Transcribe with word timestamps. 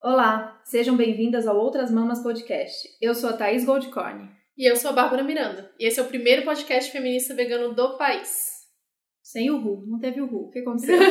Olá, 0.00 0.60
sejam 0.64 0.96
bem-vindas 0.96 1.48
ao 1.48 1.56
Outras 1.56 1.90
Mamas 1.90 2.22
Podcast. 2.22 2.88
Eu 3.02 3.16
sou 3.16 3.30
a 3.30 3.32
Thaís 3.32 3.64
Goldcorn. 3.64 4.30
E 4.56 4.70
eu 4.70 4.76
sou 4.76 4.92
a 4.92 4.94
Bárbara 4.94 5.24
Miranda. 5.24 5.72
E 5.76 5.88
esse 5.88 5.98
é 5.98 6.02
o 6.04 6.06
primeiro 6.06 6.44
podcast 6.44 6.92
feminista 6.92 7.34
vegano 7.34 7.74
do 7.74 7.98
país. 7.98 8.48
Sem 9.24 9.50
o 9.50 9.58
Ru, 9.58 9.84
não 9.88 9.98
teve 9.98 10.20
o 10.20 10.26
Ru. 10.26 10.46
O 10.46 10.50
que 10.50 10.60
aconteceu? 10.60 11.00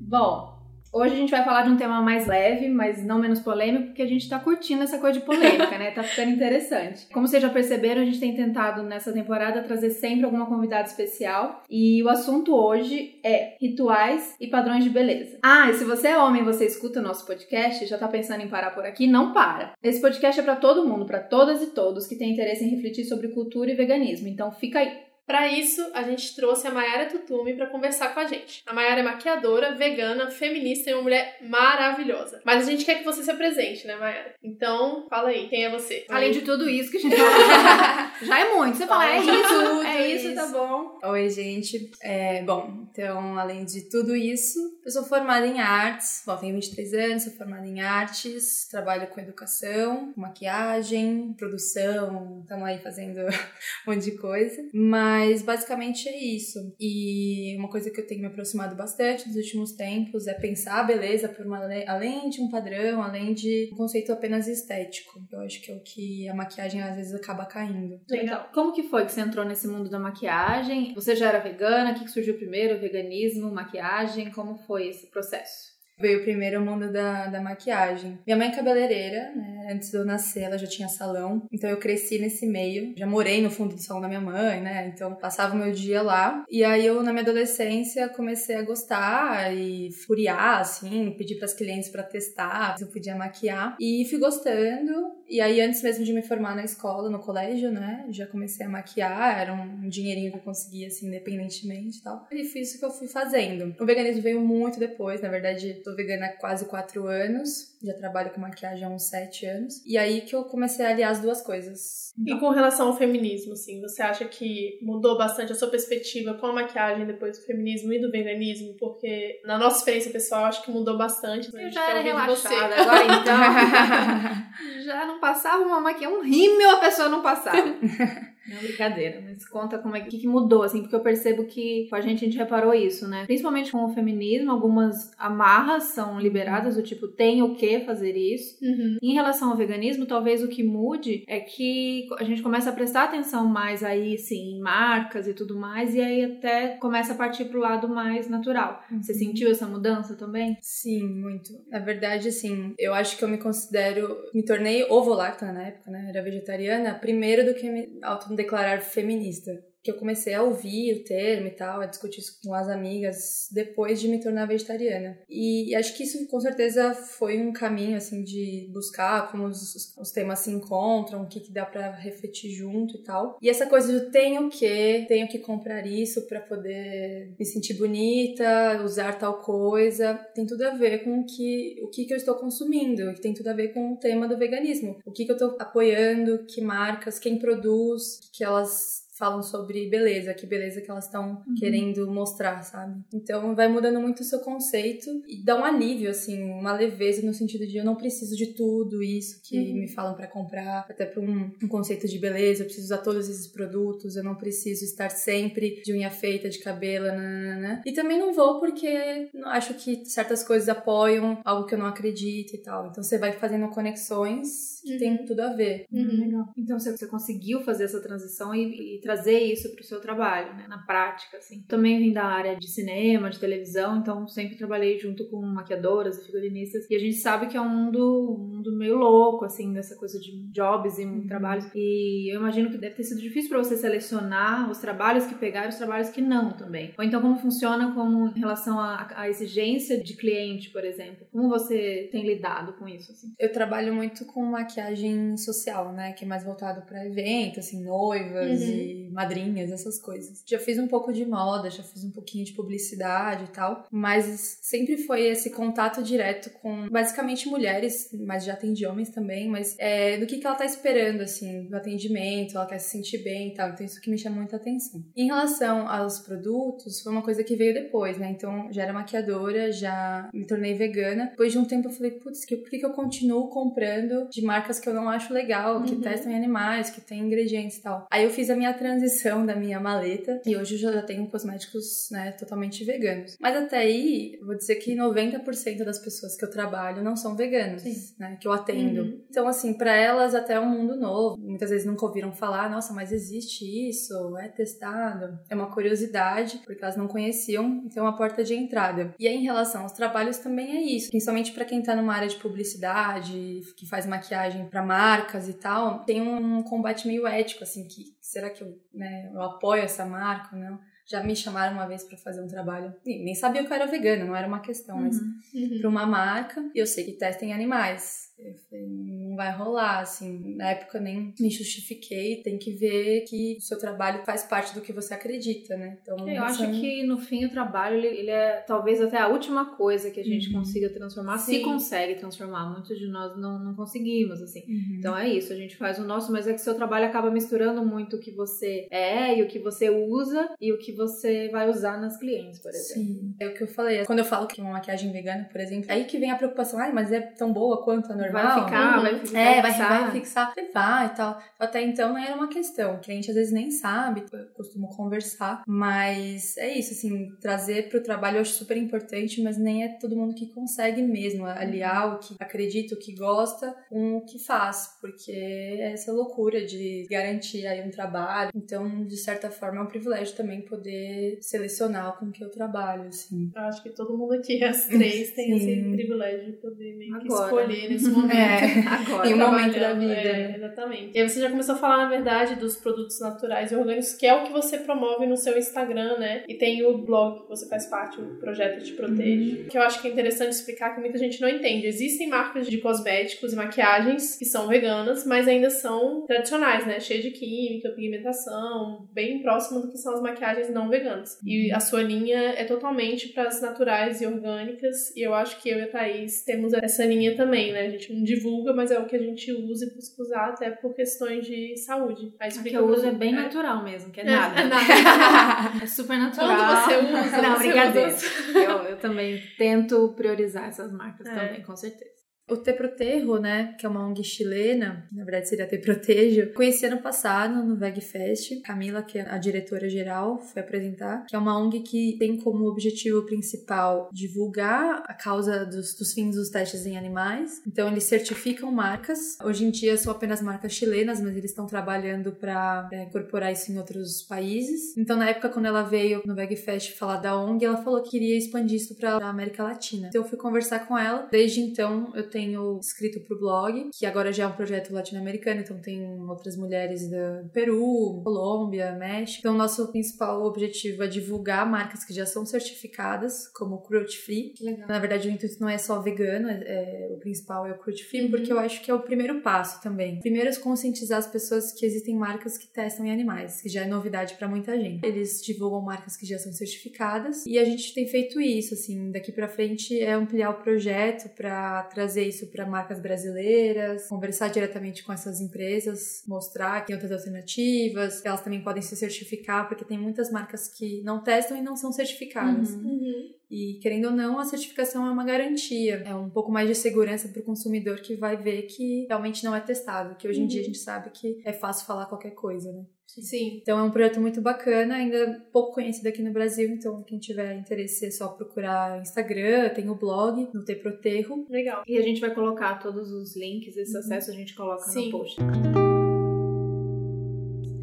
Bom, 0.00 0.53
Hoje 0.94 1.14
a 1.14 1.16
gente 1.16 1.30
vai 1.32 1.42
falar 1.42 1.62
de 1.62 1.70
um 1.70 1.76
tema 1.76 2.00
mais 2.00 2.24
leve, 2.24 2.68
mas 2.68 3.04
não 3.04 3.18
menos 3.18 3.40
polêmico, 3.40 3.86
porque 3.86 4.02
a 4.02 4.06
gente 4.06 4.28
tá 4.28 4.38
curtindo 4.38 4.84
essa 4.84 4.96
coisa 4.96 5.18
de 5.18 5.26
polêmica, 5.26 5.76
né? 5.76 5.90
Tá 5.90 6.04
ficando 6.04 6.30
interessante. 6.30 7.08
Como 7.12 7.26
vocês 7.26 7.42
já 7.42 7.50
perceberam, 7.50 8.00
a 8.00 8.04
gente 8.04 8.20
tem 8.20 8.32
tentado 8.32 8.80
nessa 8.84 9.12
temporada 9.12 9.64
trazer 9.64 9.90
sempre 9.90 10.24
alguma 10.24 10.46
convidada 10.46 10.86
especial. 10.86 11.64
E 11.68 12.00
o 12.00 12.08
assunto 12.08 12.54
hoje 12.54 13.18
é 13.24 13.56
rituais 13.60 14.36
e 14.40 14.46
padrões 14.46 14.84
de 14.84 14.90
beleza. 14.90 15.36
Ah, 15.42 15.68
e 15.68 15.74
se 15.74 15.84
você 15.84 16.08
é 16.08 16.16
homem 16.16 16.42
e 16.42 16.44
você 16.44 16.64
escuta 16.64 17.00
o 17.00 17.02
nosso 17.02 17.26
podcast 17.26 17.84
já 17.86 17.98
tá 17.98 18.06
pensando 18.06 18.42
em 18.42 18.48
parar 18.48 18.70
por 18.70 18.86
aqui, 18.86 19.08
não 19.08 19.32
para. 19.32 19.72
Esse 19.82 20.00
podcast 20.00 20.38
é 20.38 20.44
para 20.44 20.54
todo 20.54 20.86
mundo, 20.86 21.06
para 21.06 21.18
todas 21.18 21.60
e 21.60 21.72
todos 21.72 22.06
que 22.06 22.14
têm 22.14 22.30
interesse 22.30 22.64
em 22.64 22.68
refletir 22.68 23.04
sobre 23.04 23.28
cultura 23.28 23.68
e 23.68 23.74
veganismo. 23.74 24.28
Então 24.28 24.52
fica 24.52 24.78
aí. 24.78 25.03
Para 25.26 25.48
isso, 25.48 25.80
a 25.94 26.02
gente 26.02 26.36
trouxe 26.36 26.66
a 26.66 26.70
Mayara 26.70 27.06
Tutumi 27.06 27.54
para 27.54 27.66
conversar 27.66 28.12
com 28.12 28.20
a 28.20 28.26
gente. 28.26 28.62
A 28.66 28.74
Mayara 28.74 29.00
é 29.00 29.02
maquiadora, 29.02 29.74
vegana, 29.74 30.30
feminista 30.30 30.90
e 30.90 30.94
uma 30.94 31.02
mulher 31.02 31.38
maravilhosa. 31.40 32.42
Mas 32.44 32.66
a 32.66 32.70
gente 32.70 32.84
quer 32.84 32.96
que 32.98 33.04
você 33.04 33.22
se 33.22 33.30
apresente, 33.30 33.86
né, 33.86 33.96
Mayara? 33.96 34.34
Então, 34.42 35.06
fala 35.08 35.30
aí, 35.30 35.48
quem 35.48 35.64
é 35.64 35.70
você? 35.70 36.04
Além 36.10 36.30
de 36.30 36.42
tudo 36.42 36.68
isso 36.68 36.90
que 36.90 36.98
a 36.98 37.00
gente 37.00 37.16
já 38.22 38.38
é 38.38 38.54
muito. 38.54 38.76
Você 38.76 38.86
fala, 38.86 39.08
é 39.08 39.18
isso, 39.18 39.48
tudo 39.48 39.82
é 39.82 40.08
isso, 40.08 40.34
tá 40.34 40.46
bom. 40.48 40.98
Oi, 41.02 41.30
gente. 41.30 41.90
É, 42.02 42.42
bom, 42.42 42.86
então, 42.90 43.38
além 43.38 43.64
de 43.64 43.88
tudo 43.88 44.14
isso, 44.14 44.58
eu 44.84 44.90
sou 44.90 45.04
formada 45.04 45.46
em 45.46 45.60
artes. 45.60 46.22
Bom, 46.26 46.36
tenho 46.36 46.54
23 46.54 46.94
anos, 46.94 47.22
sou 47.22 47.32
formada 47.32 47.66
em 47.66 47.80
artes, 47.80 48.68
trabalho 48.70 49.06
com 49.06 49.20
educação, 49.20 50.12
maquiagem, 50.16 51.34
produção, 51.38 52.40
estamos 52.42 52.64
aí 52.64 52.78
fazendo 52.78 53.20
um 53.88 53.90
monte 53.90 54.04
de 54.04 54.18
coisa. 54.18 54.62
Mas 54.74 55.13
mas 55.14 55.42
basicamente 55.42 56.08
é 56.08 56.16
isso. 56.16 56.58
E 56.78 57.56
uma 57.56 57.68
coisa 57.68 57.88
que 57.88 58.00
eu 58.00 58.06
tenho 58.06 58.20
me 58.20 58.26
aproximado 58.26 58.74
bastante 58.74 59.28
nos 59.28 59.36
últimos 59.36 59.72
tempos 59.72 60.26
é 60.26 60.34
pensar 60.34 60.80
a 60.80 60.82
beleza 60.82 61.28
por 61.28 61.46
uma, 61.46 61.60
além 61.86 62.28
de 62.28 62.40
um 62.40 62.50
padrão, 62.50 63.00
além 63.00 63.32
de 63.32 63.70
um 63.72 63.76
conceito 63.76 64.12
apenas 64.12 64.48
estético. 64.48 65.20
Eu 65.30 65.40
acho 65.40 65.62
que 65.62 65.70
é 65.70 65.74
o 65.76 65.80
que 65.80 66.28
a 66.28 66.34
maquiagem 66.34 66.82
às 66.82 66.96
vezes 66.96 67.14
acaba 67.14 67.46
caindo. 67.46 68.00
Legal. 68.10 68.50
Como 68.52 68.72
que 68.72 68.82
foi 68.82 69.06
que 69.06 69.12
você 69.12 69.20
entrou 69.20 69.44
nesse 69.44 69.68
mundo 69.68 69.88
da 69.88 70.00
maquiagem? 70.00 70.92
Você 70.94 71.14
já 71.14 71.28
era 71.28 71.38
vegana? 71.38 71.92
O 71.92 71.94
que 71.94 72.10
surgiu 72.10 72.36
primeiro? 72.36 72.80
Veganismo, 72.80 73.52
maquiagem? 73.52 74.32
Como 74.32 74.56
foi 74.66 74.88
esse 74.88 75.08
processo? 75.10 75.74
Veio 75.96 76.24
primeiro 76.24 76.60
o 76.60 76.64
mundo 76.64 76.92
da, 76.92 77.28
da 77.28 77.40
maquiagem. 77.40 78.18
Minha 78.26 78.36
mãe 78.36 78.48
é 78.48 78.54
cabeleireira, 78.54 79.32
né? 79.36 79.63
Antes 79.68 79.90
de 79.90 79.96
eu 79.96 80.04
nascer, 80.04 80.42
ela 80.42 80.58
já 80.58 80.66
tinha 80.66 80.88
salão. 80.88 81.46
Então 81.52 81.68
eu 81.68 81.76
cresci 81.76 82.18
nesse 82.18 82.46
meio. 82.46 82.94
Já 82.96 83.06
morei 83.06 83.42
no 83.42 83.50
fundo 83.50 83.74
do 83.74 83.80
salão 83.80 84.02
da 84.02 84.08
minha 84.08 84.20
mãe, 84.20 84.60
né? 84.60 84.92
Então 84.94 85.14
passava 85.14 85.54
o 85.54 85.58
meu 85.58 85.72
dia 85.72 86.02
lá. 86.02 86.44
E 86.50 86.64
aí 86.64 86.86
eu, 86.86 87.02
na 87.02 87.12
minha 87.12 87.22
adolescência, 87.22 88.08
comecei 88.08 88.56
a 88.56 88.62
gostar 88.62 89.54
e 89.54 89.90
furiar, 89.92 90.60
assim, 90.60 91.10
pedir 91.16 91.36
para 91.36 91.46
as 91.46 91.54
clientes 91.54 91.88
para 91.88 92.02
testar 92.02 92.76
se 92.76 92.84
eu 92.84 92.88
podia 92.88 93.14
maquiar. 93.14 93.76
E 93.80 94.04
fui 94.08 94.18
gostando. 94.18 95.14
E 95.28 95.40
aí, 95.40 95.60
antes 95.60 95.82
mesmo 95.82 96.04
de 96.04 96.12
me 96.12 96.22
formar 96.22 96.54
na 96.54 96.64
escola, 96.64 97.08
no 97.08 97.18
colégio, 97.18 97.70
né? 97.70 98.06
Já 98.10 98.26
comecei 98.26 98.66
a 98.66 98.68
maquiar, 98.68 99.40
era 99.40 99.52
um 99.54 99.88
dinheirinho 99.88 100.30
que 100.30 100.38
eu 100.38 100.42
conseguia, 100.42 100.88
assim, 100.88 101.08
independentemente 101.08 101.98
e 101.98 102.02
tal. 102.02 102.26
E 102.30 102.44
fiz 102.44 102.68
isso 102.68 102.78
que 102.78 102.84
eu 102.84 102.90
fui 102.90 103.08
fazendo. 103.08 103.74
O 103.80 103.86
veganismo 103.86 104.22
veio 104.22 104.40
muito 104.40 104.78
depois, 104.78 105.22
na 105.22 105.28
verdade, 105.28 105.80
tô 105.82 105.94
vegana 105.94 106.26
há 106.26 106.32
quase 106.36 106.66
quatro 106.66 107.06
anos 107.06 107.74
já 107.84 107.94
trabalho 107.94 108.30
com 108.30 108.40
maquiagem 108.40 108.84
há 108.84 108.88
uns 108.88 109.04
sete 109.04 109.46
anos. 109.46 109.53
E 109.86 109.96
aí 109.96 110.22
que 110.22 110.34
eu 110.34 110.44
comecei 110.44 110.84
a 110.84 110.90
aliar 110.90 111.10
as 111.10 111.20
duas 111.20 111.42
coisas. 111.42 112.12
E 112.26 112.38
com 112.38 112.50
relação 112.50 112.88
ao 112.88 112.96
feminismo, 112.96 113.54
assim, 113.54 113.80
você 113.80 114.02
acha 114.02 114.24
que 114.24 114.78
mudou 114.82 115.18
bastante 115.18 115.52
a 115.52 115.54
sua 115.54 115.68
perspectiva 115.68 116.34
com 116.34 116.46
a 116.46 116.52
maquiagem 116.52 117.06
depois 117.06 117.38
do 117.38 117.44
feminismo 117.44 117.92
e 117.92 118.00
do 118.00 118.10
veganismo? 118.10 118.76
Porque 118.78 119.40
na 119.44 119.58
nossa 119.58 119.78
experiência 119.78 120.12
pessoal, 120.12 120.44
acho 120.44 120.62
que 120.62 120.70
mudou 120.70 120.96
bastante. 120.96 121.50
Eu 121.52 121.70
já 121.70 121.90
era 121.90 122.00
relaxada, 122.00 122.74
agora 122.74 123.04
então. 123.04 123.34
já 124.84 125.06
não 125.06 125.18
passava 125.18 125.64
uma 125.64 125.80
maquiagem, 125.80 126.16
um 126.16 126.22
rímel 126.22 126.70
a 126.70 126.80
pessoa 126.80 127.08
não 127.08 127.22
passava. 127.22 127.58
Não, 128.48 128.58
brincadeira, 128.58 129.22
mas 129.24 129.46
conta 129.48 129.78
como 129.78 129.96
é 129.96 130.00
que, 130.00 130.18
que 130.18 130.26
mudou, 130.26 130.62
assim, 130.62 130.82
porque 130.82 130.94
eu 130.94 131.00
percebo 131.00 131.44
que 131.44 131.86
com 131.88 131.96
a 131.96 132.00
gente 132.00 132.24
a 132.24 132.28
gente 132.28 132.38
reparou 132.38 132.74
isso, 132.74 133.08
né? 133.08 133.24
Principalmente 133.26 133.72
com 133.72 133.84
o 133.84 133.94
feminismo, 133.94 134.50
algumas 134.50 135.12
amarras 135.18 135.84
são 135.84 136.20
liberadas, 136.20 136.76
do 136.76 136.82
tipo, 136.82 137.08
tem 137.08 137.42
o 137.42 137.54
que 137.54 137.80
fazer 137.80 138.16
isso. 138.16 138.58
Uhum. 138.62 138.98
Em 139.02 139.14
relação 139.14 139.50
ao 139.50 139.56
veganismo, 139.56 140.06
talvez 140.06 140.42
o 140.42 140.48
que 140.48 140.62
mude 140.62 141.24
é 141.26 141.40
que 141.40 142.06
a 142.18 142.24
gente 142.24 142.42
começa 142.42 142.70
a 142.70 142.72
prestar 142.72 143.04
atenção 143.04 143.46
mais 143.46 143.82
aí, 143.82 144.18
sim, 144.18 144.56
em 144.56 144.60
marcas 144.60 145.26
e 145.26 145.34
tudo 145.34 145.56
mais, 145.56 145.94
e 145.94 146.00
aí 146.00 146.24
até 146.24 146.76
começa 146.76 147.12
a 147.12 147.16
partir 147.16 147.46
pro 147.46 147.60
lado 147.60 147.88
mais 147.88 148.28
natural. 148.28 148.82
Uhum. 148.90 149.02
Você 149.02 149.14
sentiu 149.14 149.50
essa 149.50 149.66
mudança 149.66 150.14
também? 150.16 150.56
Sim, 150.60 151.08
muito. 151.08 151.52
Na 151.70 151.78
verdade, 151.78 152.28
assim, 152.28 152.74
eu 152.78 152.92
acho 152.94 153.16
que 153.16 153.24
eu 153.24 153.28
me 153.28 153.38
considero, 153.38 154.16
me 154.34 154.44
tornei 154.44 154.84
ovo-lacta 154.84 155.50
na 155.52 155.62
época, 155.62 155.90
né? 155.90 156.06
Era 156.08 156.22
vegetariana, 156.22 156.94
primeiro 156.94 157.44
do 157.44 157.54
que 157.54 157.70
me 157.70 157.98
auto 158.02 158.33
declarar 158.36 158.80
feminista 158.82 159.52
que 159.84 159.90
eu 159.90 159.96
comecei 159.96 160.32
a 160.32 160.42
ouvir 160.42 160.94
o 160.94 161.04
termo 161.04 161.46
e 161.46 161.50
tal, 161.50 161.82
a 161.82 161.86
discutir 161.86 162.20
isso 162.20 162.40
com 162.42 162.54
as 162.54 162.70
amigas 162.70 163.48
depois 163.52 164.00
de 164.00 164.08
me 164.08 164.18
tornar 164.18 164.46
vegetariana. 164.46 165.18
E 165.28 165.74
acho 165.74 165.94
que 165.94 166.04
isso 166.04 166.26
com 166.26 166.40
certeza 166.40 166.94
foi 166.94 167.38
um 167.38 167.52
caminho 167.52 167.94
assim 167.94 168.24
de 168.24 168.70
buscar 168.72 169.30
como 169.30 169.44
os, 169.44 169.94
os 169.98 170.10
temas 170.10 170.38
se 170.38 170.50
encontram, 170.50 171.22
o 171.22 171.28
que, 171.28 171.38
que 171.38 171.52
dá 171.52 171.66
para 171.66 171.90
refletir 171.90 172.50
junto 172.50 172.96
e 172.96 173.02
tal. 173.02 173.38
E 173.42 173.50
essa 173.50 173.66
coisa 173.66 173.92
do 173.92 174.10
tenho 174.10 174.48
que, 174.48 175.04
tenho 175.06 175.28
que 175.28 175.38
comprar 175.38 175.86
isso 175.86 176.22
para 176.22 176.40
poder 176.40 177.34
me 177.38 177.44
sentir 177.44 177.74
bonita, 177.74 178.80
usar 178.82 179.18
tal 179.18 179.40
coisa, 179.40 180.14
tem 180.34 180.46
tudo 180.46 180.62
a 180.62 180.70
ver 180.70 181.04
com 181.04 181.20
o 181.20 181.26
que, 181.26 181.78
o 181.82 181.88
que, 181.88 182.06
que 182.06 182.14
eu 182.14 182.16
estou 182.16 182.36
consumindo, 182.36 183.12
que 183.12 183.20
tem 183.20 183.34
tudo 183.34 183.48
a 183.48 183.52
ver 183.52 183.68
com 183.74 183.92
o 183.92 183.96
tema 183.98 184.26
do 184.26 184.38
veganismo. 184.38 184.96
O 185.04 185.12
que, 185.12 185.26
que 185.26 185.30
eu 185.30 185.36
estou 185.36 185.56
apoiando, 185.58 186.46
que 186.46 186.62
marcas, 186.62 187.18
quem 187.18 187.38
produz, 187.38 188.20
que 188.32 188.42
elas 188.42 189.03
falam 189.16 189.42
sobre 189.42 189.88
beleza, 189.88 190.34
que 190.34 190.46
beleza 190.46 190.80
que 190.80 190.90
elas 190.90 191.04
estão 191.04 191.42
uhum. 191.46 191.54
querendo 191.54 192.10
mostrar, 192.10 192.62
sabe? 192.62 193.00
Então 193.12 193.54
vai 193.54 193.68
mudando 193.68 194.00
muito 194.00 194.20
o 194.20 194.24
seu 194.24 194.40
conceito 194.40 195.08
e 195.28 195.42
dá 195.42 195.56
um 195.56 195.64
alívio, 195.64 196.10
assim, 196.10 196.42
uma 196.42 196.72
leveza 196.72 197.24
no 197.24 197.32
sentido 197.32 197.66
de 197.66 197.76
eu 197.76 197.84
não 197.84 197.94
preciso 197.94 198.36
de 198.36 198.48
tudo 198.48 199.02
isso 199.02 199.40
que 199.42 199.56
uhum. 199.56 199.74
me 199.74 199.88
falam 199.88 200.14
para 200.14 200.26
comprar, 200.26 200.86
até 200.88 201.06
para 201.06 201.20
um, 201.20 201.50
um, 201.62 201.68
conceito 201.68 202.08
de 202.08 202.18
beleza, 202.18 202.62
eu 202.62 202.66
preciso 202.66 202.86
usar 202.86 202.98
todos 202.98 203.28
esses 203.28 203.46
produtos, 203.46 204.16
eu 204.16 204.24
não 204.24 204.34
preciso 204.34 204.84
estar 204.84 205.10
sempre 205.10 205.80
de 205.84 205.92
unha 205.92 206.10
feita, 206.10 206.48
de 206.48 206.58
cabelo, 206.58 207.06
nanana. 207.06 207.82
E 207.86 207.92
também 207.92 208.18
não 208.18 208.32
vou 208.32 208.58
porque 208.58 209.30
acho 209.46 209.74
que 209.74 210.04
certas 210.06 210.42
coisas 210.42 210.68
apoiam 210.68 211.40
algo 211.44 211.66
que 211.66 211.74
eu 211.74 211.78
não 211.78 211.86
acredito 211.86 212.54
e 212.54 212.58
tal. 212.58 212.88
Então 212.88 213.02
você 213.02 213.16
vai 213.16 213.32
fazendo 213.32 213.68
conexões 213.68 214.80
que 214.82 214.92
uhum. 214.92 214.98
tem 214.98 215.24
tudo 215.24 215.40
a 215.40 215.52
ver. 215.52 215.86
Uhum. 215.90 216.20
Legal. 216.20 216.52
Então 216.56 216.78
você, 216.78 216.90
você 216.90 217.06
conseguiu 217.06 217.62
fazer 217.62 217.84
essa 217.84 218.00
transição 218.00 218.54
e, 218.54 218.96
e 218.96 219.00
trazer 219.04 219.38
isso 219.38 219.70
para 219.74 219.82
o 219.82 219.84
seu 219.84 220.00
trabalho, 220.00 220.54
né, 220.54 220.66
na 220.66 220.78
prática, 220.78 221.36
assim. 221.36 221.62
Também 221.68 221.98
vim 221.98 222.12
da 222.12 222.24
área 222.24 222.56
de 222.56 222.66
cinema, 222.66 223.28
de 223.28 223.38
televisão, 223.38 223.98
então 223.98 224.26
sempre 224.26 224.56
trabalhei 224.56 224.98
junto 224.98 225.28
com 225.28 225.42
maquiadoras 225.42 226.18
e 226.18 226.24
figurinistas. 226.24 226.90
E 226.90 226.96
a 226.96 226.98
gente 226.98 227.16
sabe 227.16 227.46
que 227.46 227.56
é 227.56 227.60
um 227.60 227.68
mundo, 227.68 228.38
um 228.40 228.56
mundo 228.56 228.76
meio 228.76 228.96
louco, 228.96 229.44
assim, 229.44 229.74
dessa 229.74 229.94
coisa 229.96 230.18
de 230.18 230.50
jobs 230.50 230.98
e 230.98 231.04
uhum. 231.04 231.26
trabalhos. 231.26 231.66
E 231.74 232.34
eu 232.34 232.40
imagino 232.40 232.70
que 232.70 232.78
deve 232.78 232.94
ter 232.94 233.04
sido 233.04 233.20
difícil 233.20 233.50
para 233.50 233.58
você 233.58 233.76
selecionar 233.76 234.70
os 234.70 234.78
trabalhos 234.78 235.26
que 235.26 235.34
pegar 235.34 235.66
e 235.66 235.68
os 235.68 235.76
trabalhos 235.76 236.08
que 236.08 236.22
não 236.22 236.52
também. 236.56 236.94
Ou 236.96 237.04
então 237.04 237.20
como 237.20 237.36
funciona 237.36 237.92
como 237.92 238.28
em 238.28 238.40
relação 238.40 238.80
à 238.80 239.28
exigência 239.28 240.02
de 240.02 240.16
cliente, 240.16 240.70
por 240.70 240.84
exemplo. 240.84 241.26
Como 241.30 241.48
você 241.48 242.08
tem 242.10 242.26
lidado 242.26 242.72
com 242.74 242.88
isso, 242.88 243.12
assim? 243.12 243.34
Eu 243.38 243.52
trabalho 243.52 243.94
muito 243.94 244.24
com 244.24 244.42
maquiagem 244.44 245.36
social, 245.36 245.92
né, 245.92 246.12
que 246.12 246.24
é 246.24 246.26
mais 246.26 246.44
voltado 246.44 246.86
para 246.86 247.04
evento, 247.04 247.60
assim, 247.60 247.84
noivas 247.84 248.60
uhum. 248.62 248.68
e 248.68 249.03
madrinhas, 249.14 249.70
essas 249.70 249.98
coisas. 249.98 250.42
Já 250.46 250.58
fiz 250.58 250.78
um 250.78 250.88
pouco 250.88 251.12
de 251.12 251.24
moda, 251.24 251.70
já 251.70 251.82
fiz 251.82 252.04
um 252.04 252.10
pouquinho 252.10 252.44
de 252.44 252.52
publicidade 252.52 253.44
e 253.44 253.48
tal, 253.48 253.86
mas 253.90 254.58
sempre 254.60 254.96
foi 254.98 255.26
esse 255.26 255.50
contato 255.50 256.02
direto 256.02 256.50
com 256.60 256.88
basicamente 256.90 257.48
mulheres, 257.48 258.10
mas 258.26 258.44
já 258.44 258.54
atendi 258.54 258.84
homens 258.86 259.10
também, 259.10 259.48
mas 259.48 259.76
é, 259.78 260.18
do 260.18 260.26
que, 260.26 260.38
que 260.38 260.46
ela 260.46 260.56
tá 260.56 260.64
esperando, 260.64 261.20
assim, 261.22 261.66
do 261.66 261.76
atendimento, 261.76 262.56
ela 262.56 262.66
quer 262.66 262.78
se 262.78 262.90
sentir 262.90 263.18
bem 263.18 263.48
e 263.48 263.54
tal, 263.54 263.70
então 263.70 263.86
isso 263.86 264.00
que 264.00 264.10
me 264.10 264.18
chama 264.18 264.36
muita 264.36 264.56
atenção. 264.56 265.04
Em 265.16 265.26
relação 265.26 265.88
aos 265.88 266.18
produtos, 266.18 267.00
foi 267.00 267.12
uma 267.12 267.22
coisa 267.22 267.44
que 267.44 267.54
veio 267.54 267.72
depois, 267.72 268.18
né, 268.18 268.30
então 268.30 268.72
já 268.72 268.82
era 268.82 268.92
maquiadora, 268.92 269.70
já 269.70 270.28
me 270.34 270.46
tornei 270.46 270.74
vegana, 270.74 271.26
depois 271.30 271.52
de 271.52 271.58
um 271.58 271.64
tempo 271.64 271.88
eu 271.88 271.92
falei, 271.92 272.12
putz, 272.12 272.44
por 272.46 272.68
que, 272.68 272.78
que 272.78 272.86
eu 272.86 272.92
continuo 272.92 273.48
comprando 273.48 274.28
de 274.28 274.42
marcas 274.42 274.80
que 274.80 274.88
eu 274.88 274.94
não 274.94 275.08
acho 275.08 275.32
legal, 275.32 275.82
que 275.82 275.94
uhum. 275.94 276.00
testam 276.00 276.32
em 276.32 276.36
animais, 276.36 276.90
que 276.90 277.00
tem 277.00 277.20
ingredientes 277.20 277.78
e 277.78 277.82
tal. 277.82 278.06
Aí 278.10 278.24
eu 278.24 278.30
fiz 278.30 278.50
a 278.50 278.56
minha 278.56 278.72
transição 278.72 279.03
transição 279.04 279.44
da 279.44 279.54
minha 279.54 279.78
maleta 279.78 280.40
e 280.46 280.56
hoje 280.56 280.82
eu 280.82 280.92
já 280.92 281.02
tenho 281.02 281.26
cosméticos, 281.28 282.08
né, 282.10 282.32
totalmente 282.32 282.84
veganos. 282.84 283.36
Mas 283.40 283.56
até 283.56 283.78
aí, 283.78 284.38
vou 284.42 284.56
dizer 284.56 284.76
que 284.76 284.96
90% 284.96 285.84
das 285.84 285.98
pessoas 285.98 286.36
que 286.36 286.44
eu 286.44 286.50
trabalho 286.50 287.02
não 287.02 287.16
são 287.16 287.36
veganos, 287.36 287.82
Sim. 287.82 288.14
né, 288.18 288.36
que 288.40 288.48
eu 288.48 288.52
atendo. 288.52 289.02
Uhum. 289.02 289.24
Então, 289.28 289.46
assim, 289.46 289.74
para 289.74 289.94
elas 289.94 290.34
até 290.34 290.54
é 290.54 290.60
um 290.60 290.68
mundo 290.68 290.96
novo. 290.96 291.36
Muitas 291.38 291.70
vezes 291.70 291.86
nunca 291.86 292.06
ouviram 292.06 292.32
falar, 292.32 292.70
nossa, 292.70 292.92
mas 292.92 293.12
existe 293.12 293.64
isso, 293.88 294.36
é 294.38 294.48
testado. 294.48 295.38
É 295.50 295.54
uma 295.54 295.70
curiosidade, 295.70 296.60
porque 296.64 296.82
elas 296.82 296.96
não 296.96 297.08
conheciam, 297.08 297.82
então 297.84 298.04
é 298.04 298.08
uma 298.08 298.16
porta 298.16 298.42
de 298.42 298.54
entrada. 298.54 299.14
E 299.18 299.28
aí, 299.28 299.36
em 299.36 299.42
relação 299.42 299.82
aos 299.82 299.92
trabalhos, 299.92 300.38
também 300.38 300.76
é 300.76 300.82
isso. 300.82 301.10
Principalmente 301.10 301.52
para 301.52 301.64
quem 301.64 301.82
tá 301.82 301.94
numa 301.94 302.14
área 302.14 302.28
de 302.28 302.36
publicidade, 302.36 303.60
que 303.76 303.86
faz 303.86 304.06
maquiagem 304.06 304.68
para 304.68 304.84
marcas 304.84 305.48
e 305.48 305.54
tal, 305.54 306.04
tem 306.04 306.22
um 306.22 306.62
combate 306.62 307.06
meio 307.06 307.26
ético, 307.26 307.64
assim, 307.64 307.86
que 307.86 308.13
será 308.34 308.50
que 308.50 308.62
eu, 308.62 308.76
né, 308.92 309.30
eu 309.32 309.40
apoio 309.40 309.82
essa 309.82 310.04
marca 310.04 310.54
ou 310.54 310.60
não? 310.60 310.80
Já 311.06 311.22
me 311.22 311.36
chamaram 311.36 311.74
uma 311.74 311.86
vez 311.86 312.02
para 312.02 312.16
fazer 312.16 312.42
um 312.42 312.48
trabalho, 312.48 312.92
nem 313.04 313.34
sabia 313.34 313.64
que 313.64 313.70
eu 313.70 313.74
era 313.74 313.86
vegana, 313.86 314.24
não 314.24 314.34
era 314.34 314.48
uma 314.48 314.60
questão, 314.60 314.96
mas 314.96 315.18
uhum. 315.18 315.40
uhum. 315.54 315.78
para 315.80 315.88
uma 315.88 316.06
marca, 316.06 316.60
e 316.74 316.78
eu 316.78 316.86
sei 316.86 317.04
que 317.04 317.12
testem 317.12 317.52
animais. 317.52 318.32
Eu 318.44 318.54
falei, 318.68 318.86
não 318.86 319.36
vai 319.36 319.52
rolar, 319.52 320.00
assim. 320.00 320.54
Na 320.56 320.70
época 320.70 321.00
nem 321.00 321.32
me 321.40 321.50
justifiquei. 321.50 322.42
Tem 322.42 322.58
que 322.58 322.72
ver 322.72 323.22
que 323.22 323.56
o 323.58 323.60
seu 323.60 323.78
trabalho 323.78 324.24
faz 324.24 324.44
parte 324.44 324.74
do 324.74 324.80
que 324.80 324.92
você 324.92 325.14
acredita, 325.14 325.76
né? 325.76 325.98
Então, 326.02 326.28
eu 326.28 326.42
acho 326.42 326.70
que 326.72 327.02
no 327.04 327.18
fim 327.18 327.44
o 327.46 327.50
trabalho 327.50 327.96
ele, 327.96 328.06
ele, 328.06 328.30
é 328.30 328.62
talvez 328.66 329.00
até 329.00 329.18
a 329.18 329.28
última 329.28 329.76
coisa 329.76 330.10
que 330.10 330.20
a 330.20 330.24
gente 330.24 330.48
uhum. 330.48 330.60
consiga 330.60 330.90
transformar, 330.90 331.38
Sim. 331.38 331.54
se 331.54 331.60
consegue 331.60 332.14
transformar. 332.16 332.70
Muitos 332.70 332.98
de 332.98 333.06
nós 333.06 333.36
não, 333.36 333.58
não 333.58 333.74
conseguimos, 333.74 334.42
assim. 334.42 334.60
Uhum. 334.68 334.96
Então 334.98 335.16
é 335.16 335.28
isso, 335.28 335.52
a 335.52 335.56
gente 335.56 335.76
faz 335.76 335.98
o 335.98 336.04
nosso, 336.04 336.30
mas 336.30 336.46
é 336.46 336.52
que 336.52 336.60
o 336.60 336.62
seu 336.62 336.74
trabalho 336.74 337.06
acaba 337.06 337.30
misturando 337.30 337.84
muito 337.84 338.16
o 338.16 338.20
que 338.20 338.30
você 338.30 338.86
é 338.90 339.38
e 339.38 339.42
o 339.42 339.48
que 339.48 339.58
você 339.58 339.88
usa 339.88 340.50
e 340.60 340.72
o 340.72 340.78
que 340.78 340.92
você 340.92 341.48
vai 341.48 341.68
usar 341.68 342.00
nas 342.00 342.16
clientes, 342.16 342.60
por 342.60 342.70
exemplo. 342.70 343.02
Sim. 343.02 343.34
É 343.40 343.46
o 343.46 343.54
que 343.54 343.62
eu 343.62 343.68
falei. 343.68 344.04
Quando 344.04 344.18
eu 344.18 344.24
falo 344.24 344.46
que 344.46 344.60
é 344.60 344.64
uma 344.64 344.72
maquiagem 344.72 345.10
vegana, 345.12 345.48
por 345.50 345.60
exemplo, 345.60 345.90
é 345.90 345.94
aí 345.94 346.04
que 346.04 346.18
vem 346.18 346.30
a 346.30 346.36
preocupação, 346.36 346.78
ai, 346.78 346.92
mas 346.92 347.12
é 347.12 347.20
tão 347.20 347.52
boa 347.52 347.82
quanto 347.82 348.12
a 348.12 348.16
normal. 348.16 348.33
Vai 348.34 348.64
ficar, 348.64 348.96
uhum. 348.96 349.02
vai 349.02 349.18
ficar. 349.18 349.38
É, 349.38 349.62
vai, 349.62 349.72
vai 349.72 350.10
fixar. 350.10 350.54
Vai 350.72 351.06
e 351.06 351.08
tal. 351.10 351.42
Até 351.58 351.82
então 351.82 352.10
não 352.10 352.18
era 352.18 352.34
uma 352.34 352.48
questão. 352.48 352.96
O 352.96 353.00
cliente 353.00 353.30
às 353.30 353.36
vezes 353.36 353.52
nem 353.52 353.70
sabe, 353.70 354.24
eu 354.32 354.46
costumo 354.54 354.88
conversar. 354.88 355.62
Mas 355.66 356.56
é 356.56 356.76
isso, 356.76 356.92
assim, 356.92 357.30
trazer 357.40 357.88
pro 357.88 358.02
trabalho 358.02 358.36
eu 358.36 358.40
acho 358.42 358.52
super 358.52 358.76
importante, 358.76 359.42
mas 359.42 359.56
nem 359.58 359.84
é 359.84 359.88
todo 359.98 360.16
mundo 360.16 360.34
que 360.34 360.52
consegue 360.52 361.02
mesmo 361.02 361.46
aliar 361.46 362.14
o 362.14 362.18
que 362.18 362.34
acredita, 362.40 362.94
o 362.94 362.98
que 362.98 363.14
gosta 363.14 363.74
com 363.88 364.16
o 364.16 364.24
que 364.24 364.38
faz. 364.38 364.96
Porque 365.00 365.32
é 365.32 365.92
essa 365.92 366.12
loucura 366.12 366.64
de 366.64 367.06
garantir 367.10 367.66
aí 367.66 367.86
um 367.86 367.90
trabalho. 367.90 368.50
Então, 368.54 369.04
de 369.04 369.16
certa 369.16 369.50
forma, 369.50 369.78
é 369.78 369.82
um 369.82 369.86
privilégio 369.86 370.36
também 370.36 370.62
poder 370.62 371.38
selecionar 371.40 372.18
com 372.18 372.30
que 372.30 372.42
eu 372.42 372.50
trabalho, 372.50 373.08
assim. 373.08 373.50
Eu 373.54 373.62
acho 373.62 373.82
que 373.82 373.90
todo 373.90 374.16
mundo 374.16 374.34
aqui, 374.34 374.62
as 374.62 374.86
três, 374.88 375.32
tem 375.32 375.56
esse 375.56 375.90
privilégio 375.90 376.46
de 376.46 376.52
poder 376.52 376.96
meio 376.96 377.18
que 377.18 377.28
escolher 377.28 377.88
nesse 377.88 378.10
momento. 378.14 378.34
É, 378.34 378.84
agora. 378.88 379.28
em 379.28 379.34
um 379.34 379.38
momento 379.38 379.78
da 379.78 379.92
vida. 379.92 380.14
É, 380.14 380.54
exatamente. 380.56 381.10
E 381.14 381.20
aí 381.20 381.28
você 381.28 381.40
já 381.40 381.50
começou 381.50 381.74
a 381.74 381.78
falar, 381.78 381.96
na 381.98 382.08
verdade, 382.08 382.56
dos 382.56 382.76
produtos 382.76 383.20
naturais 383.20 383.72
e 383.72 383.76
orgânicos, 383.76 384.14
que 384.14 384.26
é 384.26 384.34
o 384.34 384.44
que 384.44 384.52
você 384.52 384.78
promove 384.78 385.26
no 385.26 385.36
seu 385.36 385.56
Instagram, 385.58 386.18
né? 386.18 386.44
E 386.48 386.54
tem 386.54 386.84
o 386.84 386.98
blog 386.98 387.42
que 387.42 387.48
você 387.48 387.68
faz 387.68 387.86
parte, 387.86 388.20
o 388.20 388.36
projeto 388.36 388.82
Te 388.84 388.92
Protege. 388.92 389.62
Uhum. 389.62 389.68
Que 389.68 389.78
eu 389.78 389.82
acho 389.82 390.00
que 390.00 390.08
é 390.08 390.10
interessante 390.10 390.52
explicar 390.52 390.94
que 390.94 391.00
muita 391.00 391.18
gente 391.18 391.40
não 391.40 391.48
entende. 391.48 391.86
Existem 391.86 392.28
marcas 392.28 392.66
de 392.66 392.78
cosméticos 392.78 393.52
e 393.52 393.56
maquiagens 393.56 394.36
que 394.36 394.44
são 394.44 394.68
veganas, 394.68 395.24
mas 395.26 395.48
ainda 395.48 395.70
são 395.70 396.24
tradicionais, 396.26 396.86
né? 396.86 397.00
Cheias 397.00 397.24
de 397.24 397.30
química, 397.30 397.90
pigmentação, 397.90 399.08
bem 399.12 399.42
próximo 399.42 399.80
do 399.80 399.90
que 399.90 399.98
são 399.98 400.14
as 400.14 400.22
maquiagens 400.22 400.70
não 400.70 400.88
veganas. 400.88 401.38
E 401.44 401.72
a 401.72 401.80
sua 401.80 402.02
linha 402.02 402.54
é 402.56 402.64
totalmente 402.64 403.28
para 403.28 403.48
as 403.48 403.60
naturais 403.60 404.20
e 404.20 404.26
orgânicas, 404.26 405.14
e 405.16 405.22
eu 405.22 405.34
acho 405.34 405.60
que 405.60 405.68
eu 405.68 405.78
e 405.78 405.82
a 405.82 405.88
Thaís 405.88 406.42
temos 406.42 406.72
essa 406.72 407.04
linha 407.04 407.36
também, 407.36 407.72
né? 407.72 407.82
A 407.82 407.90
gente 407.90 408.03
não 408.12 408.22
divulga, 408.22 408.72
mas 408.72 408.90
é 408.90 408.98
o 408.98 409.06
que 409.06 409.16
a 409.16 409.18
gente 409.18 409.52
usa 409.52 409.86
e 409.86 409.94
busca 409.94 410.22
usar 410.22 410.48
até 410.48 410.70
por 410.70 410.94
questões 410.94 411.46
de 411.46 411.76
saúde. 411.76 412.34
Aí 412.40 412.50
o 412.50 412.62
que 412.62 412.74
eu 412.74 412.86
uso 412.86 413.06
é 413.06 413.12
bem 413.12 413.32
é. 413.32 413.42
natural 413.42 413.82
mesmo, 413.84 414.10
que 414.10 414.20
é, 414.20 414.24
é 414.24 414.30
nada. 414.30 414.60
É, 414.60 414.64
nada. 414.64 415.78
é 415.82 415.86
super 415.86 416.18
natural. 416.18 416.56
Quando 416.56 416.84
você 416.84 416.96
usa, 416.96 417.42
não, 417.42 417.56
você 417.56 417.68
brincadeira. 417.68 418.08
Usa... 418.08 418.26
eu, 418.58 418.78
eu 418.90 418.96
também 418.98 419.42
tento 419.58 420.12
priorizar 420.16 420.68
essas 420.68 420.92
marcas 420.92 421.26
é. 421.26 421.34
também, 421.34 421.62
com 421.62 421.76
certeza. 421.76 422.13
O 422.46 422.58
Te 422.58 422.74
Protejo, 422.74 423.38
né, 423.38 423.74
que 423.78 423.86
é 423.86 423.88
uma 423.88 424.06
ONG 424.06 424.22
chilena, 424.22 425.08
na 425.10 425.24
verdade 425.24 425.48
seria 425.48 425.66
Te 425.66 425.78
Protejo, 425.78 426.52
conheci 426.52 426.84
ano 426.84 427.00
passado 427.00 427.62
no 427.62 427.74
VegFest. 427.74 428.60
Camila, 428.60 429.02
que 429.02 429.18
é 429.18 429.22
a 429.22 429.38
diretora 429.38 429.88
geral, 429.88 430.38
foi 430.38 430.60
apresentar, 430.60 431.24
que 431.26 431.34
é 431.34 431.38
uma 431.38 431.58
ONG 431.58 431.80
que 431.80 432.16
tem 432.18 432.36
como 432.36 432.66
objetivo 432.66 433.24
principal 433.24 434.10
divulgar 434.12 435.02
a 435.06 435.14
causa 435.14 435.64
dos, 435.64 435.94
dos 435.94 436.12
fins 436.12 436.36
dos 436.36 436.50
testes 436.50 436.84
em 436.84 436.98
animais. 436.98 437.62
Então 437.66 437.88
eles 437.88 438.04
certificam 438.04 438.70
marcas. 438.70 439.38
Hoje 439.42 439.64
em 439.64 439.70
dia 439.70 439.96
são 439.96 440.12
apenas 440.12 440.42
marcas 440.42 440.72
chilenas, 440.72 441.22
mas 441.22 441.34
eles 441.36 441.50
estão 441.50 441.66
trabalhando 441.66 442.32
para 442.32 442.90
é, 442.92 443.04
incorporar 443.04 443.52
isso 443.52 443.72
em 443.72 443.78
outros 443.78 444.22
países. 444.22 444.94
Então 444.98 445.16
na 445.16 445.30
época 445.30 445.48
quando 445.48 445.64
ela 445.64 445.82
veio 445.82 446.20
no 446.26 446.34
VegFest 446.34 446.92
falar 446.92 447.16
da 447.16 447.40
ONG, 447.40 447.64
ela 447.64 447.82
falou 447.82 448.02
que 448.02 448.10
queria 448.10 448.36
expandir 448.36 448.76
isso 448.76 448.94
para 448.96 449.16
a 449.16 449.30
América 449.30 449.62
Latina. 449.62 450.08
Então 450.08 450.20
eu 450.20 450.28
fui 450.28 450.36
conversar 450.36 450.86
com 450.86 450.98
ela. 450.98 451.26
Desde 451.30 451.60
então 451.60 452.12
eu 452.14 452.33
tenho 452.34 452.80
escrito 452.80 453.20
pro 453.20 453.38
blog, 453.38 453.90
que 453.96 454.04
agora 454.04 454.32
já 454.32 454.42
é 454.42 454.46
um 454.48 454.52
projeto 454.52 454.92
latino-americano, 454.92 455.60
então 455.60 455.80
tem 455.80 456.04
outras 456.28 456.56
mulheres 456.56 457.08
do 457.08 457.48
Peru, 457.52 458.20
Colômbia, 458.24 458.90
México. 458.92 459.38
Então, 459.38 459.54
nosso 459.54 459.86
principal 459.92 460.42
objetivo 460.42 461.04
é 461.04 461.06
divulgar 461.06 461.64
marcas 461.70 462.04
que 462.04 462.12
já 462.12 462.26
são 462.26 462.44
certificadas 462.44 463.46
como 463.54 463.78
cruelty 463.82 464.18
free. 464.18 464.54
Legal. 464.60 464.88
Na 464.88 464.98
verdade, 464.98 465.28
o 465.28 465.30
intuito 465.30 465.60
não 465.60 465.68
é 465.68 465.78
só 465.78 466.00
vegano, 466.02 466.48
é, 466.48 466.64
é, 466.66 467.08
o 467.12 467.18
principal 467.18 467.66
é 467.66 467.72
o 467.72 467.78
cruelty 467.78 468.04
free, 468.04 468.22
uhum. 468.22 468.30
porque 468.30 468.52
eu 468.52 468.58
acho 468.58 468.82
que 468.82 468.90
é 468.90 468.94
o 468.94 469.00
primeiro 469.00 469.40
passo 469.40 469.80
também. 469.80 470.18
Primeiro 470.18 470.48
é 470.48 470.56
conscientizar 470.56 471.18
as 471.18 471.28
pessoas 471.28 471.72
que 471.72 471.86
existem 471.86 472.16
marcas 472.16 472.58
que 472.58 472.66
testam 472.66 473.06
em 473.06 473.12
animais, 473.12 473.60
que 473.60 473.68
já 473.68 473.82
é 473.82 473.86
novidade 473.86 474.34
para 474.34 474.48
muita 474.48 474.76
gente. 474.76 475.06
Eles 475.06 475.40
divulgam 475.40 475.80
marcas 475.80 476.16
que 476.16 476.26
já 476.26 476.38
são 476.38 476.52
certificadas 476.52 477.44
e 477.46 477.58
a 477.58 477.64
gente 477.64 477.94
tem 477.94 478.08
feito 478.08 478.40
isso, 478.40 478.74
assim, 478.74 479.12
daqui 479.12 479.30
para 479.30 479.46
frente 479.46 480.00
é 480.00 480.12
ampliar 480.12 480.50
o 480.50 480.62
projeto 480.62 481.28
para 481.36 481.84
trazer 481.84 482.23
isso 482.26 482.46
para 482.48 482.66
marcas 482.66 483.00
brasileiras, 483.00 484.08
conversar 484.08 484.48
diretamente 484.48 485.04
com 485.04 485.12
essas 485.12 485.40
empresas, 485.40 486.22
mostrar 486.26 486.80
que 486.80 486.88
tem 486.88 486.96
outras 486.96 487.12
alternativas, 487.12 488.24
elas 488.24 488.42
também 488.42 488.62
podem 488.62 488.82
se 488.82 488.96
certificar, 488.96 489.68
porque 489.68 489.84
tem 489.84 489.98
muitas 489.98 490.30
marcas 490.30 490.68
que 490.68 491.02
não 491.02 491.22
testam 491.22 491.56
e 491.56 491.62
não 491.62 491.76
são 491.76 491.92
certificadas. 491.92 492.70
Uhum. 492.70 492.82
Uhum. 492.82 493.34
E 493.54 493.78
querendo 493.78 494.06
ou 494.06 494.10
não, 494.10 494.40
a 494.40 494.44
certificação 494.44 495.06
é 495.06 495.10
uma 495.10 495.24
garantia, 495.24 496.02
é 496.04 496.12
um 496.12 496.28
pouco 496.28 496.50
mais 496.50 496.66
de 496.66 496.74
segurança 496.74 497.28
para 497.28 497.40
o 497.40 497.44
consumidor 497.44 498.00
que 498.00 498.16
vai 498.16 498.36
ver 498.36 498.62
que 498.62 499.06
realmente 499.06 499.44
não 499.44 499.54
é 499.54 499.60
testado, 499.60 500.16
que 500.16 500.26
hoje 500.26 500.40
em 500.40 500.46
dia 500.48 500.60
a 500.60 500.62
uhum. 500.62 500.66
gente 500.66 500.78
sabe 500.78 501.10
que 501.10 501.40
é 501.44 501.52
fácil 501.52 501.86
falar 501.86 502.06
qualquer 502.06 502.32
coisa, 502.32 502.72
né? 502.72 502.84
Sim. 503.06 503.60
Então 503.62 503.78
é 503.78 503.82
um 503.84 503.92
projeto 503.92 504.20
muito 504.20 504.40
bacana, 504.40 504.96
ainda 504.96 505.46
pouco 505.52 505.74
conhecido 505.74 506.08
aqui 506.08 506.20
no 506.20 506.32
Brasil, 506.32 506.68
então 506.68 507.04
quem 507.04 507.20
tiver 507.20 507.54
interesse 507.54 508.06
é 508.06 508.10
só 508.10 508.26
procurar 508.26 509.00
Instagram, 509.00 509.68
tem 509.68 509.88
o 509.88 509.94
blog, 509.94 510.48
no 510.52 510.64
Te 510.64 510.74
Proterro. 510.74 511.46
Legal. 511.48 511.84
E 511.86 511.96
a 511.96 512.02
gente 512.02 512.20
vai 512.20 512.34
colocar 512.34 512.80
todos 512.80 513.08
os 513.12 513.36
links, 513.36 513.76
esse 513.76 513.92
uhum. 513.92 514.00
acesso 514.00 514.32
a 514.32 514.34
gente 514.34 514.56
coloca 514.56 514.82
Sim. 514.82 515.12
no 515.12 515.18
post. 515.18 515.40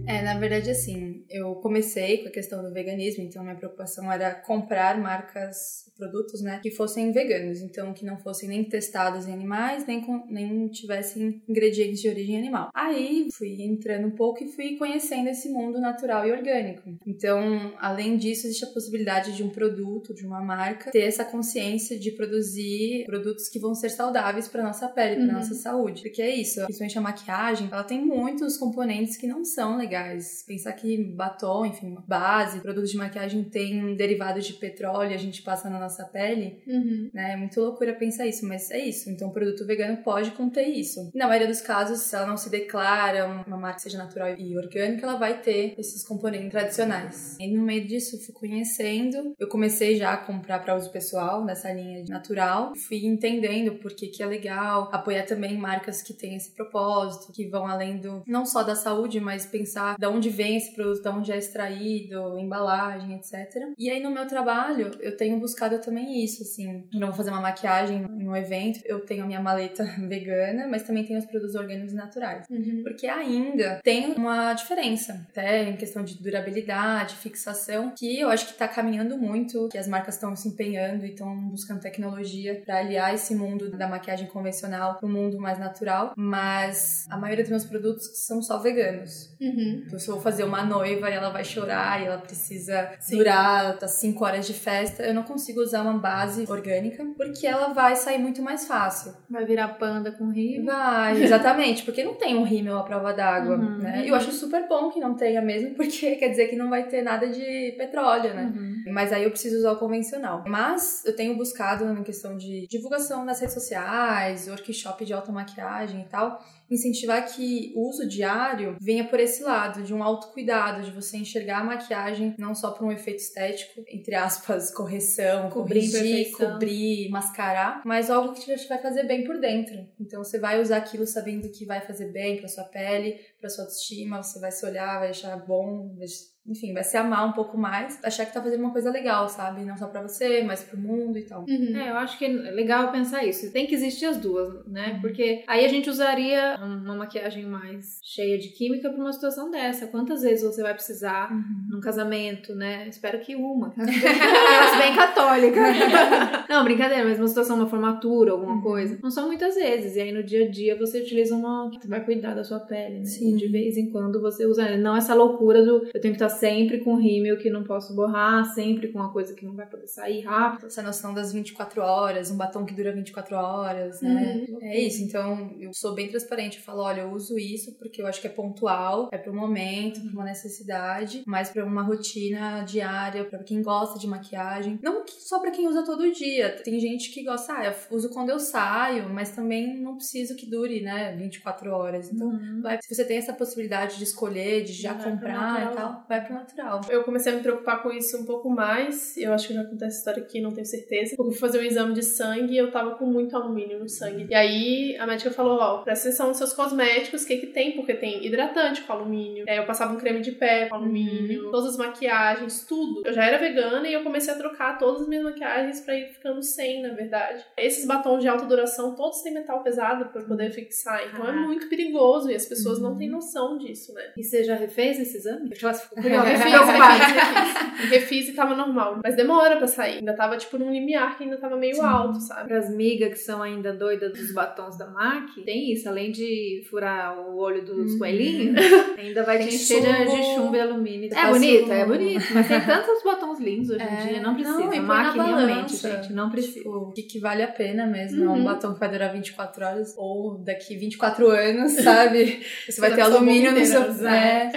É, 0.07 0.21
na 0.21 0.37
verdade, 0.37 0.69
assim, 0.69 1.23
eu 1.29 1.55
comecei 1.55 2.19
com 2.19 2.29
a 2.29 2.31
questão 2.31 2.63
do 2.63 2.73
veganismo, 2.73 3.23
então 3.23 3.43
minha 3.43 3.55
preocupação 3.55 4.11
era 4.11 4.33
comprar 4.33 4.99
marcas, 4.99 5.89
produtos, 5.97 6.41
né, 6.41 6.59
que 6.63 6.71
fossem 6.71 7.11
veganos, 7.11 7.61
então 7.61 7.93
que 7.93 8.03
não 8.03 8.17
fossem 8.17 8.49
nem 8.49 8.63
testados 8.63 9.27
em 9.27 9.33
animais, 9.33 9.85
nem, 9.85 10.01
com, 10.01 10.25
nem 10.29 10.67
tivessem 10.69 11.41
ingredientes 11.47 12.01
de 12.01 12.09
origem 12.09 12.37
animal. 12.37 12.69
Aí 12.73 13.27
fui 13.31 13.61
entrando 13.61 14.07
um 14.07 14.11
pouco 14.11 14.43
e 14.43 14.47
fui 14.47 14.77
conhecendo 14.77 15.29
esse 15.29 15.49
mundo 15.49 15.79
natural 15.79 16.27
e 16.27 16.31
orgânico. 16.31 16.97
Então, 17.05 17.73
além 17.79 18.17
disso, 18.17 18.47
existe 18.47 18.65
a 18.65 18.69
possibilidade 18.69 19.35
de 19.35 19.43
um 19.43 19.49
produto, 19.49 20.13
de 20.13 20.25
uma 20.25 20.41
marca, 20.41 20.91
ter 20.91 21.03
essa 21.03 21.23
consciência 21.23 21.99
de 21.99 22.11
produzir 22.11 23.05
produtos 23.05 23.47
que 23.47 23.59
vão 23.59 23.75
ser 23.75 23.89
saudáveis 23.89 24.47
para 24.47 24.63
nossa 24.63 24.87
pele, 24.87 25.17
para 25.17 25.25
uhum. 25.25 25.33
nossa 25.33 25.53
saúde. 25.53 26.01
Porque 26.01 26.21
é 26.21 26.35
isso, 26.35 26.61
principalmente 26.63 26.97
a 26.97 27.01
maquiagem, 27.01 27.69
ela 27.71 27.83
tem 27.83 28.03
muitos 28.03 28.57
componentes 28.57 29.17
que 29.17 29.27
não 29.27 29.45
são 29.45 29.77
legais 29.77 29.90
legais. 29.91 30.43
Pensar 30.47 30.71
que 30.73 30.97
batom, 31.13 31.65
enfim, 31.65 31.97
base, 32.07 32.61
produtos 32.61 32.89
de 32.89 32.97
maquiagem 32.97 33.43
tem 33.43 33.95
derivados 33.95 34.45
de 34.45 34.53
petróleo, 34.53 35.13
a 35.13 35.17
gente 35.17 35.41
passa 35.41 35.69
na 35.69 35.79
nossa 35.79 36.05
pele, 36.05 36.63
uhum. 36.65 37.09
né? 37.13 37.33
É 37.33 37.35
muito 37.35 37.59
loucura 37.59 37.93
pensar 37.93 38.25
isso, 38.25 38.47
mas 38.47 38.71
é 38.71 38.79
isso. 38.79 39.09
Então, 39.09 39.27
o 39.27 39.33
produto 39.33 39.65
vegano 39.65 39.97
pode 39.97 40.31
conter 40.31 40.65
isso. 40.67 41.11
Na 41.13 41.27
maioria 41.27 41.47
dos 41.47 41.61
casos, 41.61 41.99
se 41.99 42.15
ela 42.15 42.25
não 42.25 42.37
se 42.37 42.49
declara 42.49 43.25
uma 43.45 43.57
marca 43.57 43.79
seja 43.79 43.97
natural 43.97 44.35
e 44.37 44.57
orgânica, 44.57 45.05
ela 45.05 45.17
vai 45.17 45.41
ter 45.41 45.75
esses 45.77 46.03
componentes 46.03 46.49
tradicionais. 46.49 47.37
E 47.39 47.47
no 47.47 47.63
meio 47.63 47.85
disso, 47.85 48.15
eu 48.15 48.19
fui 48.19 48.33
conhecendo. 48.33 49.35
Eu 49.37 49.47
comecei 49.47 49.97
já 49.97 50.13
a 50.13 50.17
comprar 50.17 50.59
para 50.59 50.75
uso 50.75 50.91
pessoal 50.91 51.43
nessa 51.43 51.71
linha 51.71 52.03
natural. 52.07 52.73
Fui 52.87 53.05
entendendo 53.05 53.79
por 53.79 53.93
que, 53.93 54.07
que 54.07 54.23
é 54.23 54.25
legal 54.25 54.89
apoiar 54.91 55.25
também 55.25 55.57
marcas 55.57 56.01
que 56.01 56.13
têm 56.13 56.35
esse 56.35 56.51
propósito, 56.51 57.31
que 57.33 57.47
vão 57.47 57.65
além 57.65 57.97
do 57.97 58.23
não 58.27 58.45
só 58.45 58.63
da 58.63 58.75
saúde, 58.75 59.19
mas 59.19 59.45
pensar 59.45 59.80
pensar 59.81 59.95
de 59.97 60.07
onde 60.07 60.29
vem 60.29 60.57
esse 60.57 60.73
produto, 60.73 61.01
de 61.01 61.09
onde 61.09 61.31
é 61.31 61.37
extraído, 61.37 62.37
embalagem, 62.37 63.15
etc. 63.15 63.73
E 63.77 63.89
aí 63.89 64.01
no 64.01 64.11
meu 64.11 64.27
trabalho, 64.27 64.91
eu 64.99 65.17
tenho 65.17 65.39
buscado 65.39 65.79
também 65.79 66.23
isso, 66.23 66.43
assim. 66.43 66.83
Eu 66.93 66.99
não 66.99 67.07
vou 67.07 67.17
fazer 67.17 67.31
uma 67.31 67.41
maquiagem 67.41 68.05
em 68.09 68.27
um 68.27 68.35
evento, 68.35 68.79
eu 68.85 68.99
tenho 68.99 69.23
a 69.23 69.27
minha 69.27 69.41
maleta 69.41 69.83
vegana, 70.07 70.67
mas 70.67 70.83
também 70.83 71.03
tenho 71.03 71.19
os 71.19 71.25
produtos 71.25 71.55
orgânicos 71.55 71.93
e 71.93 71.95
naturais. 71.95 72.45
Uhum. 72.49 72.81
Porque 72.83 73.07
ainda 73.07 73.79
tem 73.83 74.13
uma 74.13 74.53
diferença, 74.53 75.25
até 75.29 75.69
em 75.69 75.75
questão 75.75 76.03
de 76.03 76.21
durabilidade, 76.21 77.15
fixação, 77.15 77.93
que 77.97 78.19
eu 78.19 78.29
acho 78.29 78.47
que 78.47 78.53
tá 78.53 78.67
caminhando 78.67 79.17
muito, 79.17 79.69
que 79.69 79.77
as 79.77 79.87
marcas 79.87 80.15
estão 80.15 80.35
se 80.35 80.47
empenhando 80.47 81.05
e 81.05 81.11
estão 81.11 81.35
buscando 81.49 81.79
tecnologia 81.79 82.61
para 82.65 82.79
aliar 82.79 83.13
esse 83.13 83.33
mundo 83.33 83.71
da 83.71 83.87
maquiagem 83.87 84.27
convencional 84.27 84.95
pro 84.95 85.07
mundo 85.07 85.39
mais 85.39 85.57
natural, 85.59 86.13
mas 86.15 87.05
a 87.09 87.17
maioria 87.17 87.43
dos 87.43 87.49
meus 87.49 87.65
produtos 87.65 88.11
são 88.13 88.41
só 88.41 88.59
veganos. 88.59 89.31
Uhum. 89.39 89.70
Então, 89.87 89.99
se 89.99 90.07
eu 90.07 90.15
vou 90.15 90.23
fazer 90.23 90.43
uma 90.43 90.63
noiva 90.63 91.09
e 91.09 91.13
ela 91.13 91.29
vai 91.29 91.43
chorar 91.43 92.01
e 92.01 92.05
ela 92.05 92.17
precisa 92.17 92.91
Sim. 92.99 93.17
durar 93.17 93.77
as 93.81 93.91
5 93.91 94.23
horas 94.25 94.45
de 94.47 94.53
festa, 94.53 95.03
eu 95.03 95.13
não 95.13 95.23
consigo 95.23 95.61
usar 95.61 95.81
uma 95.81 95.97
base 95.97 96.45
orgânica 96.49 97.03
porque 97.17 97.45
ela 97.47 97.73
vai 97.73 97.95
sair 97.95 98.17
muito 98.17 98.41
mais 98.41 98.65
fácil. 98.67 99.13
Vai 99.29 99.45
virar 99.45 99.67
panda 99.69 100.11
com 100.11 100.29
rio. 100.29 100.65
Vai, 100.65 101.21
exatamente, 101.23 101.83
porque 101.83 102.03
não 102.03 102.13
tem 102.15 102.35
um 102.37 102.43
rímel 102.43 102.77
à 102.77 102.83
prova 102.83 103.13
d'água, 103.13 103.55
Uhum. 103.55 103.77
né? 103.77 104.03
E 104.05 104.09
eu 104.09 104.15
acho 104.15 104.31
super 104.31 104.67
bom 104.67 104.89
que 104.89 104.99
não 104.99 105.15
tenha 105.15 105.41
mesmo, 105.41 105.73
porque 105.75 106.15
quer 106.15 106.29
dizer 106.29 106.47
que 106.47 106.55
não 106.55 106.69
vai 106.69 106.87
ter 106.87 107.01
nada 107.01 107.27
de 107.27 107.73
petróleo, 107.77 108.33
né? 108.33 108.51
Uhum. 108.55 108.83
Mas 108.91 109.11
aí 109.13 109.23
eu 109.23 109.31
preciso 109.31 109.57
usar 109.57 109.71
o 109.73 109.77
convencional. 109.77 110.43
Mas 110.47 111.03
eu 111.05 111.15
tenho 111.15 111.35
buscado 111.35 111.85
na 111.85 112.01
questão 112.03 112.35
de 112.37 112.67
divulgação 112.67 113.23
nas 113.25 113.39
redes 113.39 113.53
sociais, 113.53 114.47
workshop 114.47 115.05
de 115.05 115.13
automaquiagem 115.13 116.01
e 116.01 116.05
tal, 116.05 116.39
incentivar 116.71 117.25
que 117.25 117.71
o 117.75 117.87
uso 117.87 118.07
diário 118.07 118.77
venha 118.81 119.07
por 119.07 119.19
esse 119.19 119.43
lado, 119.43 119.83
de 119.83 119.93
um 119.93 120.03
autocuidado, 120.03 120.83
de 120.83 120.91
você 120.91 121.17
enxergar 121.17 121.59
a 121.59 121.63
maquiagem 121.63 122.33
não 122.37 122.55
só 122.55 122.71
para 122.71 122.85
um 122.85 122.91
efeito 122.91 123.19
estético, 123.19 123.83
entre 123.87 124.15
aspas, 124.15 124.71
correção, 124.75 125.49
Cobrir 125.49 125.91
corrigir, 125.91 126.31
cobrir, 126.31 127.09
mascarar, 127.09 127.81
mas 127.85 128.09
algo 128.09 128.33
que 128.33 128.41
te 128.41 128.67
vai 128.67 128.81
fazer 128.81 129.03
bem 129.03 129.23
por 129.23 129.39
dentro. 129.39 129.87
Então 129.99 130.23
você 130.23 130.39
vai 130.39 130.61
usar 130.61 130.77
aquilo 130.77 131.05
sabendo 131.05 131.49
que 131.49 131.65
vai 131.65 131.81
fazer 131.81 132.11
bem 132.11 132.37
para 132.37 132.47
sua 132.47 132.63
pele, 132.63 133.19
para 133.41 133.49
sua 133.49 133.63
autoestima, 133.65 134.21
você 134.23 134.39
vai 134.39 134.51
se 134.51 134.65
olhar, 134.65 134.99
vai 134.99 135.09
achar 135.09 135.35
bom, 135.45 135.93
vai 135.97 136.07
enfim, 136.47 136.73
vai 136.73 136.83
se 136.83 136.97
amar 136.97 137.27
um 137.29 137.33
pouco 137.33 137.55
mais, 137.55 137.99
achar 138.03 138.25
que 138.25 138.33
tá 138.33 138.41
fazendo 138.41 138.61
uma 138.61 138.71
coisa 138.71 138.89
legal, 138.89 139.29
sabe? 139.29 139.63
Não 139.63 139.77
só 139.77 139.85
pra 139.85 140.01
você, 140.01 140.41
mas 140.41 140.63
pro 140.63 140.75
mundo 140.75 141.15
e 141.19 141.21
tal. 141.21 141.41
Uhum. 141.47 141.77
É, 141.79 141.91
eu 141.91 141.97
acho 141.97 142.17
que 142.17 142.25
é 142.25 142.29
legal 142.29 142.91
pensar 142.91 143.23
isso. 143.23 143.51
Tem 143.53 143.67
que 143.67 143.75
existir 143.75 144.07
as 144.07 144.17
duas, 144.17 144.65
né? 144.65 144.97
Porque 145.01 145.43
aí 145.47 145.63
a 145.63 145.67
gente 145.67 145.87
usaria 145.87 146.57
uma 146.59 146.95
maquiagem 146.95 147.45
mais 147.45 147.99
cheia 148.03 148.39
de 148.39 148.49
química 148.49 148.89
pra 148.89 148.99
uma 148.99 149.13
situação 149.13 149.51
dessa. 149.51 149.85
Quantas 149.85 150.23
vezes 150.23 150.43
você 150.43 150.63
vai 150.63 150.73
precisar 150.73 151.29
num 151.69 151.79
casamento, 151.79 152.55
né? 152.55 152.87
Espero 152.87 153.19
que 153.19 153.35
uma. 153.35 153.71
Bem 153.77 154.95
católica. 154.95 155.61
Não, 156.49 156.63
brincadeira, 156.63 157.03
mas 157.07 157.19
uma 157.19 157.27
situação, 157.27 157.55
uma 157.55 157.69
formatura, 157.69 158.31
alguma 158.31 158.55
Uhum. 158.55 158.61
coisa. 158.61 158.99
Não 159.03 159.11
são 159.11 159.27
muitas 159.27 159.53
vezes. 159.53 159.95
E 159.95 160.01
aí 160.01 160.11
no 160.11 160.23
dia 160.23 160.45
a 160.45 160.49
dia 160.49 160.75
você 160.75 161.01
utiliza 161.01 161.35
uma 161.35 161.69
que 161.79 161.87
vai 161.87 162.03
cuidar 162.03 162.33
da 162.33 162.43
sua 162.43 162.59
pele, 162.59 162.99
né? 162.99 163.05
Sim. 163.05 163.30
E 163.33 163.37
de 163.37 163.47
vez 163.47 163.77
em 163.77 163.89
quando 163.91 164.21
você 164.21 164.45
usa. 164.45 164.77
Não 164.77 164.95
essa 164.95 165.13
loucura 165.13 165.63
do 165.65 165.85
eu 165.93 166.01
tenho 166.01 166.13
que 166.15 166.23
estar 166.23 166.29
sempre 166.29 166.79
com 166.79 166.95
rímel 166.95 167.37
que 167.37 167.49
não 167.49 167.63
posso 167.63 167.95
borrar, 167.95 168.45
sempre 168.53 168.89
com 168.91 168.99
uma 168.99 169.11
coisa 169.11 169.33
que 169.33 169.45
não 169.45 169.55
vai 169.55 169.65
poder 169.67 169.87
sair 169.87 170.21
rápido. 170.21 170.67
Essa 170.67 170.81
noção 170.81 171.13
das 171.13 171.33
24 171.33 171.81
horas, 171.81 172.31
um 172.31 172.37
batom 172.37 172.65
que 172.65 172.73
dura 172.73 172.91
24 172.91 173.35
horas, 173.35 174.01
né? 174.01 174.45
É 174.61 174.79
isso. 174.79 175.03
Então, 175.03 175.55
eu 175.59 175.73
sou 175.73 175.93
bem 175.93 176.07
transparente. 176.09 176.57
Eu 176.57 176.63
falo, 176.63 176.81
olha, 176.81 177.01
eu 177.01 177.11
uso 177.11 177.37
isso 177.37 177.73
porque 177.77 178.01
eu 178.01 178.07
acho 178.07 178.21
que 178.21 178.27
é 178.27 178.29
pontual, 178.29 179.09
é 179.11 179.17
pro 179.17 179.33
momento, 179.33 180.01
pra 180.01 180.11
uma 180.11 180.25
necessidade, 180.25 181.23
mas 181.25 181.49
pra 181.49 181.65
uma 181.65 181.81
rotina 181.83 182.63
diária, 182.63 183.23
pra 183.25 183.39
quem 183.43 183.61
gosta 183.61 183.99
de 183.99 184.07
maquiagem. 184.07 184.79
Não 184.81 185.03
só 185.07 185.39
pra 185.39 185.51
quem 185.51 185.67
usa 185.67 185.83
todo 185.83 186.11
dia. 186.11 186.49
Tem 186.63 186.79
gente 186.79 187.11
que 187.11 187.23
gosta, 187.23 187.53
ah, 187.53 187.65
eu 187.67 187.95
uso 187.95 188.09
quando 188.09 188.29
eu 188.29 188.39
saio, 188.39 189.09
mas 189.09 189.31
também 189.31 189.79
não 189.79 189.95
preciso 189.95 190.35
que 190.35 190.45
dure, 190.49 190.81
né, 190.81 191.15
24 191.17 191.71
horas. 191.71 192.11
Então, 192.11 192.27
Uhum. 192.29 192.61
vai- 192.61 192.79
se 192.81 192.93
você 192.93 193.05
tem 193.05 193.17
essa 193.21 193.33
possibilidade 193.33 193.97
de 193.97 194.03
escolher, 194.03 194.63
de 194.63 194.73
já 194.73 194.93
Vai 194.93 195.11
comprar 195.11 195.71
e 195.71 195.75
tal, 195.75 196.05
vai 196.07 196.23
pro 196.23 196.33
natural. 196.33 196.81
Eu 196.89 197.03
comecei 197.03 197.31
a 197.31 197.35
me 197.35 197.41
preocupar 197.41 197.81
com 197.81 197.91
isso 197.91 198.17
um 198.17 198.25
pouco 198.25 198.49
mais. 198.49 199.15
Eu 199.17 199.33
acho 199.33 199.47
que 199.47 199.53
eu 199.53 199.57
já 199.57 199.63
contei 199.65 199.87
essa 199.87 199.97
história 199.97 200.23
aqui, 200.23 200.41
não 200.41 200.51
tenho 200.51 200.65
certeza. 200.65 201.15
Eu 201.17 201.25
fui 201.25 201.35
fazer 201.35 201.59
um 201.59 201.63
exame 201.63 201.93
de 201.93 202.03
sangue 202.03 202.53
e 202.53 202.57
eu 202.57 202.71
tava 202.71 202.95
com 202.95 203.05
muito 203.05 203.35
alumínio 203.35 203.79
no 203.79 203.89
sangue. 203.89 204.27
E 204.29 204.35
aí 204.35 204.97
a 204.97 205.05
médica 205.07 205.31
falou: 205.31 205.57
Ó, 205.59 205.77
presta 205.79 206.09
atenção 206.09 206.27
nos 206.27 206.37
seus 206.37 206.53
cosméticos, 206.53 207.23
o 207.23 207.27
que 207.27 207.37
que 207.37 207.47
tem? 207.47 207.75
Porque 207.75 207.93
tem 207.93 208.25
hidratante 208.25 208.81
com 208.81 208.93
alumínio. 208.93 209.45
Aí 209.47 209.57
eu 209.57 209.65
passava 209.65 209.93
um 209.93 209.97
creme 209.97 210.21
de 210.21 210.31
pé 210.33 210.67
com 210.67 210.75
alumínio, 210.75 211.51
todas 211.51 211.71
as 211.71 211.77
maquiagens, 211.77 212.65
tudo. 212.65 213.01
Eu 213.05 213.13
já 213.13 213.25
era 213.25 213.37
vegana 213.37 213.87
e 213.87 213.93
eu 213.93 214.03
comecei 214.03 214.33
a 214.33 214.37
trocar 214.37 214.77
todas 214.77 215.01
as 215.01 215.07
minhas 215.07 215.23
maquiagens 215.23 215.81
pra 215.81 215.95
ir 215.95 216.09
ficando 216.09 216.41
sem, 216.41 216.81
na 216.81 216.93
verdade. 216.93 217.45
Esses 217.57 217.85
batons 217.85 218.21
de 218.21 218.27
alta 218.27 218.45
duração, 218.45 218.95
todos 218.95 219.21
têm 219.21 219.33
metal 219.33 219.63
pesado 219.63 220.05
pra 220.05 220.23
poder 220.23 220.51
fixar. 220.51 221.01
Então 221.07 221.27
é 221.27 221.31
muito 221.31 221.67
perigoso 221.69 222.29
e 222.29 222.35
as 222.35 222.45
pessoas 222.45 222.79
não 222.79 222.97
têm 222.97 223.09
noção 223.11 223.57
disso, 223.57 223.93
né? 223.93 224.01
E 224.17 224.23
você 224.23 224.43
já 224.43 224.55
refez 224.55 224.99
esse 224.99 225.17
exame? 225.17 225.49
Porque 225.49 225.63
ela 225.65 225.73
ficou 225.73 225.97
Eu 226.03 226.03
refiz, 226.23 226.41
curiosa, 226.43 226.65
preocupada. 226.65 227.03
refiz. 227.05 227.89
refiz 227.89 228.29
e 228.29 228.33
tava 228.33 228.55
normal. 228.55 228.99
Mas 229.03 229.15
demora 229.15 229.57
pra 229.57 229.67
sair. 229.67 229.97
Ainda 229.97 230.13
tava, 230.15 230.37
tipo, 230.37 230.57
num 230.57 230.71
limiar 230.71 231.17
que 231.17 231.23
ainda 231.23 231.37
tava 231.37 231.55
meio 231.57 231.81
alto, 231.81 232.19
sabe? 232.19 232.47
Para 232.47 232.57
as 232.59 232.69
migas 232.73 233.09
que 233.13 233.19
são 233.19 233.41
ainda 233.43 233.73
doidas 233.73 234.11
dos 234.13 234.33
batons 234.33 234.77
da 234.77 234.87
MAC, 234.87 235.41
tem 235.43 235.71
isso. 235.73 235.87
Além 235.89 236.11
de 236.11 236.63
furar 236.69 237.19
o 237.19 237.37
olho 237.37 237.63
dos 237.65 237.93
Uhum. 237.93 237.99
coelhinhos, 237.99 238.55
ainda 238.97 239.23
vai 239.23 239.39
te 239.39 239.45
Tem 239.45 239.55
encher 239.55 239.81
de- 239.81 240.05
de 240.05 240.11
chumbo. 240.11 240.35
chumbo 240.35 240.55
e 240.55 240.59
alumínio. 240.61 241.09
É 241.13 241.29
bonito, 241.29 241.69
um- 241.69 241.73
é 241.73 241.85
bonito. 241.85 242.25
Mas 242.33 242.47
tem 242.47 242.61
tantos 242.65 243.03
batons 243.03 243.39
lindos 243.39 243.69
hoje 243.69 243.81
É, 243.81 243.93
em 244.03 244.07
dia. 244.07 244.21
Não 244.21 244.35
precisa. 244.35 244.57
não, 244.59 244.81
MAC 244.83 245.15
realmente, 245.17 245.75
gente, 245.75 246.13
não 246.13 246.29
precisa. 246.29 246.51
Tipo, 246.59 246.69
o 246.77 246.91
que, 246.91 247.03
que 247.03 247.19
vale 247.19 247.43
a 247.43 247.47
pena 247.47 247.85
mesmo. 247.85 248.23
É 248.23 248.27
Uhum. 248.27 248.33
um 248.35 248.43
batom 248.43 248.73
que 248.73 248.79
vai 248.79 248.89
durar 248.89 249.11
24 249.11 249.65
horas 249.65 249.93
ou 249.97 250.37
daqui 250.37 250.75
24 250.77 251.27
anos, 251.29 251.73
sabe? 251.73 252.41
Você 252.69 252.79
vai 252.79 252.93
ter 252.93 253.00
alumínio 253.01 253.51
no 253.51 253.65
seu. 253.65 253.81
inteira, 253.81 254.15
É. 254.15 254.51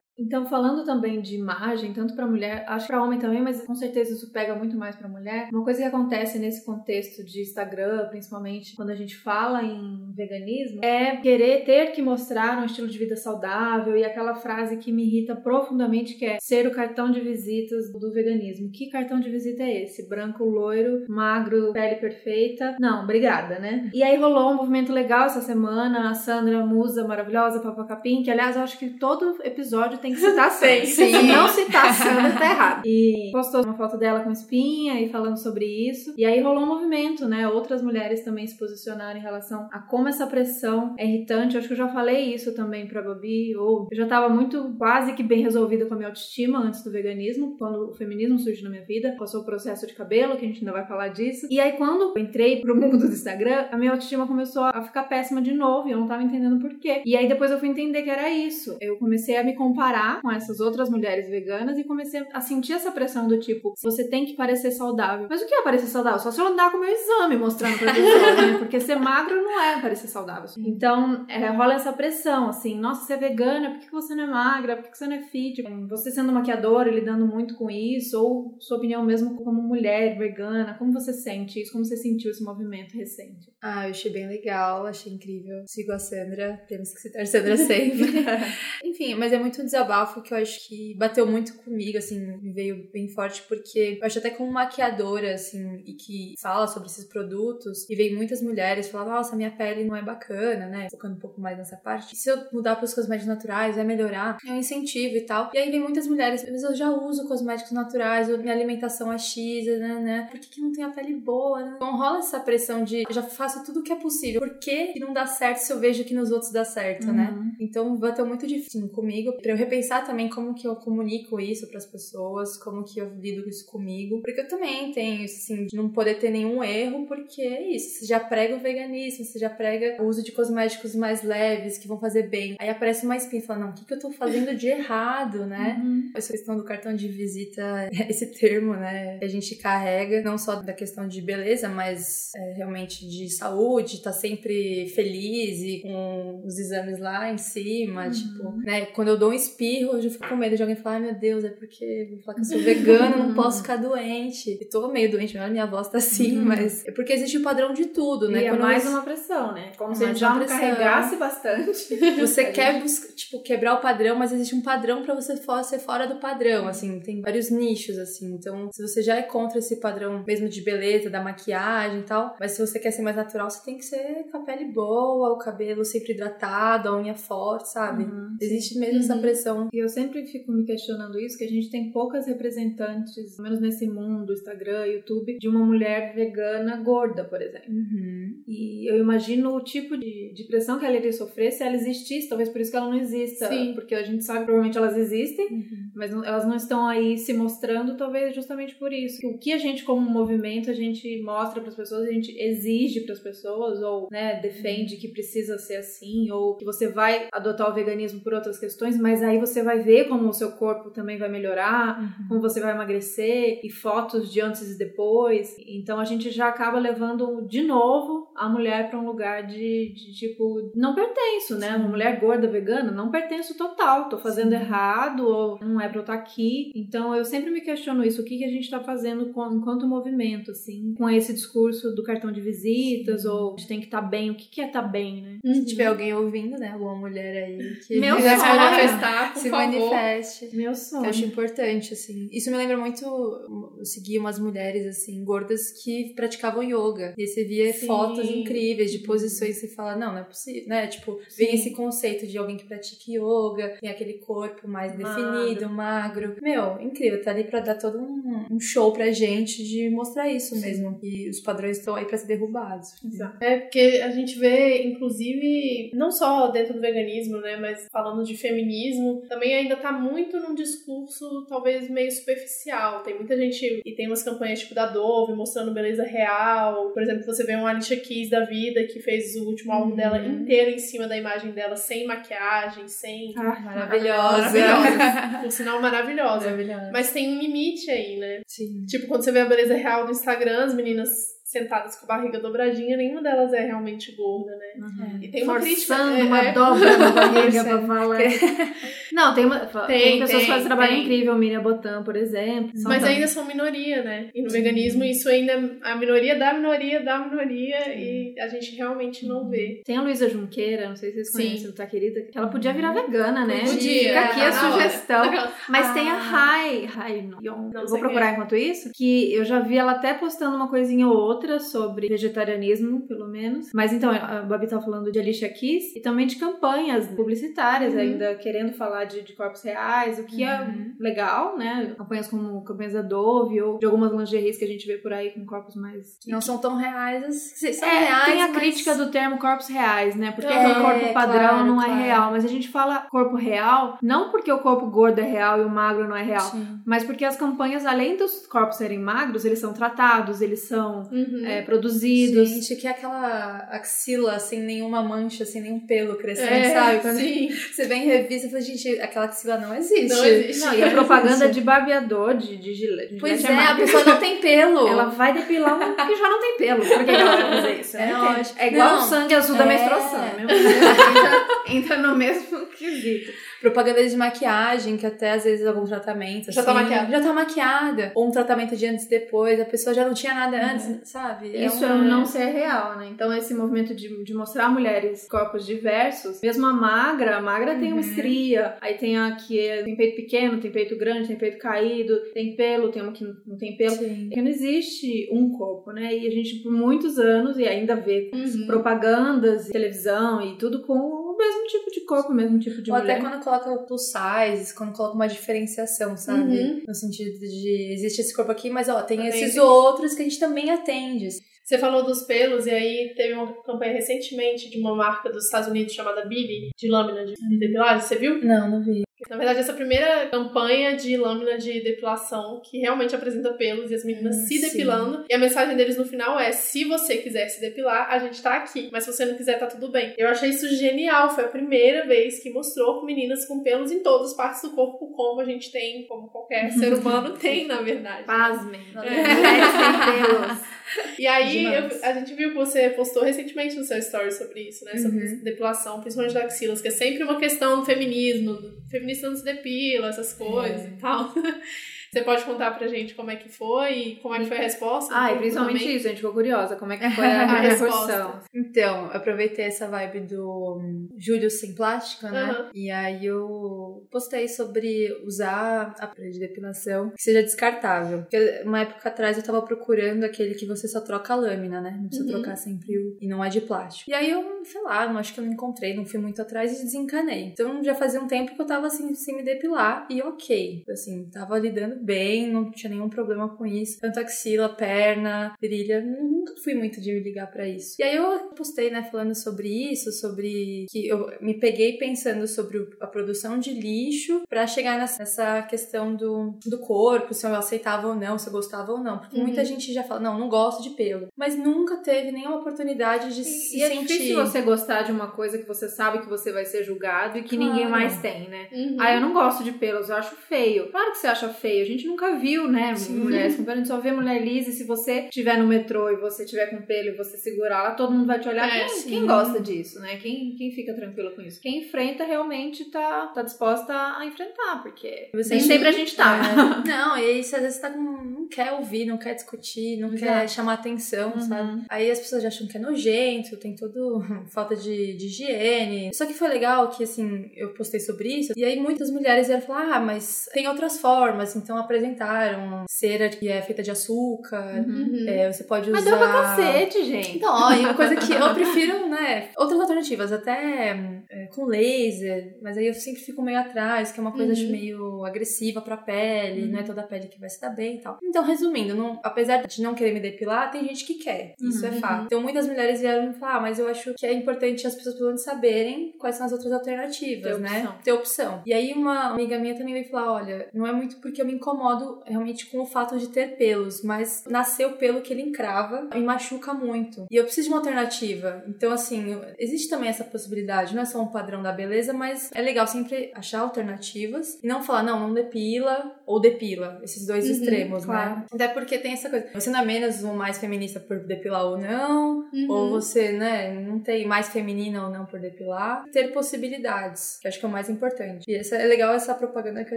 Então, 0.18 0.46
falando 0.46 0.84
também 0.84 1.20
de 1.20 1.36
imagem, 1.36 1.92
tanto 1.92 2.14
para 2.14 2.26
mulher, 2.26 2.64
acho 2.68 2.86
para 2.86 3.02
homem 3.02 3.18
também, 3.18 3.42
mas 3.42 3.62
com 3.66 3.74
certeza 3.74 4.12
isso 4.12 4.30
pega 4.32 4.54
muito 4.54 4.76
mais 4.76 4.94
para 4.94 5.08
mulher. 5.08 5.48
Uma 5.52 5.64
coisa 5.64 5.80
que 5.80 5.88
acontece 5.88 6.38
nesse 6.38 6.64
contexto 6.64 7.24
de 7.24 7.42
Instagram, 7.42 8.08
principalmente 8.08 8.76
quando 8.76 8.90
a 8.90 8.94
gente 8.94 9.16
fala 9.16 9.62
em 9.62 10.12
veganismo, 10.14 10.84
é 10.84 11.16
querer 11.16 11.64
ter 11.64 11.92
que 11.92 12.00
mostrar 12.00 12.62
um 12.62 12.64
estilo 12.64 12.88
de 12.88 12.98
vida 12.98 13.16
saudável 13.16 13.96
e 13.96 14.04
aquela 14.04 14.34
frase 14.34 14.76
que 14.76 14.92
me 14.92 15.04
irrita 15.04 15.34
profundamente 15.34 16.14
que 16.14 16.24
é 16.24 16.38
ser 16.40 16.66
o 16.66 16.72
cartão 16.72 17.10
de 17.10 17.20
visitas 17.20 17.92
do 17.92 18.12
veganismo. 18.12 18.70
Que 18.70 18.88
cartão 18.90 19.18
de 19.18 19.28
visita 19.28 19.62
é 19.62 19.82
esse? 19.82 20.08
Branco, 20.08 20.44
loiro, 20.44 21.04
magro, 21.08 21.72
pele 21.72 21.96
perfeita? 21.96 22.76
Não, 22.78 23.02
obrigada, 23.02 23.58
né? 23.58 23.90
E 23.92 24.02
aí 24.02 24.16
rolou 24.16 24.52
um 24.52 24.56
movimento 24.56 24.92
legal 24.92 25.26
essa 25.26 25.40
semana, 25.40 26.10
a 26.10 26.14
Sandra 26.14 26.64
Musa 26.64 27.06
maravilhosa, 27.06 27.60
Papacapim, 27.60 28.22
que 28.22 28.30
aliás 28.30 28.56
eu 28.56 28.62
acho 28.62 28.78
que 28.78 28.90
todo 28.90 29.38
episódio 29.42 29.98
tem 30.04 30.12
que 30.12 30.20
citar 30.20 30.50
Sandra. 30.50 30.84
Se 30.84 31.22
não 31.22 31.48
citar 31.48 31.94
Sandra, 31.94 32.32
tá 32.32 32.44
errado. 32.44 32.82
E 32.94 33.30
postou 33.32 33.62
uma 33.62 33.74
foto 33.74 33.96
dela 33.96 34.20
com 34.20 34.30
espinha 34.30 35.00
e 35.00 35.08
falando 35.08 35.38
sobre 35.38 35.64
isso. 35.64 36.12
E 36.18 36.24
aí 36.24 36.40
rolou 36.42 36.62
um 36.62 36.66
movimento, 36.66 37.26
né? 37.26 37.48
Outras 37.48 37.82
mulheres 37.82 38.22
também 38.22 38.46
se 38.46 38.58
posicionaram 38.58 39.18
em 39.18 39.22
relação 39.22 39.68
a 39.72 39.78
como 39.78 40.08
essa 40.08 40.26
pressão 40.26 40.94
é 40.98 41.06
irritante. 41.06 41.54
Eu 41.54 41.60
acho 41.60 41.68
que 41.68 41.72
eu 41.72 41.78
já 41.78 41.88
falei 41.88 42.34
isso 42.34 42.54
também 42.54 42.86
pra 42.86 43.00
Babi, 43.00 43.56
ou 43.56 43.88
eu 43.90 43.96
já 43.96 44.06
tava 44.06 44.28
muito 44.28 44.74
quase 44.76 45.14
que 45.14 45.22
bem 45.22 45.42
resolvida 45.42 45.86
com 45.86 45.94
a 45.94 45.96
minha 45.96 46.08
autoestima 46.08 46.58
antes 46.58 46.84
do 46.84 46.90
veganismo, 46.90 47.56
quando 47.56 47.90
o 47.90 47.94
feminismo 47.94 48.38
surgiu 48.38 48.64
na 48.64 48.70
minha 48.70 48.84
vida. 48.84 49.16
Passou 49.18 49.40
o 49.40 49.44
processo 49.44 49.86
de 49.86 49.94
cabelo, 49.94 50.36
que 50.36 50.44
a 50.44 50.48
gente 50.48 50.58
ainda 50.58 50.72
vai 50.72 50.86
falar 50.86 51.08
disso. 51.08 51.46
E 51.50 51.58
aí, 51.58 51.72
quando 51.72 52.12
eu 52.14 52.22
entrei 52.22 52.60
pro 52.60 52.76
mundo 52.76 52.98
do 52.98 53.06
Instagram, 53.06 53.66
a 53.70 53.78
minha 53.78 53.92
autoestima 53.92 54.26
começou 54.26 54.64
a 54.64 54.82
ficar 54.82 55.04
péssima 55.04 55.40
de 55.40 55.54
novo 55.54 55.88
e 55.88 55.92
eu 55.92 55.98
não 55.98 56.06
tava 56.06 56.22
entendendo 56.22 56.58
por 56.58 56.74
quê. 56.78 57.02
E 57.06 57.16
aí 57.16 57.26
depois 57.26 57.50
eu 57.50 57.58
fui 57.58 57.68
entender 57.68 58.02
que 58.02 58.10
era 58.10 58.28
isso. 58.28 58.76
Eu 58.80 58.96
comecei 58.98 59.36
a 59.36 59.42
me 59.42 59.54
comparar 59.54 59.93
com 60.22 60.30
essas 60.30 60.60
outras 60.60 60.88
mulheres 60.90 61.28
veganas 61.28 61.78
e 61.78 61.84
comecei 61.84 62.24
a 62.32 62.40
sentir 62.40 62.72
essa 62.72 62.90
pressão 62.90 63.26
do 63.26 63.38
tipo, 63.38 63.74
você 63.82 64.08
tem 64.08 64.24
que 64.24 64.34
parecer 64.34 64.70
saudável. 64.70 65.26
Mas 65.28 65.42
o 65.42 65.46
que 65.46 65.54
é 65.54 65.62
parecer 65.62 65.86
saudável? 65.86 66.18
Só 66.18 66.30
se 66.30 66.40
eu 66.40 66.46
andar 66.46 66.70
com 66.70 66.78
o 66.78 66.80
meu 66.80 66.90
exame 66.90 67.36
mostrando 67.36 67.78
pra 67.78 67.92
pessoa, 67.92 68.34
né? 68.36 68.58
Porque 68.58 68.80
ser 68.80 68.96
magro 68.96 69.36
não 69.42 69.60
é 69.60 69.80
parecer 69.80 70.08
saudável. 70.08 70.48
Então, 70.58 71.24
é, 71.28 71.48
rola 71.48 71.74
essa 71.74 71.92
pressão, 71.92 72.48
assim, 72.48 72.78
nossa, 72.78 73.06
você 73.06 73.14
é 73.14 73.16
vegana, 73.16 73.70
por 73.70 73.80
que 73.80 73.90
você 73.90 74.14
não 74.14 74.24
é 74.24 74.26
magra? 74.26 74.76
Por 74.76 74.90
que 74.90 74.98
você 74.98 75.06
não 75.06 75.16
é 75.16 75.22
fit? 75.22 75.62
Você 75.88 76.10
sendo 76.10 76.32
maquiadora 76.32 76.88
e 76.88 76.94
lidando 76.94 77.26
muito 77.26 77.54
com 77.56 77.70
isso, 77.70 78.20
ou 78.20 78.56
sua 78.60 78.78
opinião 78.78 79.04
mesmo 79.04 79.36
como 79.36 79.62
mulher 79.62 80.16
vegana, 80.18 80.74
como 80.78 80.92
você 80.92 81.12
sente 81.12 81.60
isso? 81.60 81.72
Como 81.72 81.84
você 81.84 81.96
sentiu 81.96 82.30
esse 82.30 82.42
movimento 82.42 82.96
recente? 82.96 83.52
Ah, 83.62 83.86
eu 83.86 83.90
achei 83.90 84.12
bem 84.12 84.26
legal, 84.26 84.86
achei 84.86 85.12
incrível. 85.12 85.62
Sigo 85.66 85.92
a 85.92 85.98
Sandra, 85.98 86.62
temos 86.68 86.92
que 86.92 87.00
citar 87.00 87.22
a 87.22 87.26
Sandra 87.26 87.56
sempre. 87.56 88.24
Enfim, 88.84 89.14
mas 89.14 89.32
é 89.32 89.38
muito 89.38 89.60
um 89.60 89.64
desabafo 89.84 90.22
que 90.22 90.32
eu 90.32 90.38
acho 90.38 90.66
que 90.66 90.94
bateu 90.94 91.26
muito 91.26 91.54
comigo, 91.58 91.98
assim, 91.98 92.18
me 92.18 92.52
veio 92.52 92.88
bem 92.92 93.08
forte, 93.08 93.42
porque 93.48 93.98
eu 94.00 94.06
acho 94.06 94.18
até 94.18 94.30
como 94.30 94.50
maquiadora, 94.50 95.34
assim, 95.34 95.82
e 95.86 95.92
que 95.94 96.34
fala 96.40 96.66
sobre 96.66 96.88
esses 96.88 97.04
produtos, 97.04 97.88
e 97.88 97.94
vem 97.94 98.14
muitas 98.14 98.42
mulheres 98.42 98.88
falar, 98.88 99.16
nossa, 99.16 99.36
minha 99.36 99.50
pele 99.50 99.84
não 99.84 99.94
é 99.94 100.02
bacana, 100.02 100.66
né? 100.66 100.88
Focando 100.90 101.16
um 101.16 101.20
pouco 101.20 101.40
mais 101.40 101.56
nessa 101.58 101.76
parte. 101.76 102.14
E 102.14 102.16
se 102.16 102.30
eu 102.30 102.38
mudar 102.52 102.76
para 102.76 102.84
os 102.84 102.94
cosméticos 102.94 103.28
naturais, 103.28 103.76
vai 103.76 103.84
melhorar? 103.84 104.38
É 104.46 104.52
um 104.52 104.58
incentivo 104.58 105.16
e 105.16 105.20
tal. 105.22 105.50
E 105.54 105.58
aí 105.58 105.70
vem 105.70 105.80
muitas 105.80 106.06
mulheres, 106.06 106.44
mas 106.50 106.62
eu 106.62 106.74
já 106.74 106.90
uso 106.90 107.28
cosméticos 107.28 107.72
naturais, 107.72 108.28
minha 108.38 108.52
alimentação 108.52 109.12
é 109.12 109.18
X, 109.18 109.66
né, 109.66 110.00
né? 110.00 110.28
Por 110.30 110.40
que, 110.40 110.48
que 110.48 110.60
não 110.60 110.72
tem 110.72 110.84
a 110.84 110.90
pele 110.90 111.14
boa, 111.14 111.62
né? 111.62 111.72
Então 111.76 111.96
rola 111.96 112.18
essa 112.18 112.40
pressão 112.40 112.84
de 112.84 113.04
eu 113.08 113.14
já 113.14 113.22
faço 113.22 113.64
tudo 113.64 113.80
o 113.80 113.82
que 113.82 113.92
é 113.92 113.96
possível. 113.96 114.40
Por 114.40 114.58
que, 114.58 114.88
que 114.88 115.00
não 115.00 115.12
dá 115.12 115.26
certo 115.26 115.58
se 115.58 115.72
eu 115.72 115.78
vejo 115.78 116.04
que 116.04 116.14
nos 116.14 116.30
outros 116.30 116.52
dá 116.52 116.64
certo, 116.64 117.12
né? 117.12 117.30
uhum. 117.30 117.44
né? 117.44 117.52
Então 117.60 117.96
bateu 117.96 118.26
muito 118.26 118.46
difícil 118.46 118.88
comigo 118.88 119.32
para 119.32 119.50
eu 119.50 119.56
repensar 119.74 120.06
também 120.06 120.28
como 120.28 120.54
que 120.54 120.66
eu 120.66 120.76
comunico 120.76 121.40
isso 121.40 121.66
para 121.66 121.78
as 121.78 121.86
pessoas, 121.86 122.56
como 122.56 122.84
que 122.84 123.00
eu 123.00 123.12
lido 123.14 123.48
isso 123.48 123.66
comigo, 123.66 124.20
porque 124.22 124.40
eu 124.40 124.48
também 124.48 124.92
tenho 124.92 125.24
assim 125.24 125.66
de 125.66 125.76
não 125.76 125.88
poder 125.88 126.18
ter 126.18 126.30
nenhum 126.30 126.62
erro, 126.62 127.06
porque 127.06 127.42
é 127.42 127.74
isso, 127.74 127.98
você 127.98 128.06
já 128.06 128.20
prega 128.20 128.54
o 128.54 128.60
veganismo, 128.60 129.24
você 129.24 129.38
já 129.38 129.50
prega 129.50 130.02
o 130.02 130.06
uso 130.06 130.22
de 130.22 130.32
cosméticos 130.32 130.94
mais 130.94 131.22
leves 131.22 131.78
que 131.78 131.88
vão 131.88 131.98
fazer 131.98 132.28
bem. 132.28 132.56
Aí 132.58 132.68
aparece 132.68 133.04
uma 133.04 133.16
espinha 133.16 133.42
e 133.42 133.46
fala: 133.46 133.60
"Não, 133.60 133.70
o 133.70 133.74
que 133.74 133.84
que 133.84 133.94
eu 133.94 133.98
tô 133.98 134.10
fazendo 134.12 134.54
de 134.54 134.68
errado, 134.68 135.46
né?" 135.46 135.80
Uhum. 135.82 136.12
Essa 136.14 136.32
questão 136.32 136.56
do 136.56 136.64
cartão 136.64 136.94
de 136.94 137.08
visita, 137.08 137.88
esse 138.08 138.26
termo, 138.26 138.74
né, 138.74 139.18
que 139.18 139.24
a 139.24 139.28
gente 139.28 139.56
carrega 139.56 140.22
não 140.22 140.38
só 140.38 140.56
da 140.56 140.72
questão 140.72 141.08
de 141.08 141.20
beleza, 141.20 141.68
mas 141.68 142.30
é, 142.36 142.52
realmente 142.52 143.06
de 143.08 143.28
saúde, 143.30 144.02
tá 144.02 144.12
sempre 144.12 144.88
feliz 144.88 145.60
e 145.62 145.80
com 145.80 146.42
os 146.44 146.58
exames 146.58 146.98
lá 146.98 147.32
em 147.32 147.38
cima, 147.38 148.06
uhum. 148.06 148.10
tipo, 148.10 148.56
né? 148.58 148.86
Quando 148.86 149.08
eu 149.08 149.18
dou 149.18 149.30
um 149.30 149.34
espirro, 149.64 149.92
eu 149.94 150.02
já 150.02 150.10
fico 150.10 150.28
com 150.28 150.36
medo 150.36 150.56
de 150.56 150.62
alguém 150.62 150.76
falar, 150.76 150.96
ai 150.96 151.02
meu 151.02 151.14
Deus, 151.14 151.44
é 151.44 151.50
porque 151.50 152.08
vou 152.10 152.20
falar 152.20 152.34
que 152.36 152.40
eu 152.42 152.44
sou 152.44 152.58
vegana, 152.58 153.16
não 153.16 153.34
posso 153.34 153.62
ficar 153.62 153.76
doente. 153.76 154.58
E 154.60 154.64
tô 154.66 154.88
meio 154.88 155.10
doente, 155.10 155.36
minha 155.50 155.66
voz 155.66 155.88
tá 155.88 155.98
assim, 155.98 156.38
uhum. 156.38 156.44
mas 156.44 156.84
é 156.86 156.92
porque 156.92 157.12
existe 157.12 157.38
o 157.38 157.42
padrão 157.42 157.72
de 157.72 157.86
tudo, 157.86 158.28
né? 158.28 158.42
E 158.42 158.44
é 158.46 158.50
Quando 158.50 158.60
é 158.60 158.62
mais 158.62 158.86
uma 158.86 159.02
pressão, 159.02 159.52
né? 159.52 159.72
Como 159.76 159.92
é 159.92 159.94
se 159.94 160.14
já 160.14 160.34
não 160.34 160.46
carregasse 160.46 161.16
bastante. 161.16 161.94
Você 162.20 162.44
quer, 162.52 162.82
tipo, 163.14 163.42
quebrar 163.42 163.74
o 163.74 163.80
padrão, 163.80 164.16
mas 164.16 164.32
existe 164.32 164.54
um 164.54 164.62
padrão 164.62 165.02
para 165.02 165.14
você 165.14 165.36
ser 165.64 165.78
fora 165.78 166.06
do 166.06 166.16
padrão, 166.16 166.68
assim, 166.68 167.00
tem 167.00 167.20
vários 167.20 167.50
nichos, 167.50 167.98
assim. 167.98 168.34
Então, 168.34 168.70
se 168.72 168.82
você 168.82 169.02
já 169.02 169.16
é 169.16 169.22
contra 169.22 169.58
esse 169.58 169.80
padrão 169.80 170.22
mesmo 170.26 170.48
de 170.48 170.60
beleza, 170.62 171.10
da 171.10 171.22
maquiagem 171.22 172.00
e 172.00 172.02
tal, 172.02 172.34
mas 172.38 172.52
se 172.52 172.66
você 172.66 172.78
quer 172.78 172.90
ser 172.90 173.02
mais 173.02 173.16
natural, 173.16 173.48
você 173.50 173.64
tem 173.64 173.76
que 173.76 173.84
ser 173.84 174.26
com 174.30 174.38
a 174.38 174.40
pele 174.40 174.66
boa, 174.66 175.32
o 175.32 175.38
cabelo 175.38 175.84
sempre 175.84 176.12
hidratado, 176.12 176.88
a 176.88 176.96
unha 176.96 177.14
forte, 177.14 177.68
sabe? 177.70 178.04
Uhum, 178.04 178.36
existe 178.40 178.78
mesmo 178.78 178.96
uhum. 178.96 179.04
essa 179.04 179.16
pressão. 179.16 179.53
E 179.72 179.78
eu 179.78 179.88
sempre 179.88 180.26
fico 180.26 180.52
me 180.52 180.64
questionando 180.64 181.18
isso, 181.18 181.38
que 181.38 181.44
a 181.44 181.48
gente 181.48 181.70
tem 181.70 181.90
poucas 181.90 182.26
representantes, 182.26 183.36
pelo 183.36 183.48
menos 183.48 183.60
nesse 183.60 183.86
mundo, 183.86 184.32
Instagram, 184.32 184.86
YouTube, 184.86 185.38
de 185.38 185.48
uma 185.48 185.64
mulher 185.64 186.14
vegana 186.14 186.76
gorda, 186.76 187.24
por 187.24 187.40
exemplo. 187.40 187.72
Uhum. 187.72 188.42
E 188.46 188.90
eu 188.90 188.98
imagino 188.98 189.54
o 189.54 189.62
tipo 189.62 189.96
de, 189.96 190.32
de 190.34 190.44
pressão 190.44 190.78
que 190.78 190.84
ela 190.84 190.96
iria 190.96 191.12
sofrer 191.12 191.52
se 191.52 191.62
ela 191.62 191.74
existisse, 191.74 192.28
talvez 192.28 192.48
por 192.48 192.60
isso 192.60 192.70
que 192.70 192.76
ela 192.76 192.90
não 192.90 192.98
exista. 192.98 193.48
Sim. 193.48 193.72
Porque 193.74 193.94
a 193.94 194.02
gente 194.02 194.24
sabe 194.24 194.40
que 194.40 194.44
provavelmente 194.46 194.78
elas 194.78 194.96
existem, 194.96 195.46
uhum. 195.46 195.90
mas 195.94 196.10
não, 196.10 196.24
elas 196.24 196.46
não 196.46 196.56
estão 196.56 196.86
aí 196.86 197.18
se 197.18 197.32
mostrando, 197.32 197.96
talvez 197.96 198.34
justamente 198.34 198.74
por 198.76 198.92
isso. 198.92 199.26
O 199.26 199.38
que 199.38 199.52
a 199.52 199.58
gente, 199.58 199.84
como 199.84 200.00
movimento, 200.00 200.70
a 200.70 200.74
gente 200.74 201.20
mostra 201.22 201.60
para 201.60 201.70
as 201.70 201.76
pessoas, 201.76 202.08
a 202.08 202.12
gente 202.12 202.36
exige 202.38 203.00
para 203.00 203.12
as 203.12 203.20
pessoas, 203.20 203.82
ou 203.82 204.08
né, 204.10 204.40
defende 204.40 204.96
que 204.96 205.08
precisa 205.08 205.58
ser 205.58 205.76
assim, 205.76 206.30
ou 206.30 206.56
que 206.56 206.64
você 206.64 206.88
vai 206.88 207.28
adotar 207.32 207.70
o 207.70 207.74
veganismo 207.74 208.20
por 208.20 208.34
outras 208.34 208.58
questões, 208.58 208.98
mas 208.98 209.22
aí 209.22 209.38
você 209.44 209.62
vai 209.62 209.80
ver 209.80 210.08
como 210.08 210.28
o 210.28 210.32
seu 210.32 210.52
corpo 210.52 210.90
também 210.90 211.18
vai 211.18 211.28
melhorar, 211.28 212.00
uhum. 212.00 212.28
como 212.28 212.40
você 212.40 212.60
vai 212.60 212.72
emagrecer, 212.72 213.60
e 213.62 213.70
fotos 213.70 214.32
de 214.32 214.40
antes 214.40 214.70
e 214.70 214.78
depois. 214.78 215.56
Então 215.66 215.98
a 215.98 216.04
gente 216.04 216.30
já 216.30 216.48
acaba 216.48 216.78
levando 216.78 217.46
de 217.48 217.62
novo 217.62 218.28
a 218.34 218.48
mulher 218.48 218.88
para 218.88 218.98
um 218.98 219.06
lugar 219.06 219.46
de, 219.46 219.92
de, 219.94 220.14
tipo, 220.14 220.70
não 220.74 220.94
pertenço, 220.94 221.58
né? 221.58 221.76
Uma 221.76 221.88
mulher 221.88 222.20
gorda 222.20 222.48
vegana, 222.48 222.90
não 222.90 223.10
pertenço 223.10 223.56
total, 223.56 224.08
tô 224.08 224.18
fazendo 224.18 224.50
Sim. 224.50 224.56
errado, 224.56 225.26
ou 225.26 225.58
não 225.60 225.80
é 225.80 225.88
pra 225.88 225.98
eu 225.98 226.02
estar 226.02 226.14
aqui. 226.14 226.72
Então 226.74 227.14
eu 227.14 227.24
sempre 227.24 227.50
me 227.50 227.60
questiono 227.60 228.04
isso, 228.04 228.22
o 228.22 228.24
que, 228.24 228.38
que 228.38 228.44
a 228.44 228.50
gente 228.50 228.70
tá 228.70 228.80
fazendo 228.80 229.32
com, 229.32 229.52
enquanto 229.52 229.86
movimento, 229.86 230.50
assim, 230.50 230.94
com 230.96 231.08
esse 231.08 231.32
discurso 231.32 231.94
do 231.94 232.02
cartão 232.02 232.32
de 232.32 232.40
visitas, 232.40 233.22
Sim. 233.22 233.28
ou 233.28 233.54
de 233.54 233.66
tem 233.66 233.80
que 233.80 233.86
estar 233.86 234.02
tá 234.02 234.06
bem, 234.06 234.30
o 234.30 234.34
que, 234.34 234.48
que 234.48 234.60
é 234.60 234.66
estar 234.66 234.82
tá 234.82 234.88
bem, 234.88 235.22
né? 235.22 235.38
Se 235.54 235.64
tiver 235.64 235.86
alguém 235.86 236.12
ouvindo, 236.14 236.56
né? 236.58 236.72
Alguma 236.72 236.94
mulher 236.94 237.44
aí 237.44 237.76
que 237.86 237.98
Meu 237.98 238.16
se 238.20 238.36
manifestar, 238.36 239.33
por 239.34 239.42
se 239.42 239.50
favor. 239.50 239.66
manifeste. 239.66 240.56
Meu 240.56 240.74
sonho. 240.74 241.04
Eu 241.04 241.10
acho 241.10 241.24
importante, 241.24 241.92
assim. 241.92 242.28
Isso 242.32 242.50
me 242.50 242.56
lembra 242.56 242.76
muito, 242.76 243.04
eu 243.04 243.84
segui 243.84 244.18
umas 244.18 244.38
mulheres, 244.38 244.86
assim, 244.86 245.22
gordas 245.24 245.70
que 245.82 246.12
praticavam 246.14 246.62
yoga. 246.62 247.14
E 247.18 247.26
você 247.26 247.44
via 247.44 247.72
Sim. 247.72 247.86
fotos 247.86 248.28
incríveis 248.30 248.90
de 248.90 249.00
posições 249.00 249.56
e 249.56 249.60
você 249.60 249.68
fala, 249.68 249.96
não, 249.96 250.12
não 250.12 250.20
é 250.20 250.24
possível, 250.24 250.68
né? 250.68 250.86
Tipo, 250.86 251.18
Sim. 251.28 251.44
vem 251.44 251.54
esse 251.54 251.70
conceito 251.72 252.26
de 252.26 252.38
alguém 252.38 252.56
que 252.56 252.64
pratica 252.64 253.02
yoga, 253.08 253.76
tem 253.80 253.90
aquele 253.90 254.14
corpo 254.14 254.66
mais 254.66 254.96
magro. 254.98 255.14
definido, 255.14 255.68
magro. 255.68 256.36
Meu, 256.40 256.80
incrível, 256.80 257.22
tá 257.22 257.30
ali 257.30 257.44
pra 257.44 257.60
dar 257.60 257.74
todo 257.76 257.98
um, 257.98 258.46
um 258.50 258.60
show 258.60 258.92
pra 258.92 259.10
gente 259.10 259.62
de 259.64 259.90
mostrar 259.90 260.30
isso 260.30 260.54
Sim. 260.54 260.60
mesmo. 260.62 260.98
E 261.02 261.28
os 261.28 261.40
padrões 261.40 261.78
estão 261.78 261.94
aí 261.96 262.04
pra 262.04 262.16
ser 262.16 262.26
derrubados. 262.26 262.88
Exato. 263.04 263.42
É 263.42 263.58
porque 263.58 264.00
a 264.02 264.10
gente 264.10 264.38
vê, 264.38 264.84
inclusive, 264.84 265.90
não 265.94 266.10
só 266.10 266.48
dentro 266.50 266.74
do 266.74 266.80
veganismo, 266.80 267.38
né? 267.40 267.56
Mas 267.56 267.86
falando 267.92 268.24
de 268.24 268.36
feminismo, 268.36 269.13
também 269.28 269.54
ainda 269.54 269.76
tá 269.76 269.92
muito 269.92 270.38
num 270.38 270.54
discurso 270.54 271.46
talvez 271.48 271.88
meio 271.88 272.10
superficial. 272.10 273.02
Tem 273.02 273.14
muita 273.14 273.36
gente 273.36 273.82
e 273.84 273.94
tem 273.94 274.06
umas 274.06 274.22
campanhas 274.22 274.60
tipo 274.60 274.74
da 274.74 274.86
Dove 274.86 275.34
mostrando 275.34 275.72
beleza 275.72 276.04
real. 276.04 276.90
Por 276.92 277.02
exemplo, 277.02 277.24
você 277.24 277.44
vê 277.44 277.54
uma 277.54 277.70
Alicia 277.70 277.98
Keys 277.98 278.30
da 278.30 278.44
vida 278.44 278.84
que 278.84 279.00
fez 279.00 279.34
o 279.36 279.46
último 279.46 279.72
álbum 279.72 279.90
uhum. 279.90 279.96
dela 279.96 280.18
inteiro 280.18 280.70
em 280.70 280.78
cima 280.78 281.06
da 281.06 281.16
imagem 281.16 281.52
dela, 281.52 281.76
sem 281.76 282.06
maquiagem, 282.06 282.88
sem. 282.88 283.32
Ah, 283.36 283.60
maravilhosa. 283.60 284.58
Maravilhosa. 284.58 285.38
Por 285.42 285.50
sinal, 285.52 285.80
maravilhosa. 285.80 286.44
maravilhosa. 286.44 286.90
Mas 286.92 287.12
tem 287.12 287.36
um 287.36 287.40
limite 287.40 287.90
aí, 287.90 288.16
né? 288.18 288.40
Sim. 288.46 288.84
Tipo, 288.86 289.06
quando 289.06 289.22
você 289.22 289.32
vê 289.32 289.40
a 289.40 289.46
beleza 289.46 289.74
real 289.74 290.04
no 290.04 290.10
Instagram, 290.10 290.64
as 290.64 290.74
meninas 290.74 291.33
sentadas 291.54 291.94
com 291.94 292.04
a 292.10 292.16
barriga 292.16 292.40
dobradinha, 292.40 292.96
nenhuma 292.96 293.22
delas 293.22 293.52
é 293.52 293.60
realmente 293.60 294.10
gorda, 294.16 294.56
né? 294.56 294.66
Uhum. 294.76 295.22
E 295.22 295.28
tem 295.28 295.44
uma 295.44 295.60
crítica. 295.60 295.94
É, 295.94 296.24
uma 296.24 296.42
é, 296.42 296.52
dobra 296.52 296.96
na 296.96 297.10
barriga 297.12 297.64
pra 297.64 297.86
falar. 297.86 298.18
Não, 299.12 299.32
tem, 299.32 299.44
uma, 299.46 299.60
tem, 299.60 299.86
tem 299.86 300.18
pessoas 300.18 300.42
que 300.42 300.48
fazem 300.48 300.66
trabalho 300.66 300.92
tem. 300.92 301.02
incrível, 301.02 301.36
Miriam 301.36 301.62
Botan, 301.62 302.02
por 302.02 302.16
exemplo. 302.16 302.72
Mas 302.82 303.04
ainda 303.04 303.28
são 303.28 303.44
minoria, 303.44 304.02
né? 304.02 304.30
E 304.34 304.42
no 304.42 304.50
Sim. 304.50 304.58
veganismo 304.58 305.04
isso 305.04 305.28
ainda 305.28 305.52
é 305.52 305.90
a 305.92 305.94
minoria 305.94 306.36
da 306.36 306.54
minoria 306.54 307.00
da 307.04 307.18
minoria 307.20 307.84
Sim. 307.84 307.90
e 307.92 308.40
a 308.40 308.48
gente 308.48 308.74
realmente 308.74 309.24
não 309.24 309.48
vê. 309.48 309.82
Tem 309.84 309.96
a 309.96 310.02
Luísa 310.02 310.28
Junqueira, 310.28 310.88
não 310.88 310.96
sei 310.96 311.10
se 311.10 311.24
vocês 311.24 311.30
conhecem, 311.30 311.72
tá 311.72 311.86
querida, 311.86 312.22
que 312.22 312.36
ela 312.36 312.48
podia 312.48 312.72
virar 312.72 312.92
vegana, 312.92 313.46
né? 313.46 313.60
Podia. 313.60 314.08
Fica 314.08 314.20
aqui 314.20 314.40
a 314.40 314.52
sugestão. 314.52 315.22
Mas 315.68 315.90
ah. 315.90 315.92
tem 315.92 316.10
a 316.10 316.18
Rai, 316.18 316.84
Rai 316.86 317.28
Yon, 317.40 317.70
eu 317.72 317.86
vou 317.86 317.98
procurar 318.00 318.30
é. 318.30 318.32
enquanto 318.32 318.56
isso, 318.56 318.90
que 318.92 319.32
eu 319.32 319.44
já 319.44 319.60
vi 319.60 319.78
ela 319.78 319.92
até 319.92 320.14
postando 320.14 320.56
uma 320.56 320.68
coisinha 320.68 321.06
ou 321.06 321.16
outra 321.16 321.43
outra 321.44 321.60
sobre 321.60 322.08
vegetarianismo, 322.08 323.06
pelo 323.06 323.28
menos. 323.28 323.70
Mas 323.72 323.92
então, 323.92 324.10
a 324.10 324.42
Babi 324.42 324.66
tá 324.66 324.80
falando 324.80 325.12
de 325.12 325.18
Alicia 325.18 325.48
Keys 325.48 325.94
e 325.94 326.00
também 326.00 326.26
de 326.26 326.36
campanhas 326.36 327.06
publicitárias, 327.08 327.92
uhum. 327.92 328.00
ainda 328.00 328.34
querendo 328.36 328.72
falar 328.72 329.04
de, 329.04 329.22
de, 329.22 329.34
corpos 329.34 329.62
reais, 329.62 330.18
o 330.18 330.24
que 330.24 330.42
é 330.42 330.60
uhum. 330.60 330.94
é 330.98 331.02
legal, 331.02 331.56
né? 331.56 331.94
Campanhas 331.96 332.28
como 332.28 332.64
campanhas 332.64 332.94
da 332.94 333.02
Dove 333.02 333.60
ou 333.60 333.78
de 333.78 333.86
algumas 333.86 334.12
lingeries 334.12 334.56
que 334.56 334.64
a 334.64 334.68
gente 334.68 334.86
vê 334.86 334.96
por 334.96 335.12
aí 335.12 335.30
com 335.30 335.44
corpos 335.44 335.76
mais. 335.76 336.18
Não 336.26 336.40
são 336.40 336.58
tão 336.58 336.76
reais. 336.76 337.54
São 337.54 337.88
é, 337.88 338.04
reais, 338.04 338.24
tem 338.24 338.42
a 338.42 338.48
mas... 338.48 338.56
crítica 338.56 338.94
do 338.94 339.10
termo 339.10 339.38
corpos 339.38 339.68
reais, 339.68 340.16
né? 340.16 340.32
Porque 340.32 340.52
é, 340.52 340.68
o 340.68 340.82
corpo 340.82 341.12
padrão 341.12 341.48
claro, 341.48 341.66
não 341.66 341.82
é 341.82 341.86
claro. 341.86 342.02
real. 342.02 342.30
Mas 342.30 342.44
a 342.44 342.48
gente 342.48 342.68
fala 342.68 343.06
corpo 343.10 343.36
real, 343.36 343.98
não 344.02 344.30
porque 344.30 344.50
o 344.50 344.58
corpo 344.58 344.86
gordo 344.86 345.18
é 345.18 345.24
real 345.24 345.60
e 345.60 345.64
o 345.64 345.70
magro 345.70 346.08
não 346.08 346.16
é 346.16 346.22
real, 346.22 346.40
Sim. 346.40 346.80
mas 346.86 347.04
porque 347.04 347.24
as 347.24 347.36
campanhas, 347.36 347.84
além 347.84 348.16
dos 348.16 348.46
corpos 348.46 348.76
serem 348.76 348.98
magros, 348.98 349.44
eles 349.44 349.58
são 349.58 349.72
tratados, 349.72 350.40
eles 350.40 350.60
são 350.60 351.02
uhum 351.12 351.33
uhum. 351.34 351.46
é, 351.46 351.62
produzidos. 351.62 352.48
Gente, 352.48 352.76
que 352.76 352.86
é 352.86 352.90
aquela 352.90 353.68
axila 353.70 354.38
sem 354.38 354.60
nenhuma 354.60 355.02
mancha, 355.02 355.44
sem 355.44 355.62
nenhum 355.62 355.80
pelo 355.80 356.16
crescendo, 356.16 356.52
é, 356.52 356.72
sabe? 356.72 357.00
Quando 357.00 357.18
sim. 357.18 357.48
você 357.50 357.86
vem 357.86 358.04
em 358.04 358.06
revista 358.06 358.46
e 358.46 358.50
fala, 358.50 358.62
gente, 358.62 359.00
aquela 359.00 359.26
axila 359.26 359.58
não 359.58 359.74
existe. 359.74 360.08
Não 360.08 360.24
existe. 360.24 360.64
Não, 360.64 360.74
e 360.74 360.82
a 360.82 360.90
propaganda 360.90 361.48
de 361.50 361.60
barbeador, 361.60 362.34
de, 362.36 362.56
de 362.56 362.74
gilete. 362.74 363.16
Pois 363.18 363.44
é, 363.44 363.52
é 363.52 363.66
a 363.66 363.74
pessoa 363.74 364.04
não 364.04 364.18
tem 364.18 364.40
pelo. 364.40 364.86
Ela 364.86 365.06
vai 365.06 365.32
depilar 365.32 365.76
um 365.76 365.94
que 365.94 366.16
já 366.16 366.28
não 366.28 366.40
tem 366.40 366.56
pelo. 366.56 366.84
Por 366.84 367.04
que 367.04 367.10
ela 367.10 367.36
vai 367.36 367.56
fazer 367.56 367.80
isso? 367.80 367.96
É, 367.96 368.06
né? 368.06 368.42
é 368.56 368.68
igual 368.68 368.96
não, 368.96 368.98
o 368.98 369.08
sangue 369.08 369.34
azul 369.34 369.56
da 369.56 369.66
menstruação. 369.66 370.24
Meu 370.36 370.48
entra, 370.50 371.46
entra 371.68 371.96
no 371.98 372.16
mesmo 372.16 372.66
quesito. 372.66 373.32
Propaganda 373.64 374.06
de 374.06 374.16
maquiagem, 374.16 374.96
que 374.96 375.06
até 375.06 375.32
às 375.32 375.44
vezes 375.44 375.66
algum 375.66 375.84
tratamento. 375.84 376.52
Já 376.52 376.62
tá 376.62 376.72
assim, 376.72 376.80
maquiada. 376.82 377.10
Já 377.10 377.20
tá 377.22 377.32
maquiada. 377.32 378.12
Ou 378.14 378.28
um 378.28 378.30
tratamento 378.30 378.76
de 378.76 378.86
antes 378.86 379.06
e 379.06 379.10
depois, 379.10 379.58
a 379.60 379.64
pessoa 379.64 379.94
já 379.94 380.04
não 380.04 380.12
tinha 380.14 380.34
nada 380.34 380.56
antes, 380.72 381.00
sabe? 381.10 381.56
É 381.56 381.64
Isso 381.66 381.82
é 381.84 381.86
uma- 381.88 381.96
um 381.96 382.04
não 382.08 382.24
ser 382.26 382.46
real, 382.52 382.98
né? 382.98 383.08
Então, 383.10 383.32
esse 383.32 383.54
movimento 383.54 383.94
de, 383.94 384.22
de 384.22 384.34
mostrar 384.34 384.68
mulheres 384.68 385.26
corpos 385.28 385.64
diversos, 385.64 386.40
mesmo 386.42 386.66
a 386.66 386.72
magra, 386.72 387.36
a 387.36 387.40
magra 387.40 387.74
tem 387.76 387.92
uma 387.92 388.02
Uhum. 388.02 388.08
estria, 388.08 388.74
aí 388.80 388.94
tem 388.94 389.16
a 389.16 389.32
que 389.36 389.58
é- 389.58 389.82
tem 389.82 389.96
peito 389.96 390.16
pequeno, 390.16 390.60
tem 390.60 390.70
peito 390.70 390.96
grande, 390.98 391.28
tem 391.28 391.36
peito 391.36 391.58
caído, 391.58 392.14
tem 392.34 392.54
pelo, 392.54 392.90
tem 392.90 393.02
uma 393.02 393.12
que 393.12 393.24
não 393.24 393.56
tem 393.56 393.76
pelo. 393.76 393.96
Sim. 393.96 394.26
Porque 394.28 394.42
não 394.42 394.48
existe 394.48 395.28
um 395.32 395.50
corpo, 395.56 395.90
né? 395.92 396.14
E 396.16 396.26
a 396.26 396.30
gente, 396.30 396.56
por 396.62 396.70
muitos 396.72 397.18
anos, 397.18 397.58
e 397.58 397.66
ainda 397.66 397.96
vê 397.96 398.30
Uhum. 398.34 398.66
propagandas, 398.66 399.68
televisão 399.68 400.40
e 400.40 400.56
tudo 400.58 400.82
com 400.82 401.23
mesmo 401.64 401.68
tipo 401.68 401.90
de 401.90 402.00
corpo, 402.06 402.32
o 402.32 402.34
mesmo 402.34 402.58
tipo 402.58 402.82
de 402.82 402.90
Ou 402.90 402.98
mulher. 402.98 403.12
até 403.18 403.20
quando 403.20 403.42
coloca 403.42 403.70
o 403.72 403.86
plus 403.86 404.12
size, 404.12 404.74
quando 404.74 404.92
coloca 404.92 405.14
uma 405.14 405.26
diferenciação, 405.26 406.16
sabe? 406.16 406.42
Uhum. 406.42 406.82
No 406.86 406.94
sentido 406.94 407.38
de 407.38 407.92
existe 407.92 408.20
esse 408.20 408.34
corpo 408.34 408.52
aqui, 408.52 408.70
mas 408.70 408.88
ó, 408.88 409.02
tem 409.02 409.16
Também 409.18 409.32
esses 409.32 409.54
tem. 409.54 409.62
outros 409.62 410.14
que 410.14 410.22
a 410.22 410.24
gente 410.24 410.38
também 410.38 410.70
atende. 410.70 411.28
Você 411.64 411.78
falou 411.78 412.04
dos 412.04 412.24
pelos, 412.24 412.66
e 412.66 412.70
aí 412.70 413.14
teve 413.16 413.32
uma 413.32 413.50
campanha 413.62 413.94
recentemente 413.94 414.68
de 414.68 414.78
uma 414.78 414.94
marca 414.94 415.30
dos 415.30 415.46
Estados 415.46 415.68
Unidos 415.68 415.94
chamada 415.94 416.26
Billy, 416.26 416.68
de 416.76 416.88
lâmina 416.90 417.24
de 417.24 417.58
depilagem, 417.58 418.06
você 418.06 418.16
viu? 418.16 418.44
Não, 418.44 418.70
não 418.70 418.84
vi. 418.84 419.03
Na 419.28 419.36
verdade, 419.36 419.60
essa 419.60 419.72
primeira 419.72 420.26
campanha 420.26 420.96
de 420.96 421.16
lâmina 421.16 421.56
de 421.58 421.80
depilação 421.80 422.60
que 422.64 422.78
realmente 422.78 423.14
apresenta 423.14 423.52
pelos 423.54 423.90
e 423.90 423.94
as 423.94 424.04
meninas 424.04 424.36
Hum, 424.36 424.46
se 424.46 424.58
sim. 424.58 424.60
depilando. 424.60 425.24
E 425.28 425.34
a 425.34 425.38
mensagem 425.38 425.76
deles 425.76 425.96
no 425.96 426.04
final 426.04 426.38
é: 426.38 426.52
se 426.52 426.84
você 426.84 427.16
quiser 427.18 427.48
se 427.48 427.60
depilar, 427.60 428.08
a 428.10 428.18
gente 428.18 428.42
tá 428.42 428.54
aqui. 428.56 428.88
Mas 428.92 429.04
se 429.04 429.12
você 429.12 429.24
não 429.24 429.34
quiser, 429.36 429.58
tá 429.58 429.66
tudo 429.66 429.88
bem. 429.90 430.14
Eu 430.18 430.28
achei 430.28 430.50
isso 430.50 430.68
genial. 430.76 431.34
Foi 431.34 431.44
a 431.44 431.48
primeira 431.48 432.06
vez 432.06 432.40
que 432.42 432.50
mostrou 432.50 433.04
meninas 433.04 433.44
com 433.46 433.62
pelos 433.62 433.90
em 433.90 434.00
todas 434.02 434.30
as 434.30 434.36
partes 434.36 434.62
do 434.62 434.70
corpo, 434.70 435.06
como 435.12 435.40
a 435.40 435.44
gente 435.44 435.70
tem, 435.72 436.06
como 436.06 436.28
qualquer 436.28 436.70
ser 436.72 436.92
humano 436.94 437.32
tem, 437.36 437.66
na 437.66 437.80
verdade. 437.80 438.24
Pasmem. 438.24 438.80
É. 439.02 440.74
E 441.18 441.26
aí, 441.26 441.64
eu- 441.64 441.88
a 442.02 442.12
gente 442.12 442.34
viu 442.34 442.50
que 442.50 442.54
você 442.56 442.90
postou 442.90 443.24
recentemente 443.24 443.74
no 443.74 443.82
seu 443.84 443.98
story 443.98 444.30
sobre 444.30 444.68
isso, 444.68 444.84
né? 444.84 444.96
Sobre 444.96 445.24
Uhum. 445.26 445.40
depilação, 445.42 446.00
principalmente 446.00 446.34
da 446.34 446.44
axilas, 446.44 446.80
que 446.80 446.88
é 446.88 446.90
sempre 446.90 447.24
uma 447.24 447.38
questão 447.38 447.80
do 447.80 447.86
feminismo. 447.86 448.52
do 448.54 448.74
feminista 449.16 449.36
se 449.36 449.44
depila, 449.44 450.08
essas 450.08 450.32
coisas 450.32 450.82
É. 450.82 450.88
e 450.88 450.96
tal. 450.96 451.32
Você 452.14 452.22
pode 452.22 452.44
contar 452.44 452.70
pra 452.78 452.86
gente 452.86 453.14
como 453.14 453.30
é 453.30 453.36
que 453.36 453.48
foi 453.48 453.92
e 453.98 454.16
como 454.16 454.34
é 454.34 454.38
que 454.40 454.46
foi 454.46 454.56
a 454.58 454.60
resposta? 454.62 455.12
Ah, 455.16 455.32
e 455.32 455.38
principalmente 455.38 455.80
também? 455.80 455.96
isso, 455.96 456.06
a 456.06 456.10
gente 456.10 456.18
ficou 456.18 456.32
curiosa. 456.32 456.76
Como 456.76 456.92
é 456.92 456.96
que 456.96 457.10
foi 457.10 457.26
a 457.26 457.42
A 457.44 457.60
repercussão? 457.60 457.88
resposta. 457.88 458.42
Então, 458.54 459.06
aproveitei 459.12 459.64
essa 459.66 459.88
vibe 459.88 460.20
do 460.20 460.78
hum, 460.80 461.08
Júlio 461.18 461.50
Sem 461.50 461.74
Plástica, 461.74 462.30
né? 462.30 462.42
Aham. 462.50 462.70
E 462.74 462.90
aí 462.90 463.26
eu 463.26 464.06
postei 464.10 464.46
sobre 464.48 465.12
usar 465.24 465.94
a 465.98 466.06
de 466.14 466.38
depilação 466.38 467.10
que 467.10 467.22
seja 467.22 467.42
descartável. 467.42 468.20
Porque 468.22 468.62
uma 468.64 468.80
época 468.80 469.08
atrás 469.08 469.36
eu 469.36 469.42
tava 469.42 469.60
procurando 469.62 470.24
aquele 470.24 470.54
que 470.54 470.66
você 470.66 470.86
só 470.86 471.00
troca 471.00 471.32
a 471.32 471.36
lâmina, 471.36 471.80
né? 471.80 471.96
Não 472.00 472.06
precisa 472.08 472.24
Uhum. 472.28 472.40
trocar 472.40 472.56
sempre 472.56 472.96
o. 472.96 473.16
E 473.20 473.26
não 473.28 473.44
é 473.44 473.48
de 473.48 473.60
plástico. 473.60 474.08
E 474.10 474.14
aí 474.14 474.30
eu, 474.30 474.42
sei 474.64 474.80
lá, 474.82 475.06
não 475.08 475.18
acho 475.18 475.34
que 475.34 475.40
eu 475.40 475.44
não 475.44 475.52
encontrei, 475.52 475.94
não 475.94 476.04
fui 476.06 476.20
muito 476.20 476.40
atrás 476.40 476.72
e 476.78 476.84
desencanei. 476.84 477.46
Então 477.52 477.82
já 477.82 477.94
fazia 477.94 478.20
um 478.20 478.26
tempo 478.28 478.54
que 478.54 478.60
eu 478.62 478.66
tava 478.66 478.86
assim, 478.86 479.14
sem 479.14 479.36
me 479.36 479.42
depilar 479.42 480.06
e 480.10 480.22
ok. 480.22 480.84
Assim, 480.88 481.28
tava 481.32 481.58
lidando 481.58 481.96
bem, 482.04 482.50
não 482.50 482.70
tinha 482.70 482.90
nenhum 482.90 483.08
problema 483.08 483.48
com 483.56 483.64
isso. 483.66 483.98
Tanto 484.00 484.20
axila, 484.20 484.68
perna, 484.68 485.54
virilha, 485.60 486.00
nunca 486.00 486.54
fui 486.62 486.74
muito 486.74 487.00
de 487.00 487.12
me 487.12 487.20
ligar 487.20 487.50
pra 487.50 487.66
isso. 487.68 487.96
E 487.98 488.02
aí 488.02 488.16
eu 488.16 488.50
postei, 488.56 488.90
né, 488.90 489.02
falando 489.10 489.34
sobre 489.34 489.68
isso, 489.92 490.12
sobre 490.12 490.86
que 490.90 491.06
eu 491.08 491.30
me 491.40 491.54
peguei 491.58 491.96
pensando 491.98 492.46
sobre 492.46 492.86
a 493.00 493.06
produção 493.06 493.58
de 493.58 493.72
lixo 493.72 494.42
pra 494.48 494.66
chegar 494.66 494.98
nessa, 494.98 495.62
questão 495.62 496.14
do, 496.14 496.58
do 496.66 496.78
corpo, 496.78 497.32
se 497.34 497.46
eu 497.46 497.54
aceitava 497.54 498.08
ou 498.08 498.14
não, 498.14 498.38
se 498.38 498.46
eu 498.48 498.52
gostava 498.52 498.92
ou 498.92 498.98
não. 498.98 499.18
Porque 499.18 499.36
Uhum. 499.36 499.42
muita 499.44 499.64
gente 499.64 499.92
já 499.92 500.02
fala, 500.02 500.20
não, 500.20 500.38
não 500.38 500.48
gosto 500.48 500.82
de 500.82 500.90
pelo. 500.90 501.28
Mas 501.36 501.56
nunca 501.56 501.96
teve 501.98 502.30
nenhuma 502.30 502.58
oportunidade 502.58 503.34
de 503.34 503.44
se 503.44 503.78
E 503.78 503.82
é 503.82 503.88
sentir. 503.88 504.06
difícil 504.06 504.36
você 504.36 504.60
gostar 504.62 505.02
de 505.02 505.12
uma 505.12 505.28
coisa 505.30 505.58
que 505.58 505.66
você 505.66 505.88
sabe 505.88 506.20
que 506.20 506.28
você 506.28 506.52
vai 506.52 506.64
ser 506.64 506.84
julgado 506.84 507.38
e 507.38 507.42
que 507.42 507.56
Claro. 507.56 507.72
ninguém 507.72 507.88
mais 507.88 508.20
tem, 508.20 508.48
né? 508.48 508.68
Uhum. 508.72 508.96
Ah, 509.00 509.14
eu 509.14 509.20
não 509.20 509.32
gosto 509.32 509.64
de 509.64 509.72
pelos, 509.72 510.08
eu 510.08 510.16
acho 510.16 510.34
feio. 510.36 510.90
Claro 510.90 511.12
que 511.12 511.18
você 511.18 511.26
acha 511.26 511.48
feio. 511.48 511.82
A 511.82 511.86
gente 511.94 512.06
nunca 512.06 512.34
viu, 512.36 512.68
né, 512.68 512.94
Sim. 512.94 513.16
mulheres 513.16 513.56
com 513.56 513.64
pelo. 513.64 513.74
A 513.74 513.78
gente 513.78 513.88
só 513.88 513.98
vê 514.00 514.12
mulher 514.12 514.42
lisa 514.42 514.70
e 514.70 514.72
se 514.72 514.84
você 514.84 515.20
estiver 515.24 515.58
no 515.58 515.66
metrô 515.66 516.10
e 516.10 516.16
você 516.16 516.44
tiver 516.44 516.66
com 516.66 516.82
pelo 516.82 517.08
e 517.08 517.16
você 517.16 517.36
segurar 517.36 517.82
lá, 517.82 517.90
todo 517.92 518.12
mundo 518.12 518.26
vai 518.26 518.38
te 518.38 518.48
olhar. 518.48 518.68
É, 518.68 518.86
quem, 518.86 519.02
quem 519.02 519.26
gosta 519.26 519.60
disso, 519.60 520.00
né? 520.00 520.16
Quem, 520.16 520.54
quem 520.56 520.70
fica 520.72 520.94
tranquilo 520.94 521.30
com 521.34 521.42
isso? 521.42 521.60
Quem 521.60 521.78
enfrenta 521.80 522.24
realmente 522.24 522.84
tá, 522.90 523.26
tá 523.28 523.42
disposta 523.42 523.92
a 524.18 524.24
enfrentar, 524.26 524.82
porque 524.82 525.30
nem 525.34 525.60
sempre 525.60 525.88
a 525.88 525.92
gente 525.92 526.14
tá. 526.14 526.38
É. 526.84 526.84
Não, 526.88 527.16
e 527.18 527.24
aí 527.24 527.42
você 527.44 527.56
às 527.56 527.62
vezes 527.62 527.80
tá 527.80 527.90
com, 527.90 528.00
não 528.00 528.48
quer 528.48 528.72
ouvir, 528.72 529.06
não 529.06 529.18
quer 529.18 529.34
discutir, 529.34 529.98
não 529.98 530.10
quer 530.10 530.44
Exato. 530.44 530.50
chamar 530.52 530.74
atenção, 530.74 531.32
Uhum. 531.34 531.40
sabe? 531.40 531.82
Aí 531.88 532.10
as 532.10 532.18
pessoas 532.20 532.42
já 532.42 532.48
acham 532.48 532.66
que 532.66 532.76
é 532.76 532.80
nojento, 532.80 533.56
tem 533.56 533.74
todo 533.74 534.22
falta 534.52 534.76
de, 534.76 535.14
de 535.16 535.26
higiene. 535.26 536.10
Só 536.14 536.26
que 536.26 536.34
foi 536.34 536.48
legal 536.48 536.88
que, 536.90 537.04
assim, 537.04 537.50
eu 537.56 537.72
postei 537.74 538.00
sobre 538.00 538.28
isso, 538.28 538.52
e 538.56 538.64
aí 538.64 538.78
muitas 538.78 539.10
mulheres 539.10 539.46
vieram 539.46 539.62
falar, 539.62 539.94
ah, 539.96 540.00
mas 540.00 540.48
tem 540.52 540.68
outras 540.68 540.98
formas, 540.98 541.56
então 541.56 541.76
apresentaram 541.84 542.84
cera 542.90 543.28
que 543.28 543.48
é 543.48 543.60
feita 543.62 543.82
de 543.82 543.90
açúcar, 543.90 544.84
Uhum. 544.86 545.24
é, 545.28 545.52
você 545.52 545.64
pode 545.64 545.90
usar... 545.90 545.92
Mas 545.92 546.04
deu 546.04 546.16
pra 546.18 546.32
cacete, 546.32 547.04
gente. 547.04 547.36
Então, 547.36 547.50
ó, 547.52 547.72
e 547.72 547.80
uma 547.80 547.94
coisa 547.94 548.16
que 548.16 548.32
eu 548.32 548.54
prefiro, 548.54 549.08
né? 549.08 549.48
Outras 549.56 549.80
alternativas, 549.80 550.32
até 550.32 550.96
é, 551.30 551.43
com 551.48 551.64
laser, 551.64 552.56
mas 552.62 552.76
aí 552.76 552.86
eu 552.86 552.94
sempre 552.94 553.20
fico 553.20 553.42
meio 553.42 553.58
atrás, 553.58 554.12
que 554.12 554.20
é 554.20 554.22
uma 554.22 554.32
coisa 554.32 554.52
Uhum. 554.54 554.70
meio 554.70 555.24
agressiva 555.24 555.80
pra 555.80 555.96
pele, 555.96 556.62
Uhum. 556.64 556.70
não 556.72 556.78
é 556.78 556.82
toda 556.82 557.00
a 557.00 557.06
pele 557.06 557.28
que 557.28 557.38
vai 557.40 557.48
se 557.48 557.60
dar 557.60 557.70
bem 557.70 557.96
e 557.96 558.00
tal. 558.00 558.18
Então, 558.22 558.42
resumindo, 558.44 558.94
não- 558.94 559.18
apesar 559.22 559.66
de 559.66 559.82
não 559.82 559.94
querer 559.94 560.12
me 560.12 560.20
depilar, 560.20 560.70
tem 560.70 560.84
gente 560.86 561.04
que 561.04 561.14
quer. 561.14 561.54
Isso 561.60 561.84
é 561.86 561.90
Uhum. 561.90 562.00
fato. 562.00 562.24
Então, 562.26 562.40
muitas 562.40 562.66
mulheres 562.66 563.00
vieram 563.00 563.28
me 563.28 563.34
falar, 563.34 563.56
ah, 563.56 563.60
mas 563.60 563.78
eu 563.78 563.88
acho 563.88 564.14
que 564.14 564.26
é 564.26 564.32
importante 564.32 564.86
as 564.86 564.94
pessoas 564.94 565.14
pelo 565.14 565.26
menos 565.28 565.42
saberem 565.42 566.12
quais 566.18 566.36
são 566.36 566.46
as 566.46 566.52
outras 566.52 566.72
alternativas, 566.72 567.56
Ter 567.56 567.60
né? 567.60 567.78
opção. 567.78 567.94
Ter 568.04 568.12
opção. 568.12 568.62
E 568.66 568.72
aí, 568.72 568.92
uma 568.92 569.30
amiga 569.30 569.58
minha 569.58 569.74
também 569.76 569.94
veio 569.94 570.08
falar: 570.08 570.32
olha, 570.32 570.68
não 570.72 570.86
é 570.86 570.92
muito 570.92 571.16
porque 571.20 571.40
eu 571.40 571.46
me 571.46 571.52
incomodo 571.54 572.22
realmente 572.26 572.66
com 572.66 572.80
o 572.80 572.86
fato 572.86 573.18
de 573.18 573.28
ter 573.28 573.56
pelos, 573.56 574.02
mas 574.02 574.44
nasceu 574.48 574.92
pelo 574.92 575.20
que 575.20 575.32
ele 575.32 575.42
encrava 575.42 576.08
e 576.14 576.20
machuca 576.20 576.72
muito. 576.74 577.26
E 577.30 577.36
eu 577.36 577.44
preciso 577.44 577.68
de 577.68 577.74
uma 577.74 577.78
alternativa. 577.80 578.62
Então, 578.68 578.92
assim, 578.92 579.36
existe 579.58 579.88
também 579.88 580.08
essa 580.08 580.24
possibilidade. 580.24 580.94
Não 580.94 581.02
é 581.02 581.04
só 581.04 581.20
um 581.20 581.26
padrão 581.34 581.60
da 581.62 581.72
beleza, 581.72 582.12
mas 582.12 582.50
é 582.54 582.62
legal 582.62 582.86
sempre 582.86 583.32
achar 583.34 583.60
alternativas 583.60 584.58
e 584.62 584.66
não 584.68 584.82
falar, 584.84 585.02
não, 585.02 585.18
não 585.18 585.34
depila 585.34 586.14
ou 586.24 586.40
depila. 586.40 587.00
Esses 587.02 587.26
dois 587.26 587.44
Uhum, 587.46 587.50
extremos, 587.52 588.04
claro. 588.04 588.30
né? 588.36 588.46
Até 588.54 588.68
porque 588.68 588.98
tem 588.98 589.12
essa 589.14 589.28
coisa. 589.28 589.48
Você 589.52 589.68
não 589.70 589.80
é 589.80 589.84
menos 589.84 590.22
ou 590.22 590.32
mais 590.34 590.58
feminista 590.58 591.00
por 591.00 591.18
depilar 591.18 591.64
ou 591.66 591.76
não, 591.76 592.44
Uhum. 592.52 592.66
ou 592.70 592.90
você, 592.90 593.32
né, 593.32 593.72
não 593.74 593.98
tem 593.98 594.24
mais 594.26 594.48
feminina 594.48 595.04
ou 595.04 595.10
não 595.10 595.26
por 595.26 595.40
depilar. 595.40 596.04
Ter 596.12 596.28
possibilidades, 596.32 597.38
que 597.40 597.48
acho 597.48 597.58
que 597.58 597.64
é 597.66 597.68
o 597.68 597.72
mais 597.72 597.90
importante. 597.90 598.44
E 598.48 598.54
essa, 598.54 598.76
é 598.76 598.86
legal 598.86 599.12
essa 599.14 599.34
propaganda 599.34 599.84
que 599.84 599.90
eu 599.92 599.96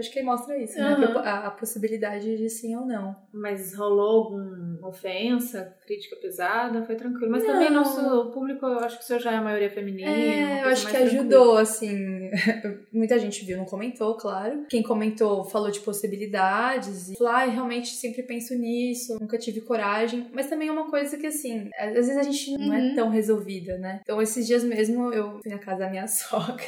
acho 0.00 0.10
que 0.10 0.22
mostra 0.22 0.56
isso, 0.58 0.76
né? 0.78 0.96
Uhum. 0.96 1.18
A, 1.18 1.46
a 1.46 1.50
possibilidade 1.52 2.36
de 2.36 2.48
sim 2.50 2.74
ou 2.76 2.84
não. 2.84 3.14
Mas 3.32 3.74
rolou 3.74 4.24
alguma 4.24 4.88
ofensa, 4.88 5.76
crítica 5.86 6.16
pesada, 6.16 6.82
foi 6.84 6.96
tranquilo. 6.96 7.30
Mas 7.30 7.44
Não. 7.44 7.52
também 7.52 7.70
nosso 7.70 8.30
público, 8.32 8.66
eu 8.66 8.80
acho 8.80 8.98
que 8.98 9.04
o 9.04 9.06
seu 9.06 9.18
já 9.20 9.32
é 9.32 9.36
a 9.36 9.40
maioria 9.42 9.70
feminina. 9.70 10.10
É, 10.10 10.64
eu 10.64 10.68
acho 10.68 10.86
que 10.86 10.92
tranquila. 10.92 11.08
Ajudou, 11.36 11.56
assim. 11.56 12.30
Muita 12.92 13.18
gente 13.18 13.44
viu, 13.44 13.56
não 13.58 13.64
comentou, 13.64 14.14
claro. 14.16 14.64
Quem 14.68 14.82
comentou 14.82 15.44
falou 15.44 15.70
de 15.70 15.80
possibilidades. 15.80 17.10
E 17.10 17.16
falou, 17.16 17.32
ah, 17.32 17.46
eu 17.46 17.52
realmente 17.52 17.88
sempre 17.88 18.22
penso 18.22 18.54
nisso, 18.54 19.16
nunca 19.20 19.38
tive 19.38 19.60
coragem. 19.60 20.26
Mas 20.32 20.46
também 20.48 20.68
é 20.68 20.72
uma 20.72 20.90
coisa 20.90 21.16
que, 21.16 21.26
assim, 21.26 21.68
às 21.78 21.92
vezes 21.92 22.16
a 22.16 22.22
gente 22.22 22.56
não 22.58 22.72
é 22.74 22.78
Uhum. 22.78 22.94
tão 22.94 23.08
resolvida, 23.10 23.76
né? 23.78 24.00
Então, 24.02 24.20
esses 24.22 24.46
dias 24.46 24.62
mesmo, 24.64 25.12
eu 25.12 25.40
fui 25.42 25.50
na 25.52 25.58
casa 25.58 25.80
da 25.80 25.90
minha 25.90 26.06
sogra, 26.08 26.64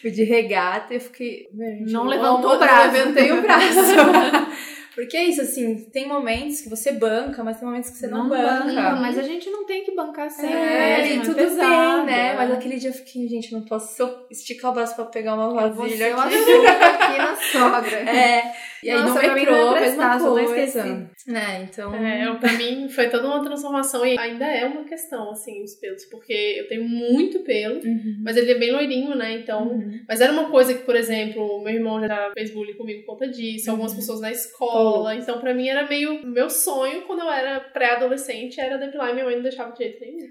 fui 0.00 0.10
de 0.10 0.24
regata 0.24 0.94
e 0.94 1.00
fiquei. 1.00 1.48
"Meu, 1.52 1.70
gente, 1.78 1.92
Não 1.92 2.04
eu 2.04 2.10
levantou 2.10 2.54
o 2.54 2.58
braço." 2.58 2.86
Não 2.86 2.92
levantei 2.92 3.32
o 3.32 3.42
braço. 3.42 4.75
Porque 4.96 5.14
é 5.14 5.24
isso, 5.24 5.42
assim, 5.42 5.90
tem 5.92 6.08
momentos 6.08 6.62
que 6.62 6.70
você 6.70 6.90
banca, 6.90 7.44
mas 7.44 7.58
tem 7.58 7.68
momentos 7.68 7.90
que 7.90 7.98
você 7.98 8.06
não, 8.06 8.30
banca. 8.30 8.96
Mas 8.96 9.18
a 9.18 9.22
gente 9.22 9.50
não 9.50 9.66
tem 9.66 9.84
que 9.84 9.94
bancar 9.94 10.30
sempre. 10.30 10.56
É, 10.56 10.96
mesmo, 11.02 11.14
e 11.14 11.18
é 11.18 11.20
tudo 11.20 11.36
pesado, 11.36 12.06
bem, 12.06 12.06
né? 12.06 12.28
é. 12.30 12.34
Mas 12.34 12.50
aquele 12.50 12.76
dia 12.78 12.88
eu 12.88 12.94
fiquei, 12.94 13.28
gente, 13.28 13.52
não 13.52 13.60
posso 13.60 14.26
esticar 14.30 14.70
o 14.70 14.74
braço 14.74 14.96
pra 14.96 15.04
pegar 15.04 15.34
uma 15.34 15.44
Eu 15.64 15.74
vou 15.74 15.84
vasilha 15.84 16.16
ser 16.16 16.18
aqui. 16.18 16.66
aqui 16.66 17.18
na 17.18 17.36
sogra. 17.52 17.96
É, 18.10 18.54
e 18.82 18.90
aí 18.90 18.98
Nossa, 19.00 19.22
no 19.26 19.34
metrô, 19.34 19.52
não 19.52 19.74
a 19.74 19.78
é 19.78 19.80
mesma 19.80 20.18
coisa. 20.18 21.10
Né, 21.26 21.68
então... 21.70 21.94
É, 21.94 22.34
pra 22.36 22.52
mim 22.52 22.88
foi 22.88 23.08
toda 23.08 23.26
uma 23.26 23.42
transformação 23.42 24.04
e 24.06 24.18
ainda 24.18 24.44
é 24.46 24.64
uma 24.66 24.84
questão, 24.84 25.30
assim, 25.30 25.62
os 25.62 25.74
pelos, 25.74 26.04
porque 26.06 26.32
eu 26.58 26.68
tenho 26.68 26.84
muito 26.88 27.40
pelo, 27.40 27.76
Uhum. 27.84 28.20
mas 28.22 28.36
ele 28.36 28.52
é 28.52 28.58
bem 28.58 28.72
loirinho, 28.72 29.14
né? 29.14 29.34
Então. 29.34 29.68
Uhum. 29.68 30.00
Mas 30.08 30.20
era 30.20 30.32
uma 30.32 30.50
coisa 30.50 30.74
que, 30.74 30.84
por 30.84 30.94
exemplo, 30.96 31.42
o 31.42 31.62
meu 31.62 31.74
irmão 31.74 32.00
já 32.00 32.30
fez 32.32 32.50
bullying 32.52 32.74
comigo 32.74 33.00
por 33.04 33.14
conta 33.14 33.28
disso, 33.28 33.70
algumas 33.70 33.92
Uhum. 33.92 33.98
pessoas 33.98 34.20
na 34.20 34.30
escola. 34.30 35.14
Então, 35.14 35.40
pra 35.40 35.54
mim, 35.54 35.68
era 35.68 35.86
meio. 35.88 36.26
Meu 36.26 36.48
sonho 36.50 37.02
quando 37.02 37.20
eu 37.20 37.30
era 37.30 37.60
pré-adolescente 37.60 38.60
era 38.60 38.76
depilar 38.78 39.10
e 39.10 39.12
minha 39.14 39.24
mãe 39.24 39.36
não 39.36 39.42
deixava 39.42 39.72
de 39.72 39.78
jeito 39.78 40.00
nenhum. 40.00 40.28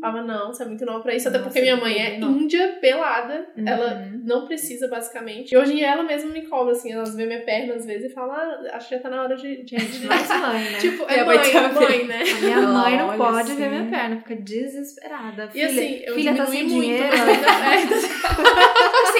Falava, 0.00 0.22
não, 0.22 0.46
você 0.52 0.62
é 0.62 0.66
muito 0.66 0.84
nova 0.86 1.00
pra 1.00 1.14
isso. 1.14 1.28
Até 1.28 1.38
Nossa, 1.38 1.50
porque 1.50 1.60
minha 1.60 1.76
mãe 1.76 1.96
é 1.98 2.18
nova. 2.18 2.32
índia, 2.32 2.78
pelada. 2.80 3.46
Uhum. 3.56 3.68
Ela 3.68 4.08
não 4.24 4.46
precisa, 4.46 4.88
basicamente. 4.88 5.52
E 5.52 5.56
hoje 5.56 5.72
em 5.72 5.76
dia 5.76 5.92
ela 5.92 6.02
mesma 6.02 6.30
me 6.30 6.42
cobra, 6.42 6.72
assim. 6.72 6.92
Elas 6.92 7.14
vê 7.14 7.26
minha 7.26 7.42
perna 7.44 7.74
às 7.74 7.84
vezes 7.84 8.10
e 8.10 8.14
falam, 8.14 8.34
ah, 8.34 8.60
acho 8.76 8.88
que 8.88 8.94
já 8.96 9.00
tá 9.02 9.10
na 9.10 9.22
hora 9.22 9.36
de... 9.36 9.62
de... 9.64 10.06
Mais 10.06 10.28
mãe, 10.28 10.70
né? 10.70 10.78
Tipo, 10.78 11.04
é 11.04 11.12
Minha 11.12 11.24
mãe 11.26 11.36
mãe, 11.38 11.52
também. 11.52 11.88
mãe, 11.88 12.04
né? 12.06 12.22
A 12.22 12.40
minha 12.40 12.60
mãe 12.62 12.96
não 12.98 13.16
pode 13.16 13.38
assim. 13.52 13.56
ver 13.56 13.68
minha 13.70 13.90
perna, 13.90 14.16
fica 14.16 14.36
desesperada. 14.36 15.44
E 15.46 15.50
Filha, 15.52 15.66
assim, 15.66 16.02
eu 16.04 16.14
filha 16.14 16.34
tá 16.34 16.44
diminui 16.44 16.56
sem 16.56 16.68
muito, 16.68 16.82
dinheiro. 16.82 17.16
mas 17.18 18.04
é. 18.04 18.69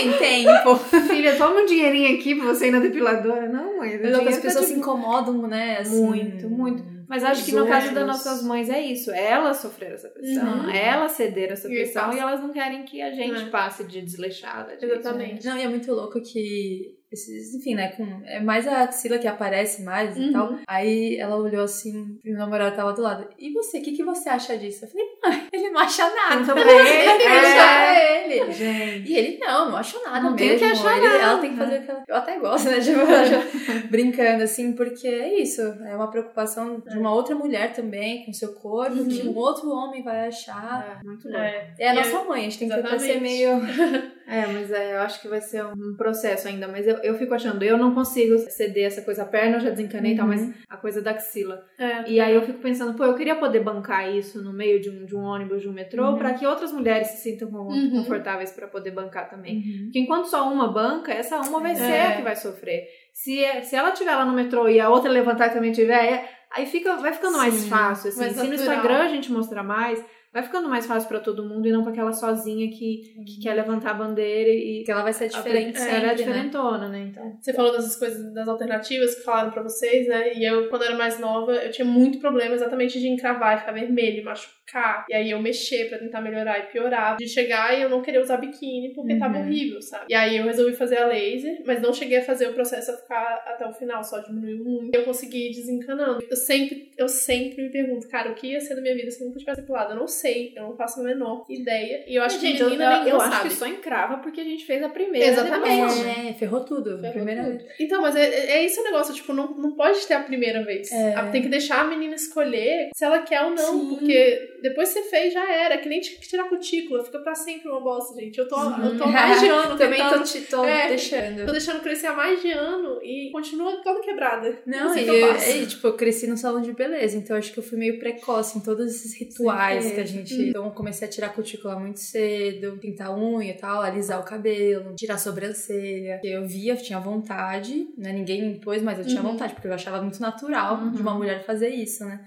Sem 0.00 0.12
tempo. 0.18 0.76
Filha, 1.08 1.36
toma 1.36 1.60
um 1.60 1.66
dinheirinho 1.66 2.16
aqui 2.18 2.34
pra 2.34 2.46
você 2.46 2.68
ir 2.68 2.70
na 2.70 2.80
depiladora. 2.80 3.48
Não, 3.48 3.78
mãe. 3.78 3.94
outras 3.96 4.36
tá 4.36 4.42
pessoas 4.42 4.66
de 4.66 4.72
se 4.72 4.78
incomodam, 4.78 5.46
né? 5.46 5.78
Assim, 5.80 6.04
Muito, 6.06 6.48
muito. 6.48 6.82
Mas 7.08 7.24
acho 7.24 7.44
que 7.44 7.52
no 7.52 7.66
caso 7.66 7.92
das 7.92 8.06
nossas 8.06 8.42
mães 8.44 8.70
é 8.70 8.80
isso. 8.80 9.10
Elas 9.10 9.56
sofreram 9.56 9.94
essa 9.96 10.08
pressão, 10.08 10.60
Uhum. 10.64 10.70
elas 10.70 11.12
cederam 11.12 11.54
essa 11.54 11.68
E 11.68 11.74
pressão 11.74 12.04
passa. 12.04 12.16
e 12.16 12.20
elas 12.20 12.40
não 12.40 12.52
querem 12.52 12.84
que 12.84 13.02
a 13.02 13.10
gente 13.10 13.42
É. 13.42 13.46
passe 13.46 13.82
de 13.84 14.00
desleixada. 14.00 14.76
de- 14.76 14.86
Exatamente. 14.86 15.44
Não, 15.44 15.56
e 15.58 15.62
é 15.62 15.68
muito 15.68 15.90
louco 15.92 16.20
que. 16.22 16.99
Esses, 17.12 17.54
enfim, 17.54 17.74
né? 17.74 17.88
Com, 17.88 18.04
é 18.24 18.38
mais 18.40 18.68
a 18.68 18.82
axila 18.82 19.18
que 19.18 19.26
aparece 19.26 19.82
mais 19.82 20.16
e 20.16 20.20
Uhum. 20.20 20.32
tal. 20.32 20.54
Aí 20.68 21.16
ela 21.18 21.36
olhou 21.36 21.64
assim, 21.64 22.18
e 22.24 22.30
meu 22.30 22.38
namorado 22.38 22.76
tava 22.76 22.92
do 22.92 23.02
lado. 23.02 23.28
E 23.38 23.52
você, 23.52 23.78
o 23.78 23.82
que, 23.82 23.92
que 23.92 24.04
você 24.04 24.28
acha 24.28 24.56
disso? 24.56 24.84
Eu 24.84 24.88
falei, 24.88 25.06
mãe, 25.24 25.48
ele 25.52 25.70
não 25.70 25.80
acha 25.80 26.04
nada. 26.08 26.40
Então, 26.42 26.56
ele, 26.58 27.18
Deixa 27.18 27.24
é... 27.24 27.54
pra 27.56 28.24
ele. 28.36 28.52
Gente. 28.52 29.10
E 29.12 29.16
ele, 29.16 29.38
não, 29.38 29.70
não 29.70 29.76
achou 29.76 30.00
nada 30.04 30.20
Não 30.20 30.36
tem 30.36 30.50
mesmo. 30.50 30.66
que 30.66 30.72
achar 30.72 30.96
Ele- 30.98 31.06
nada. 31.08 31.18
Ela 31.24 31.40
tem 31.40 31.50
que 31.50 31.56
fazer 31.56 31.74
aquela. 31.78 32.02
Eu 32.06 32.14
até 32.16 32.38
gosto, 32.38 32.70
né? 32.70 32.78
De 32.78 32.90
brincando, 33.90 34.44
assim, 34.44 34.72
porque 34.72 35.08
é 35.08 35.40
isso. 35.40 35.60
É 35.62 35.96
uma 35.96 36.10
preocupação 36.10 36.80
de 36.80 36.96
uma 36.98 37.12
outra 37.12 37.34
mulher 37.34 37.72
também, 37.72 38.24
com 38.24 38.32
seu 38.32 38.52
corpo, 38.54 38.94
Uhum. 38.96 39.08
que 39.08 39.26
um 39.26 39.36
outro 39.36 39.68
homem 39.70 40.02
vai 40.02 40.28
achar. 40.28 41.00
É, 41.00 41.04
muito 41.04 41.24
louco. 41.28 41.40
É. 41.40 41.74
É 41.78 41.88
a 41.88 41.92
E 41.92 41.96
nossa 41.96 42.24
mãe, 42.24 42.40
a 42.40 42.44
gente 42.44 42.58
tem 42.58 42.68
que 42.68 42.74
tentar 42.74 42.98
ser 42.98 43.16
Exatamente. 43.16 43.20
meio. 43.20 43.50
É, 44.30 44.46
mas 44.46 44.70
é, 44.70 44.94
eu 44.94 45.00
acho 45.00 45.20
que 45.20 45.26
vai 45.28 45.40
ser 45.40 45.64
um 45.64 45.96
processo 45.96 46.46
ainda. 46.46 46.68
Mas 46.68 46.86
eu, 46.86 46.96
eu 46.98 47.14
fico 47.18 47.34
achando, 47.34 47.62
eu 47.64 47.76
não 47.76 47.92
consigo 47.94 48.38
ceder 48.38 48.86
essa 48.86 49.02
coisa. 49.02 49.22
A 49.22 49.26
perna 49.26 49.56
eu 49.56 49.60
já 49.60 49.70
desencanei 49.70 50.12
e 50.12 50.16
tal, 50.16 50.26
Uhum. 50.26 50.30
mas 50.30 50.54
a 50.68 50.76
coisa 50.76 51.02
da 51.02 51.10
axila. 51.10 51.64
É. 51.78 52.08
E 52.08 52.20
aí 52.20 52.34
eu 52.34 52.42
fico 52.42 52.60
pensando, 52.60 52.94
pô, 52.96 53.04
eu 53.04 53.14
queria 53.16 53.34
poder 53.36 53.60
bancar 53.60 54.08
isso 54.14 54.42
no 54.42 54.52
meio 54.52 54.80
de 54.80 54.88
um, 54.88 55.04
de 55.04 55.16
um 55.16 55.22
ônibus, 55.22 55.62
de 55.62 55.68
um 55.68 55.72
metrô, 55.72 56.10
Uhum. 56.10 56.18
pra 56.18 56.34
que 56.34 56.46
outras 56.46 56.72
mulheres 56.72 57.08
se 57.08 57.16
sintam 57.18 57.48
Uhum. 57.50 57.90
confortáveis 57.90 58.52
pra 58.52 58.68
poder 58.68 58.92
bancar 58.92 59.28
também. 59.28 59.62
Porque 59.84 59.98
enquanto 59.98 60.26
só 60.26 60.48
uma 60.52 60.72
banca, 60.72 61.12
essa 61.12 61.36
uma 61.40 61.58
vai 61.60 61.74
ser 61.74 61.82
É. 61.90 62.06
a 62.06 62.16
que 62.16 62.22
vai 62.22 62.36
sofrer. 62.36 62.84
Se, 63.12 63.42
é- 63.44 63.62
se 63.62 63.74
ela 63.74 63.90
estiver 63.90 64.14
lá 64.14 64.24
no 64.24 64.32
metrô 64.32 64.68
e 64.68 64.78
a 64.78 64.88
outra 64.88 65.10
levantar 65.10 65.48
e 65.48 65.54
também 65.54 65.72
tiver, 65.72 66.04
é- 66.04 66.28
aí 66.54 66.66
fica, 66.66 66.96
vai 66.98 67.12
ficando 67.12 67.36
mais 67.36 67.54
Sim, 67.54 67.68
fácil. 67.68 68.10
Assim. 68.10 68.20
mais 68.20 68.32
Se 68.32 68.38
no 68.38 68.44
natural. 68.50 68.64
Instagram 68.74 68.98
a 69.02 69.08
gente 69.08 69.32
mostrar 69.32 69.62
mais, 69.64 70.04
vai 70.32 70.42
ficando 70.42 70.68
mais 70.68 70.86
fácil 70.86 71.08
pra 71.08 71.20
todo 71.20 71.44
mundo 71.44 71.66
e 71.66 71.72
não 71.72 71.82
pra 71.82 71.92
aquela 71.92 72.12
sozinha 72.12 72.68
que, 72.70 73.14
que 73.26 73.40
quer 73.42 73.54
levantar 73.54 73.90
a 73.90 73.94
bandeira 73.94 74.50
e. 74.50 74.78
Porque 74.78 74.92
ela 74.92 75.02
vai 75.02 75.12
ser 75.12 75.28
diferente 75.28 75.76
ela 75.76 75.84
sempre, 75.86 75.96
é 75.96 76.06
né? 76.06 76.14
diferentona, 76.14 76.88
né? 76.88 77.00
Então. 77.10 77.38
Você 77.40 77.52
falou 77.52 77.72
dessas 77.72 77.96
coisas, 77.96 78.32
das 78.32 78.48
alternativas 78.48 79.14
que 79.14 79.22
falaram 79.22 79.50
pra 79.50 79.62
vocês, 79.62 80.08
né? 80.08 80.34
E 80.34 80.44
eu, 80.44 80.68
quando 80.68 80.84
era 80.84 80.96
mais 80.96 81.18
nova, 81.18 81.52
eu 81.52 81.70
tinha 81.70 81.84
muito 81.84 82.18
problema 82.18 82.54
exatamente 82.54 82.98
de 83.00 83.08
encravar, 83.08 83.60
ficar 83.60 83.72
vermelho, 83.72 84.24
machucar. 84.24 84.59
E 85.08 85.14
aí 85.14 85.30
eu 85.30 85.40
mexer 85.40 85.88
pra 85.88 85.98
tentar 85.98 86.20
melhorar 86.20 86.58
e 86.58 86.62
piorar. 86.72 87.16
De 87.16 87.28
chegar 87.28 87.76
e 87.76 87.82
eu 87.82 87.88
não 87.88 88.02
querer 88.02 88.20
usar 88.20 88.36
biquíni 88.36 88.92
porque 88.94 89.16
tava 89.16 89.38
Uhum. 89.38 89.44
horrível, 89.44 89.80
sabe? 89.82 90.04
E 90.08 90.14
aí 90.14 90.36
eu 90.36 90.44
resolvi 90.44 90.74
fazer 90.74 90.98
a 90.98 91.06
laser, 91.06 91.62
mas 91.66 91.80
não 91.80 91.92
cheguei 91.92 92.18
a 92.18 92.22
fazer 92.24 92.48
o 92.48 92.52
processo 92.54 92.90
a 92.90 92.96
ficar 92.96 93.42
até 93.46 93.66
o 93.66 93.72
final, 93.72 94.02
só 94.04 94.18
diminuiu 94.20 94.64
muito. 94.64 94.94
E 94.94 94.98
eu 94.98 95.04
consegui 95.04 95.48
ir 95.50 95.54
desencanando. 95.54 96.24
Eu 96.28 96.36
sempre, 96.36 96.90
eu 96.96 97.08
sempre 97.08 97.62
me 97.62 97.70
pergunto, 97.70 98.08
cara, 98.08 98.30
o 98.30 98.34
que 98.34 98.48
ia 98.48 98.60
ser 98.60 98.74
da 98.74 98.80
minha 98.80 98.94
vida 98.94 99.10
se 99.10 99.22
eu 99.22 99.28
nunca 99.28 99.38
tivesse 99.38 99.62
pulado? 99.62 99.92
Eu 99.92 99.96
não 99.96 100.06
sei, 100.08 100.52
eu 100.56 100.62
não 100.64 100.76
faço 100.76 101.00
a 101.00 101.02
menor 101.04 101.44
ideia. 101.48 102.04
E 102.06 102.14
eu 102.16 102.22
acho 102.22 102.38
que 102.40 102.46
gente, 102.48 102.60
eu, 102.60 102.70
menina 102.70 102.84
eu, 102.98 103.04
nenhuma 103.04 103.10
eu 103.10 103.20
sabe. 103.20 103.34
acho 103.34 103.42
que 103.48 103.54
só 103.54 103.66
encrava 103.66 104.18
porque 104.18 104.40
a 104.40 104.44
gente 104.44 104.64
fez 104.64 104.82
a 104.82 104.88
primeira. 104.88 105.26
Exatamente. 105.26 105.68
depilação. 105.70 106.10
É, 106.28 106.32
ferrou 106.34 106.64
tudo. 106.64 106.98
Ferrou 106.98 107.12
primeira 107.12 107.44
tudo. 107.44 107.58
vez. 107.58 107.70
Então, 107.80 108.02
mas 108.02 108.16
é, 108.16 108.24
é 108.58 108.64
esse 108.64 108.80
o 108.80 108.84
negócio, 108.84 109.14
tipo, 109.14 109.32
não, 109.32 109.48
não 109.56 109.72
pode 109.72 110.06
ter 110.06 110.14
a 110.14 110.20
primeira 110.22 110.62
vez. 110.64 110.90
É. 110.92 111.14
Tem 111.30 111.42
que 111.42 111.48
deixar 111.48 111.80
a 111.80 111.84
menina 111.84 112.14
escolher 112.14 112.90
se 112.94 113.04
ela 113.04 113.20
quer 113.20 113.42
ou 113.42 113.50
não, 113.50 113.80
Sim. 113.80 113.88
porque 113.90 114.58
depois 114.62 114.88
você 114.88 115.02
fez, 115.04 115.32
já 115.32 115.50
era. 115.50 115.78
Que 115.78 115.88
nem 115.88 116.00
tirar 116.00 116.44
cutícula, 116.48 117.04
fica 117.04 117.18
pra 117.20 117.34
sempre 117.34 117.68
uma 117.68 117.80
bosta, 117.80 118.14
gente. 118.20 118.38
Eu 118.38 118.48
tô, 118.48 118.56
eu 118.56 118.96
tô 118.98 119.04
há 119.04 119.08
mais 119.08 119.40
de 119.40 119.48
ano 119.50 119.76
Também 119.76 120.00
tentando- 120.02 120.18
tô, 120.18 120.24
te, 120.24 120.40
tô 120.42 120.64
É. 120.64 120.88
deixando. 120.88 121.46
Tô 121.46 121.52
deixando 121.52 121.80
crescer 121.80 122.06
há 122.08 122.12
mais 122.14 122.40
de 122.42 122.50
ano 122.50 123.00
e 123.02 123.30
continua 123.32 123.80
toda 123.82 124.00
quebrada. 124.00 124.58
Não, 124.66 124.92
sei 124.92 125.04
e, 125.06 125.10
o 125.10 125.12
que 125.12 125.20
eu 125.20 125.34
faço. 125.34 125.50
e, 125.56 125.66
tipo, 125.66 125.86
eu 125.86 125.92
cresci 125.94 126.26
no 126.26 126.36
salão 126.36 126.60
de 126.62 126.72
beleza, 126.72 127.16
então 127.16 127.36
acho 127.36 127.52
que 127.52 127.58
eu 127.58 127.62
fui 127.62 127.78
meio 127.78 127.98
precoce 127.98 128.58
em 128.58 128.60
todos 128.60 128.86
esses 128.94 129.14
rituais 129.18 129.84
Certeza. 129.84 129.94
que 129.94 130.00
a 130.00 130.04
gente. 130.04 130.34
Então 130.48 130.64
eu 130.64 130.70
comecei 130.72 131.06
a 131.06 131.10
tirar 131.10 131.30
cutícula 131.30 131.78
muito 131.78 132.00
cedo, 132.00 132.78
pintar 132.80 133.16
unha 133.16 133.50
e 133.50 133.54
tal, 133.54 133.82
alisar 133.82 134.20
o 134.20 134.24
cabelo, 134.24 134.94
tirar 134.96 135.14
a 135.14 135.18
sobrancelha. 135.18 136.20
Eu 136.22 136.46
via, 136.46 136.76
tinha 136.76 136.98
vontade, 136.98 137.88
né? 137.96 138.12
Ninguém 138.12 138.42
me 138.42 138.52
impôs, 138.54 138.82
mas 138.82 138.98
eu 138.98 139.04
tinha 139.06 139.22
Uhum. 139.22 139.32
vontade, 139.32 139.54
porque 139.54 139.68
eu 139.68 139.72
achava 139.74 140.00
muito 140.02 140.20
natural 140.20 140.76
Uhum. 140.76 140.92
de 140.92 141.00
uma 141.02 141.14
mulher 141.14 141.44
fazer 141.44 141.68
isso, 141.68 142.04
né? 142.04 142.20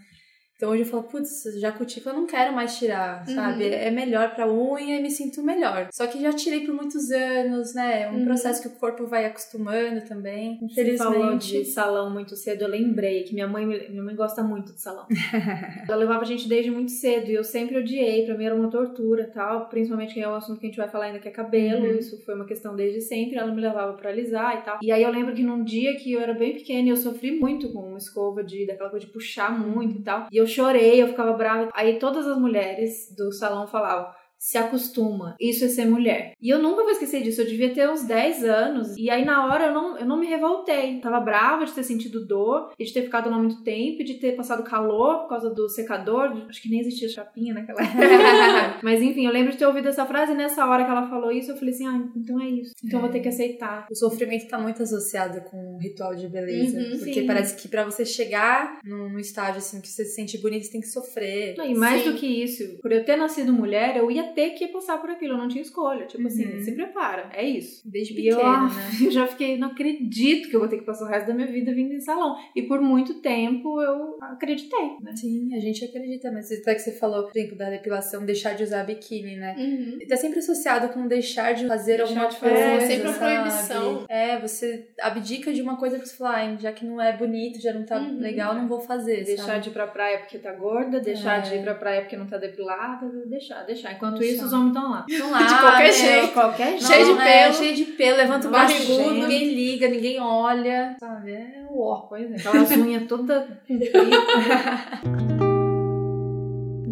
Então 0.55 0.69
hoje 0.71 0.83
eu 0.83 0.85
falo, 0.85 1.03
putz, 1.03 1.43
já 1.59 1.71
cutícula 1.71 2.13
eu 2.15 2.19
não 2.21 2.27
quero 2.27 2.53
mais 2.53 2.77
tirar, 2.77 3.25
Uhum. 3.27 3.35
sabe? 3.35 3.65
É 3.67 3.89
melhor 3.91 4.33
pra 4.35 4.49
unha 4.51 4.97
e 4.99 5.01
me 5.01 5.09
sinto 5.09 5.41
melhor. 5.43 5.87
Só 5.91 6.05
que 6.07 6.21
já 6.21 6.31
tirei 6.31 6.65
por 6.65 6.73
muitos 6.75 7.11
anos, 7.11 7.73
né? 7.73 8.03
É 8.03 8.09
um 8.09 8.19
Uhum. 8.19 8.25
processo 8.25 8.61
que 8.61 8.67
o 8.67 8.71
corpo 8.79 9.05
vai 9.07 9.25
acostumando 9.25 10.01
também. 10.05 10.59
Você 10.61 10.95
falou 10.97 11.15
Infelizmente. 11.33 11.63
de 11.63 11.65
salão 11.65 12.09
muito 12.11 12.35
cedo, 12.35 12.61
eu 12.61 12.67
lembrei 12.69 13.23
que 13.23 13.33
minha 13.33 13.47
mãe, 13.47 13.65
minha 13.65 14.03
mãe 14.03 14.15
gosta 14.15 14.43
muito 14.43 14.71
de 14.73 14.79
salão. 14.79 15.05
Ela 15.89 15.97
levava 15.97 16.21
a 16.21 16.25
gente 16.25 16.47
desde 16.47 16.69
muito 16.71 16.91
cedo 16.91 17.29
e 17.29 17.33
eu 17.33 17.43
sempre 17.43 17.77
odiei, 17.77 18.25
pra 18.25 18.37
mim 18.37 18.45
era 18.45 18.55
uma 18.55 18.69
tortura 18.69 19.29
tal, 19.33 19.67
principalmente 19.69 20.13
que 20.13 20.21
é 20.21 20.29
o 20.29 20.35
assunto 20.35 20.59
que 20.59 20.67
a 20.67 20.69
gente 20.69 20.77
vai 20.77 20.87
falar 20.87 21.05
ainda 21.05 21.19
que 21.19 21.27
é 21.27 21.31
cabelo, 21.31 21.85
Uhum. 21.87 21.97
isso 21.97 22.23
foi 22.23 22.35
uma 22.35 22.45
questão 22.45 22.75
desde 22.75 23.01
sempre, 23.01 23.37
ela 23.37 23.51
me 23.53 23.59
levava 23.61 23.93
pra 23.93 24.09
alisar 24.11 24.59
e 24.59 24.61
tal. 24.61 24.77
E 24.81 24.91
aí 24.91 25.01
eu 25.03 25.11
lembro 25.11 25.33
que 25.33 25.41
num 25.43 25.63
dia 25.63 25.95
que 25.97 26.11
eu 26.13 26.21
era 26.21 26.33
bem 26.33 26.53
pequena 26.53 26.87
e 26.87 26.91
eu 26.91 26.97
sofri 26.97 27.31
muito 27.31 27.69
com 27.73 27.79
uma 27.79 27.97
escova 27.97 28.43
de 28.43 28.65
daquela 28.67 28.89
coisa 28.89 29.05
de 29.05 29.11
puxar 29.11 29.51
muito 29.59 29.97
e 29.97 30.01
tal. 30.01 30.27
E 30.31 30.37
eu 30.37 30.42
chorei, 30.47 31.01
eu 31.01 31.07
ficava 31.07 31.33
brava. 31.33 31.69
Aí 31.73 31.99
todas 31.99 32.27
as 32.27 32.37
mulheres 32.37 33.13
do 33.15 33.31
salão 33.31 33.67
falavam: 33.67 34.11
se 34.43 34.57
acostuma. 34.57 35.37
Isso 35.39 35.63
é 35.63 35.69
ser 35.69 35.85
mulher. 35.85 36.33
E 36.41 36.49
eu 36.49 36.61
nunca 36.61 36.83
vou 36.83 36.91
esquecer 36.91 37.23
disso. 37.23 37.39
Eu 37.39 37.47
devia 37.47 37.73
ter 37.73 37.89
uns 37.89 38.03
10 38.03 38.43
anos. 38.43 38.97
E 38.97 39.09
aí, 39.09 39.23
na 39.23 39.45
hora, 39.45 39.67
eu 39.67 39.73
não, 39.73 39.97
eu 39.97 40.05
não 40.05 40.19
me 40.19 40.27
revoltei. 40.27 40.99
Tava 40.99 41.21
brava 41.21 41.63
de 41.63 41.71
ter 41.71 41.81
sentido 41.81 42.25
dor, 42.25 42.73
e 42.77 42.83
de 42.83 42.91
ter 42.91 43.03
ficado 43.03 43.29
lá 43.29 43.37
muito 43.37 43.63
tempo, 43.63 44.01
e 44.01 44.03
de 44.03 44.15
ter 44.15 44.33
passado 44.33 44.61
calor 44.61 45.21
por 45.21 45.29
causa 45.29 45.49
do 45.49 45.69
secador. 45.69 46.45
Acho 46.49 46.61
que 46.61 46.69
nem 46.69 46.81
existia 46.81 47.07
chapinha 47.07 47.53
naquela 47.53 47.81
época. 47.81 48.79
Mas 48.83 49.01
enfim, 49.01 49.25
eu 49.25 49.31
lembro 49.31 49.53
de 49.53 49.57
ter 49.57 49.65
ouvido 49.65 49.87
essa 49.87 50.05
frase, 50.05 50.33
e 50.33 50.35
nessa 50.35 50.67
hora 50.67 50.83
que 50.83 50.91
ela 50.91 51.09
falou 51.09 51.31
isso, 51.31 51.51
eu 51.51 51.55
falei 51.55 51.73
assim: 51.73 51.87
ah, 51.87 52.05
então 52.13 52.41
é 52.41 52.49
isso. 52.49 52.73
Então 52.83 52.99
eu 52.99 53.03
vou 53.03 53.11
ter 53.11 53.21
que 53.21 53.29
aceitar. 53.29 53.87
O 53.89 53.95
sofrimento 53.95 54.49
tá 54.49 54.59
muito 54.59 54.83
associado 54.83 55.39
com 55.49 55.75
o 55.75 55.77
ritual 55.77 56.15
de 56.15 56.27
beleza. 56.27 56.77
Uhum, 56.77 56.97
porque 56.97 57.21
sim. 57.21 57.25
parece 57.25 57.55
que 57.55 57.69
pra 57.69 57.85
você 57.85 58.03
chegar 58.03 58.79
num, 58.83 59.09
num 59.09 59.19
estágio 59.19 59.59
assim 59.59 59.79
que 59.79 59.87
você 59.87 60.03
se 60.03 60.15
sente 60.15 60.37
bonito, 60.37 60.65
você 60.65 60.71
tem 60.73 60.81
que 60.81 60.87
sofrer. 60.87 61.55
Não, 61.57 61.65
E 61.65 61.73
mais 61.73 62.03
Sim. 62.03 62.11
do 62.11 62.17
que 62.17 62.27
isso, 62.27 62.77
por 62.81 62.91
eu 62.91 63.05
ter 63.05 63.15
nascido 63.15 63.53
mulher, 63.53 63.95
eu 63.95 64.11
ia 64.11 64.32
ter 64.33 64.51
que 64.51 64.67
passar 64.67 64.99
por 64.99 65.09
aquilo, 65.09 65.33
eu 65.33 65.37
não 65.37 65.47
tinha 65.47 65.61
escolha. 65.61 66.05
Tipo 66.05 66.27
assim, 66.27 66.45
Uhum. 66.45 66.59
se 66.63 66.71
prepara, 66.73 67.29
é 67.33 67.43
isso. 67.43 67.81
Desde 67.85 68.13
E 68.19 68.27
eu, 68.27 68.37
pequena, 68.37 68.57
ah, 68.57 68.67
né? 68.69 68.73
eu 69.07 69.11
já 69.11 69.27
fiquei, 69.27 69.57
não 69.57 69.69
acredito 69.69 70.49
que 70.49 70.55
eu 70.55 70.59
vou 70.59 70.69
ter 70.69 70.77
que 70.77 70.85
passar 70.85 71.05
o 71.05 71.07
resto 71.07 71.27
da 71.27 71.33
minha 71.33 71.47
vida 71.47 71.73
vindo 71.73 71.93
em 71.93 71.99
salão. 72.01 72.35
E 72.55 72.61
por 72.63 72.81
muito 72.81 73.15
tempo 73.21 73.81
eu 73.81 74.17
acreditei, 74.21 74.97
né? 75.01 75.15
Sim, 75.15 75.55
a 75.55 75.59
gente 75.59 75.83
acredita, 75.85 76.31
mas 76.31 76.51
até 76.51 76.73
que 76.75 76.81
você 76.81 76.91
falou, 76.91 77.23
por 77.23 77.37
exemplo, 77.37 77.57
da 77.57 77.69
depilação, 77.69 78.25
deixar 78.25 78.53
de 78.53 78.63
usar 78.63 78.83
biquíni, 78.83 79.35
né? 79.35 79.55
Uhum. 79.57 79.99
Tá 80.07 80.17
sempre 80.17 80.39
associado 80.39 80.89
com 80.89 81.07
deixar 81.07 81.53
de 81.53 81.67
fazer 81.67 81.97
Deixar 81.97 82.11
alguma 82.11 82.27
de 82.29 82.37
coisa. 82.37 82.55
é, 82.55 82.79
sempre 82.81 83.11
proibição. 83.13 84.05
É, 84.09 84.39
você 84.39 84.87
abdica 85.01 85.53
de 85.53 85.61
uma 85.61 85.77
coisa 85.77 85.97
pra 85.97 86.05
você 86.05 86.15
falar, 86.15 86.35
"Ai, 86.35 86.57
já 86.59 86.71
que 86.71 86.85
não 86.85 87.01
é 87.01 87.15
bonito, 87.15 87.59
já 87.61 87.73
não 87.73 87.85
tá 87.85 87.99
Uhum. 87.99 88.19
legal, 88.19 88.55
não 88.55 88.67
vou 88.67 88.79
fazer. 88.79 89.23
Deixar 89.23 89.43
sabe? 89.43 89.61
de 89.61 89.69
ir 89.69 89.73
pra 89.73 89.87
praia 89.87 90.19
porque 90.19 90.37
tá 90.37 90.51
gorda, 90.53 90.99
deixar 90.99 91.39
É. 91.39 91.41
de 91.41 91.55
ir 91.55 91.61
pra 91.63 91.75
praia 91.75 92.01
porque 92.01 92.15
não 92.17 92.27
tá 92.27 92.37
depilada, 92.37 93.07
deixar, 93.27 93.63
deixar. 93.63 93.93
Enquanto 93.93 94.22
Os 94.31 94.53
homens 94.53 94.67
estão 94.75 94.91
lá. 94.91 95.05
Não 95.09 95.31
lá, 95.31 95.43
De 95.43 95.59
qualquer 95.59 95.83
né? 95.83 95.91
jeito. 95.91 96.33
Qualquer 96.33 96.69
jeito. 96.69 96.85
Cheio 96.87 97.05
de 97.05 97.21
é, 97.21 97.43
pelo. 97.43 97.53
cheio 97.53 97.75
de 97.75 97.83
pelo, 97.85 98.17
levanta 98.17 98.47
o 98.47 98.51
Barrigudo. 98.51 99.13
ninguém 99.13 99.53
liga, 99.53 99.87
ninguém 99.87 100.19
olha, 100.19 100.95
sabe? 100.99 101.31
É 101.33 101.63
o 101.69 101.79
ó. 101.81 101.95
Pois 102.01 102.31
é, 102.31 102.35
aquelas 102.35 102.71
unhas 102.71 103.03
todas 103.07 103.43
compridas. 103.67 104.01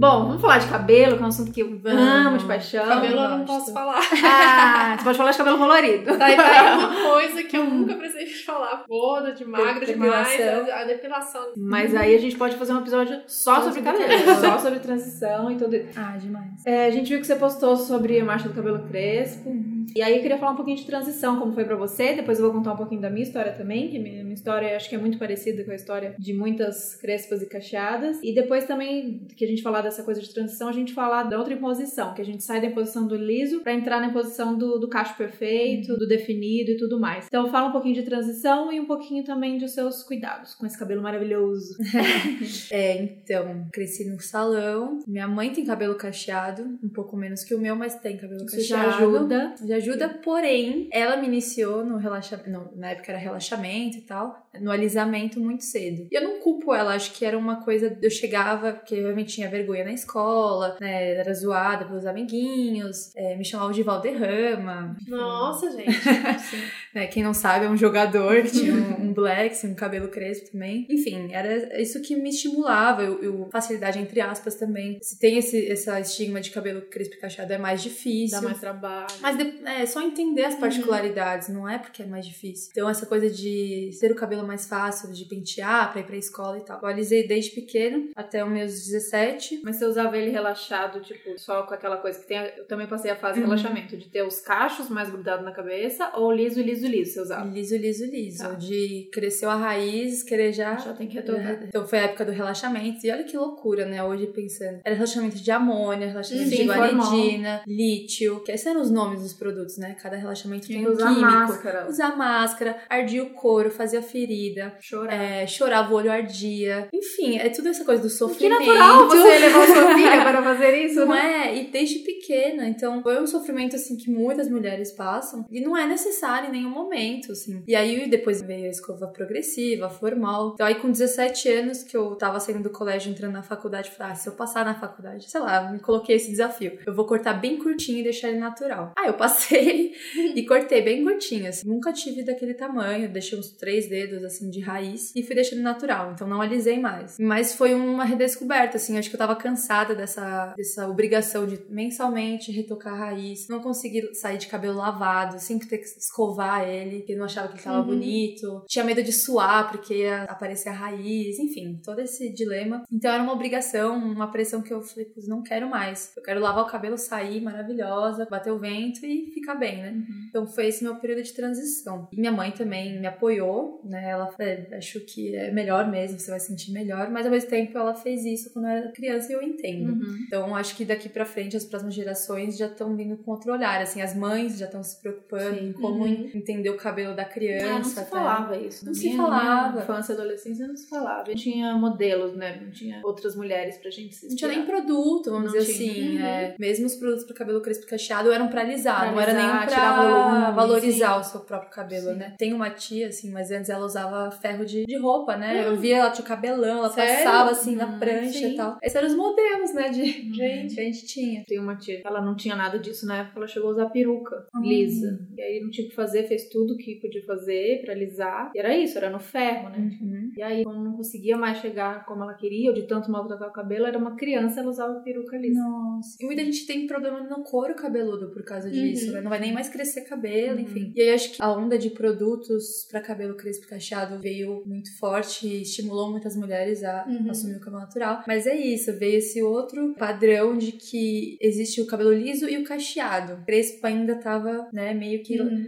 Bom, 0.01 0.25
vamos 0.25 0.41
falar 0.41 0.57
de 0.57 0.65
cabelo, 0.67 1.15
que 1.15 1.21
é 1.21 1.25
um 1.27 1.29
assunto 1.29 1.51
que 1.51 1.61
eu 1.61 1.79
amo 1.85 2.35
de 2.39 2.45
paixão. 2.45 2.87
Cabelo 2.87 3.19
eu 3.19 3.29
não 3.29 3.45
posso 3.45 3.71
falar. 3.71 3.99
Ah, 4.25 4.95
você 4.97 5.03
pode 5.03 5.17
falar 5.19 5.29
de 5.29 5.37
cabelo 5.37 5.57
colorido. 5.59 6.17
Tá, 6.17 6.35
tá 6.35 6.77
uma 6.79 7.01
coisa 7.11 7.43
que 7.43 7.55
eu 7.55 7.63
nunca 7.65 7.93
precisei 7.93 8.25
falar. 8.43 8.83
Gorda, 8.89 9.31
de 9.31 9.45
magra, 9.45 9.85
demais. 9.85 10.27
Depilação. 10.29 10.73
A, 10.73 10.79
a 10.79 10.83
depilação. 10.85 11.41
Mas 11.55 11.95
aí 11.95 12.15
a 12.15 12.19
gente 12.19 12.35
pode 12.35 12.55
fazer 12.55 12.73
um 12.73 12.79
episódio 12.79 13.21
só 13.27 13.57
Só 13.57 13.61
sobre 13.71 13.83
sobre 13.83 13.91
cabelo, 13.91 14.25
cabelo. 14.25 14.41
só 14.41 14.57
sobre 14.57 14.79
transição 14.79 15.51
e 15.51 15.57
tudo. 15.57 15.79
Ah, 15.95 16.17
demais. 16.17 16.65
É, 16.65 16.87
a 16.87 16.89
gente 16.89 17.07
viu 17.07 17.19
que 17.19 17.27
você 17.27 17.35
postou 17.35 17.77
sobre 17.77 18.19
a 18.19 18.25
marcha 18.25 18.49
do 18.49 18.55
cabelo 18.55 18.79
crespo. 18.87 19.51
E 19.95 20.01
aí 20.01 20.15
eu 20.15 20.21
queria 20.21 20.37
falar 20.37 20.51
um 20.51 20.55
pouquinho 20.55 20.77
de 20.77 20.85
transição, 20.85 21.39
como 21.39 21.53
foi 21.53 21.65
para 21.65 21.75
você. 21.75 22.13
Depois 22.13 22.39
eu 22.39 22.45
vou 22.45 22.53
contar 22.53 22.73
um 22.73 22.77
pouquinho 22.77 23.01
da 23.01 23.09
minha 23.09 23.23
história 23.23 23.51
também, 23.51 23.89
que 23.89 23.99
minha, 23.99 24.23
minha 24.23 24.33
história 24.33 24.75
acho 24.75 24.89
que 24.89 24.95
é 24.95 24.97
muito 24.97 25.17
parecida 25.17 25.63
com 25.63 25.71
a 25.71 25.75
história 25.75 26.15
de 26.17 26.33
muitas 26.33 26.95
crespas 26.95 27.41
e 27.41 27.45
cacheadas. 27.45 28.19
E 28.23 28.33
depois 28.33 28.65
também 28.65 29.27
que 29.35 29.45
a 29.45 29.47
gente 29.47 29.61
falar 29.61 29.81
dessa 29.81 30.03
coisa 30.03 30.21
de 30.21 30.33
transição, 30.33 30.67
a 30.67 30.73
gente 30.73 30.93
falar 30.93 31.23
da 31.23 31.37
outra 31.37 31.53
imposição, 31.53 32.13
que 32.13 32.21
a 32.21 32.25
gente 32.25 32.43
sai 32.43 32.61
da 32.61 32.67
imposição 32.67 33.07
do 33.07 33.15
liso 33.15 33.61
para 33.61 33.73
entrar 33.73 33.99
na 33.99 34.07
imposição 34.07 34.57
do, 34.57 34.79
do 34.79 34.87
cacho 34.87 35.15
perfeito, 35.17 35.97
do 35.97 36.07
definido 36.07 36.71
e 36.71 36.77
tudo 36.77 36.99
mais. 36.99 37.25
Então 37.27 37.49
fala 37.49 37.69
um 37.69 37.71
pouquinho 37.71 37.95
de 37.95 38.03
transição 38.03 38.71
e 38.71 38.79
um 38.79 38.85
pouquinho 38.85 39.23
também 39.23 39.57
dos 39.57 39.71
seus 39.71 40.03
cuidados 40.03 40.55
com 40.55 40.65
esse 40.65 40.77
cabelo 40.77 41.01
maravilhoso. 41.01 41.75
é, 42.71 43.03
então, 43.03 43.67
cresci 43.71 44.09
no 44.09 44.19
salão. 44.19 44.99
Minha 45.07 45.27
mãe 45.27 45.51
tem 45.51 45.65
cabelo 45.65 45.95
cacheado, 45.95 46.77
um 46.83 46.89
pouco 46.89 47.17
menos 47.17 47.43
que 47.43 47.53
o 47.53 47.59
meu, 47.59 47.75
mas 47.75 47.95
tem 47.95 48.17
cabelo 48.17 48.45
Isso 48.45 48.57
cacheado. 48.57 48.91
já 48.91 48.97
ajuda. 48.97 49.55
Já 49.65 49.80
ajuda, 49.81 50.09
porém, 50.09 50.89
ela 50.91 51.17
me 51.17 51.27
iniciou 51.27 51.85
no 51.85 51.97
relaxamento, 51.97 52.49
na 52.75 52.91
época 52.91 53.11
era 53.11 53.19
relaxamento 53.19 53.97
e 53.97 54.01
tal, 54.01 54.47
no 54.59 54.71
alisamento 54.71 55.39
muito 55.39 55.63
cedo. 55.63 56.07
E 56.11 56.15
eu 56.15 56.23
não 56.23 56.39
culpo 56.39 56.73
ela, 56.73 56.93
acho 56.93 57.13
que 57.13 57.25
era 57.25 57.37
uma 57.37 57.63
coisa, 57.63 57.97
eu 58.01 58.09
chegava, 58.09 58.73
porque 58.73 58.95
eu 58.95 59.03
realmente 59.03 59.33
tinha 59.33 59.49
vergonha 59.49 59.83
na 59.83 59.91
escola, 59.91 60.77
né, 60.79 61.15
era 61.15 61.33
zoada 61.33 61.85
pelos 61.85 62.05
amiguinhos, 62.05 63.15
é, 63.15 63.35
me 63.35 63.45
chamavam 63.45 63.71
de 63.71 63.83
Valderrama. 63.83 64.95
Nossa, 65.07 65.71
gente. 65.71 65.91
né, 66.93 67.07
quem 67.07 67.23
não 67.23 67.33
sabe, 67.33 67.65
é 67.65 67.69
um 67.69 67.77
jogador 67.77 68.41
que 68.43 68.51
tinha 68.51 68.73
um, 68.73 69.09
um 69.09 69.13
black, 69.13 69.55
assim, 69.55 69.71
um 69.71 69.75
cabelo 69.75 70.09
crespo 70.09 70.51
também. 70.51 70.85
Enfim, 70.89 71.29
era 71.31 71.81
isso 71.81 72.01
que 72.01 72.15
me 72.15 72.29
estimulava, 72.29 73.03
eu, 73.03 73.21
eu 73.21 73.49
facilidade 73.51 73.99
entre 73.99 74.21
aspas 74.21 74.55
também. 74.55 74.99
Se 75.01 75.19
tem 75.19 75.37
esse 75.37 75.71
essa 75.71 75.99
estigma 75.99 76.41
de 76.41 76.51
cabelo 76.51 76.81
crespo 76.81 77.15
e 77.15 77.17
cacheado 77.17 77.53
é 77.53 77.57
mais 77.57 77.81
difícil. 77.81 78.39
Dá 78.39 78.47
mais 78.47 78.59
trabalho. 78.59 79.07
Mas 79.21 79.37
é 79.65 79.85
só 79.85 80.01
entender 80.01 80.45
as 80.45 80.55
particularidades, 80.55 81.49
não 81.49 81.67
é 81.67 81.77
porque 81.77 82.03
é 82.03 82.05
mais 82.05 82.25
difícil. 82.25 82.69
Então, 82.71 82.89
essa 82.89 83.05
coisa 83.05 83.29
de 83.29 83.89
ter 83.99 84.11
o 84.11 84.15
cabelo 84.15 84.45
mais 84.45 84.67
fácil, 84.67 85.11
de 85.11 85.25
pentear 85.25 85.91
pra 85.91 86.01
ir 86.01 86.05
pra 86.05 86.15
escola 86.15 86.57
e 86.57 86.61
tal. 86.61 86.79
Eu 86.81 86.87
alisei 86.87 87.27
desde 87.27 87.51
pequeno, 87.51 88.09
até 88.15 88.43
os 88.43 88.51
meus 88.51 88.73
17. 88.85 89.61
Mas 89.63 89.77
você 89.77 89.85
usava 89.85 90.17
ele 90.17 90.31
relaxado, 90.31 91.01
tipo, 91.01 91.37
só 91.37 91.63
com 91.63 91.73
aquela 91.73 91.97
coisa 91.97 92.19
que 92.19 92.27
tem. 92.27 92.37
Eu 92.57 92.65
também 92.65 92.87
passei 92.87 93.11
a 93.11 93.15
fase 93.15 93.35
de 93.35 93.45
relaxamento, 93.45 93.97
de 93.97 94.09
ter 94.09 94.23
os 94.23 94.39
cachos 94.41 94.89
mais 94.89 95.09
grudados 95.09 95.45
na 95.45 95.51
cabeça, 95.51 96.11
ou 96.15 96.31
liso, 96.31 96.61
liso, 96.61 96.80
liso, 96.87 97.13
você 97.13 97.21
usava? 97.21 97.49
Liso, 97.49 97.75
liso, 97.77 98.05
liso. 98.05 98.39
Tá. 98.43 98.49
De 98.53 99.09
cresceu 99.11 99.49
a 99.49 99.55
raiz, 99.55 100.23
querer 100.23 100.53
já. 100.53 100.77
Já 100.77 100.93
tem 100.93 101.07
que 101.07 101.15
retornar. 101.15 101.59
Então 101.67 101.87
foi 101.87 101.99
a 101.99 102.03
época 102.03 102.25
do 102.25 102.31
relaxamento. 102.31 103.05
E 103.05 103.11
olha 103.11 103.23
que 103.23 103.35
loucura, 103.37 103.85
né? 103.85 104.03
Hoje 104.03 104.27
pensando. 104.27 104.79
Era 104.83 104.95
relaxamento 104.95 105.37
de 105.37 105.51
amônia, 105.51 106.07
relaxamento 106.07 106.49
Sim, 106.49 106.55
de 106.55 106.63
guaridina, 106.63 107.61
lítio. 107.67 108.41
Que 108.43 108.51
esses 108.51 108.65
eram 108.67 108.81
os 108.81 108.91
nomes 108.91 109.21
dos 109.21 109.33
produtos, 109.33 109.77
né? 109.77 109.95
Cada 110.01 110.15
relaxamento 110.17 110.67
tem 110.67 110.81
que 110.83 110.87
um 110.89 110.93
usar 110.93 111.07
químico. 111.09 111.21
máscara. 111.21 111.87
Usar 111.89 112.15
máscara, 112.17 112.77
ardia 112.89 113.23
o 113.23 113.29
couro, 113.31 113.69
fazia 113.71 114.01
ferida. 114.01 114.73
Chorar. 114.79 115.13
É, 115.13 115.47
chorava, 115.47 115.91
o 115.93 115.97
olho 115.97 116.11
ardia. 116.11 116.87
Enfim, 116.93 117.37
é 117.37 117.49
tudo 117.49 117.69
essa 117.69 117.83
coisa 117.83 118.01
do 118.01 118.07
Que 118.09 118.13
sofrimento. 118.15 118.59
natural 118.65 119.07
você 119.07 119.39
levar 119.39 119.67
sua 119.67 119.95
filha 119.95 120.21
para 120.23 120.43
fazer 120.43 120.85
isso, 120.85 120.99
Não 121.01 121.09
né? 121.09 121.47
é? 121.49 121.57
E 121.57 121.71
desde 121.71 121.99
pequena. 121.99 122.67
Então, 122.67 123.01
foi 123.01 123.21
um 123.21 123.27
sofrimento, 123.27 123.75
assim, 123.75 123.95
que 123.97 124.09
muitas 124.09 124.49
mulheres 124.49 124.91
passam. 124.91 125.45
E 125.49 125.61
não 125.61 125.77
é 125.77 125.85
necessário 125.87 126.51
nenhum 126.51 126.70
momento, 126.71 127.31
assim. 127.31 127.63
E 127.67 127.75
aí, 127.75 128.09
depois 128.09 128.41
veio 128.41 128.65
a 128.65 128.69
escova 128.69 129.07
progressiva, 129.07 129.89
formal. 129.89 130.51
Então, 130.53 130.65
aí, 130.65 130.75
com 130.75 130.91
17 130.91 131.49
anos, 131.49 131.83
que 131.83 131.95
eu 131.95 132.15
tava 132.15 132.39
saindo 132.39 132.63
do 132.63 132.69
colégio, 132.69 133.11
entrando 133.11 133.33
na 133.33 133.43
faculdade, 133.43 133.89
eu 133.89 133.95
falei, 133.95 134.13
ah, 134.13 134.15
se 134.15 134.27
eu 134.27 134.33
passar 134.33 134.65
na 134.65 134.75
faculdade, 134.75 135.29
sei 135.29 135.41
lá, 135.41 135.71
me 135.71 135.79
coloquei 135.79 136.15
esse 136.15 136.29
desafio. 136.29 136.77
Eu 136.85 136.93
vou 136.93 137.05
cortar 137.05 137.33
bem 137.33 137.57
curtinho 137.57 137.99
e 137.99 138.03
deixar 138.03 138.29
ele 138.29 138.39
natural. 138.39 138.91
Ah, 138.97 139.07
eu 139.07 139.13
passei 139.13 139.93
e 140.35 140.45
cortei 140.45 140.81
bem 140.81 141.03
curtinho, 141.03 141.47
assim. 141.47 141.67
Nunca 141.67 141.91
tive 141.93 142.23
daquele 142.23 142.53
tamanho. 142.53 143.11
Deixei 143.11 143.37
uns 143.37 143.51
três 143.51 143.87
dedos, 143.87 144.23
assim, 144.23 144.49
de 144.49 144.59
raiz. 144.59 145.11
E 145.15 145.23
fui 145.23 145.35
deixando 145.35 145.61
natural. 145.61 146.11
Então, 146.13 146.27
não 146.27 146.41
alisei 146.41 146.79
mais. 146.79 147.17
Mas 147.19 147.53
foi 147.53 147.73
uma 147.73 148.05
redescoberta, 148.05 148.77
assim. 148.77 148.97
Acho 148.97 149.09
que 149.09 149.15
eu 149.15 149.19
tava 149.19 149.35
cansada 149.35 149.95
dessa, 149.95 150.53
dessa 150.55 150.87
obrigação 150.87 151.45
de 151.45 151.59
mensalmente 151.69 152.51
retocar 152.51 152.93
a 152.93 152.97
raiz. 152.97 153.47
Não 153.47 153.59
consegui 153.59 154.13
sair 154.13 154.37
de 154.37 154.47
cabelo 154.47 154.77
lavado. 154.77 155.39
Sempre 155.39 155.67
ter 155.67 155.77
que 155.77 155.85
escovar 155.85 156.60
ele, 156.65 156.99
porque 156.99 157.15
não 157.15 157.25
achava 157.25 157.47
que 157.47 157.55
ele 157.55 157.63
tava 157.63 157.79
Uhum. 157.79 157.85
bonito. 157.85 158.63
Tinha 158.67 158.83
medo 158.85 159.03
de 159.03 159.11
suar, 159.11 159.71
porque 159.71 159.93
ia 159.95 160.23
aparecer 160.23 160.69
a 160.69 160.73
raiz. 160.73 161.39
Enfim, 161.39 161.79
todo 161.83 161.99
esse 161.99 162.31
dilema. 162.33 162.83
Então, 162.91 163.11
era 163.11 163.21
uma 163.23 163.33
obrigação, 163.33 163.97
uma 163.97 164.31
pressão 164.31 164.61
que 164.61 164.73
eu 164.73 164.81
falei, 164.81 165.05
putz, 165.05 165.27
não 165.27 165.41
quero 165.43 165.69
mais. 165.69 166.11
Eu 166.15 166.23
quero 166.23 166.39
lavar 166.39 166.63
o 166.63 166.67
cabelo, 166.67 166.97
sair 166.97 167.41
maravilhosa, 167.41 168.27
bater 168.29 168.51
o 168.51 168.59
vento 168.59 169.05
e 169.05 169.31
ficar 169.33 169.55
bem, 169.55 169.77
né? 169.77 170.03
Então 170.29 170.47
foi 170.47 170.67
esse 170.67 170.83
meu 170.83 170.95
período 170.95 171.23
de 171.23 171.33
transição. 171.33 172.07
E 172.11 172.19
minha 172.19 172.31
mãe 172.31 172.51
também 172.51 172.99
me 172.99 173.07
apoiou, 173.07 173.81
né? 173.85 174.09
Ela 174.09 174.27
falou, 174.27 174.51
"É, 174.51 174.75
acho 174.77 174.99
que 175.01 175.35
é 175.35 175.51
melhor 175.51 175.89
mesmo, 175.89 176.19
você 176.19 176.29
vai 176.31 176.39
sentir 176.39 176.71
melhor, 176.71 177.09
mas 177.09 177.25
ao 177.25 177.31
mesmo 177.31 177.49
tempo 177.49 177.77
ela 177.77 177.93
fez 177.93 178.23
isso 178.25 178.51
quando 178.53 178.65
eu 178.65 178.71
era 178.71 178.91
criança 178.91 179.31
e 179.31 179.35
eu 179.35 179.41
entendo. 179.41 179.91
Uhum. 179.93 180.17
Então 180.27 180.55
acho 180.55 180.75
que 180.75 180.85
daqui 180.85 181.09
pra 181.09 181.25
frente 181.25 181.55
as 181.57 181.65
próximas 181.65 181.93
gerações 181.93 182.57
já 182.57 182.67
estão 182.67 182.95
vindo 182.95 183.17
com 183.17 183.31
outro 183.31 183.51
olhar, 183.51 183.81
assim, 183.81 184.01
as 184.01 184.15
mães 184.15 184.57
já 184.57 184.65
estão 184.65 184.83
se 184.83 184.99
preocupando 185.01 185.59
Sim. 185.59 185.69
em 185.69 185.73
como 185.73 186.03
Uhum. 186.03 186.31
entender 186.33 186.50
o 186.69 186.77
cabelo 186.77 187.15
da 187.15 187.25
criança. 187.25 187.65
Ah, 187.67 187.73
não 187.79 187.83
se 187.83 187.99
até. 187.99 188.09
falava 188.09 188.57
isso. 188.57 188.85
Não 188.85 188.91
Na 188.93 188.97
se 188.97 189.05
minha- 189.05 189.17
falava. 189.17 189.71
Minha 189.71 189.83
infância 189.83 190.11
e 190.13 190.15
adolescência 190.15 190.67
não 190.67 190.75
se 190.75 190.87
falava. 190.89 191.23
Não 191.27 191.35
tinha 191.35 191.73
modelos, 191.75 192.35
né? 192.35 192.59
Não 192.61 192.71
tinha 192.71 193.01
outras 193.03 193.35
mulheres 193.35 193.77
pra 193.77 193.89
gente 193.89 194.15
se 194.15 194.27
Não 194.29 194.35
tinha 194.35 194.49
nem 194.49 194.59
inspirar. 194.59 194.81
produto, 194.81 195.31
vamos 195.31 195.53
Não 195.53 195.59
dizer 195.59 195.73
tinha. 195.73 195.91
assim. 195.91 196.17
Uhum. 196.17 196.25
é. 196.25 196.55
mesmo 196.59 196.85
os 196.85 196.95
produtos 196.95 197.23
para 197.25 197.35
cabelo 197.35 197.61
crespo 197.61 197.85
e 197.85 197.87
cacheado 197.89 198.31
eram 198.31 198.47
pra 198.47 198.61
alisar, 198.61 199.11
não 199.11 199.19
era 199.19 199.33
nenhum 199.33 199.65
pra 199.65 199.95
volume, 200.03 200.55
valorizar 200.55 201.17
o 201.17 201.23
seu 201.23 201.41
próprio 201.41 201.69
cabelo, 201.69 202.11
Sim. 202.11 202.15
né? 202.17 202.35
Tem 202.37 202.53
uma 202.53 202.69
tia, 202.69 203.07
assim, 203.07 203.31
mas 203.31 203.51
antes 203.51 203.69
ela 203.69 203.85
usava 203.85 204.31
ferro 204.31 204.65
de, 204.65 204.85
de 204.85 204.97
roupa, 204.97 205.35
né? 205.37 205.65
Eu 205.67 205.75
via 205.77 205.97
ela 205.97 206.09
tinha 206.11 206.23
o 206.23 206.27
cabelão, 206.27 206.79
ela 206.79 206.89
Sério? 206.89 207.23
passava 207.23 207.51
assim 207.51 207.75
na 207.75 207.85
Hum, 207.85 207.99
prancha 207.99 208.31
sim. 208.39 208.53
e 208.53 208.55
tal. 208.55 208.77
Esses 208.81 208.95
eram 208.95 209.07
os 209.07 209.15
modelos, 209.15 209.73
né? 209.73 209.89
De 209.89 210.03
Gente. 210.33 210.75
que 210.75 210.81
a 210.81 210.83
gente 210.83 211.05
tinha. 211.05 211.43
Tem 211.45 211.59
uma 211.59 211.75
tia, 211.75 212.01
ela 212.05 212.21
não 212.21 212.35
tinha 212.35 212.55
nada 212.55 212.79
disso 212.79 213.05
na 213.05 213.17
época, 213.19 213.39
ela 213.39 213.47
chegou 213.47 213.69
a 213.69 213.73
usar 213.73 213.89
peruca 213.89 214.45
lisa. 214.61 215.19
E 215.37 215.41
aí 215.41 215.59
não 215.61 215.69
tinha 215.69 215.85
o 215.85 215.89
que 215.89 215.95
fazer, 215.95 216.23
fez 216.27 216.40
tudo 216.49 216.77
que 216.77 216.95
podia 216.95 217.23
fazer 217.25 217.81
pra 217.83 217.93
alisar. 217.93 218.51
E 218.55 218.59
era 218.59 218.75
isso, 218.77 218.97
era 218.97 219.09
no 219.09 219.19
ferro, 219.19 219.69
né? 219.69 219.77
Uhum. 220.01 220.31
E 220.37 220.41
aí, 220.41 220.63
quando 220.63 220.83
não 220.83 220.93
conseguia 220.93 221.37
mais 221.37 221.57
chegar 221.59 222.05
como 222.05 222.23
ela 222.23 222.33
queria, 222.33 222.69
ou 222.69 222.75
de 222.75 222.83
tanto 222.87 223.11
maltratar 223.11 223.49
o 223.49 223.53
cabelo, 223.53 223.85
era 223.85 223.97
uma 223.97 224.15
criança, 224.15 224.59
ela 224.59 224.69
usava 224.69 224.99
peruca 225.01 225.37
lisa. 225.37 225.59
Nossa. 225.59 226.17
E 226.19 226.25
muita 226.25 226.43
gente 226.43 226.65
tem 226.65 226.87
problema 226.87 227.21
no 227.23 227.43
couro 227.43 227.75
cabeludo 227.75 228.29
por 228.31 228.43
causa 228.43 228.69
disso, 228.69 229.07
Uhum. 229.07 229.13
né? 229.13 229.21
Não 229.21 229.29
vai 229.29 229.39
nem 229.39 229.53
mais 229.53 229.69
crescer 229.69 230.01
cabelo, 230.01 230.55
Uhum. 230.57 230.61
enfim. 230.61 230.93
E 230.95 231.01
aí 231.01 231.09
acho 231.11 231.31
que 231.33 231.41
a 231.41 231.51
onda 231.51 231.77
de 231.77 231.89
produtos 231.89 232.85
pra 232.89 233.01
cabelo 233.01 233.35
crespo 233.35 233.65
e 233.65 233.69
cacheado 233.69 234.19
veio 234.19 234.63
muito 234.65 234.95
forte 234.97 235.47
e 235.47 235.61
estimulou 235.61 236.11
muitas 236.11 236.35
mulheres 236.35 236.83
a 236.83 237.05
Uhum. 237.07 237.29
assumir 237.29 237.55
o 237.55 237.59
cabelo 237.59 237.81
natural. 237.81 238.23
Mas 238.27 238.45
é 238.47 238.55
isso, 238.55 238.93
veio 238.97 239.17
esse 239.17 239.41
outro 239.41 239.93
padrão 239.95 240.57
de 240.57 240.71
que 240.73 241.37
existe 241.41 241.81
o 241.81 241.85
cabelo 241.87 242.13
liso 242.13 242.47
e 242.49 242.57
o 242.57 242.63
cacheado. 242.63 243.33
O 243.41 243.45
crespo 243.45 243.85
ainda 243.85 244.15
tava, 244.15 244.67
né, 244.71 244.93
meio 244.93 245.21
que 245.23 245.39
Uhum. 245.41 245.65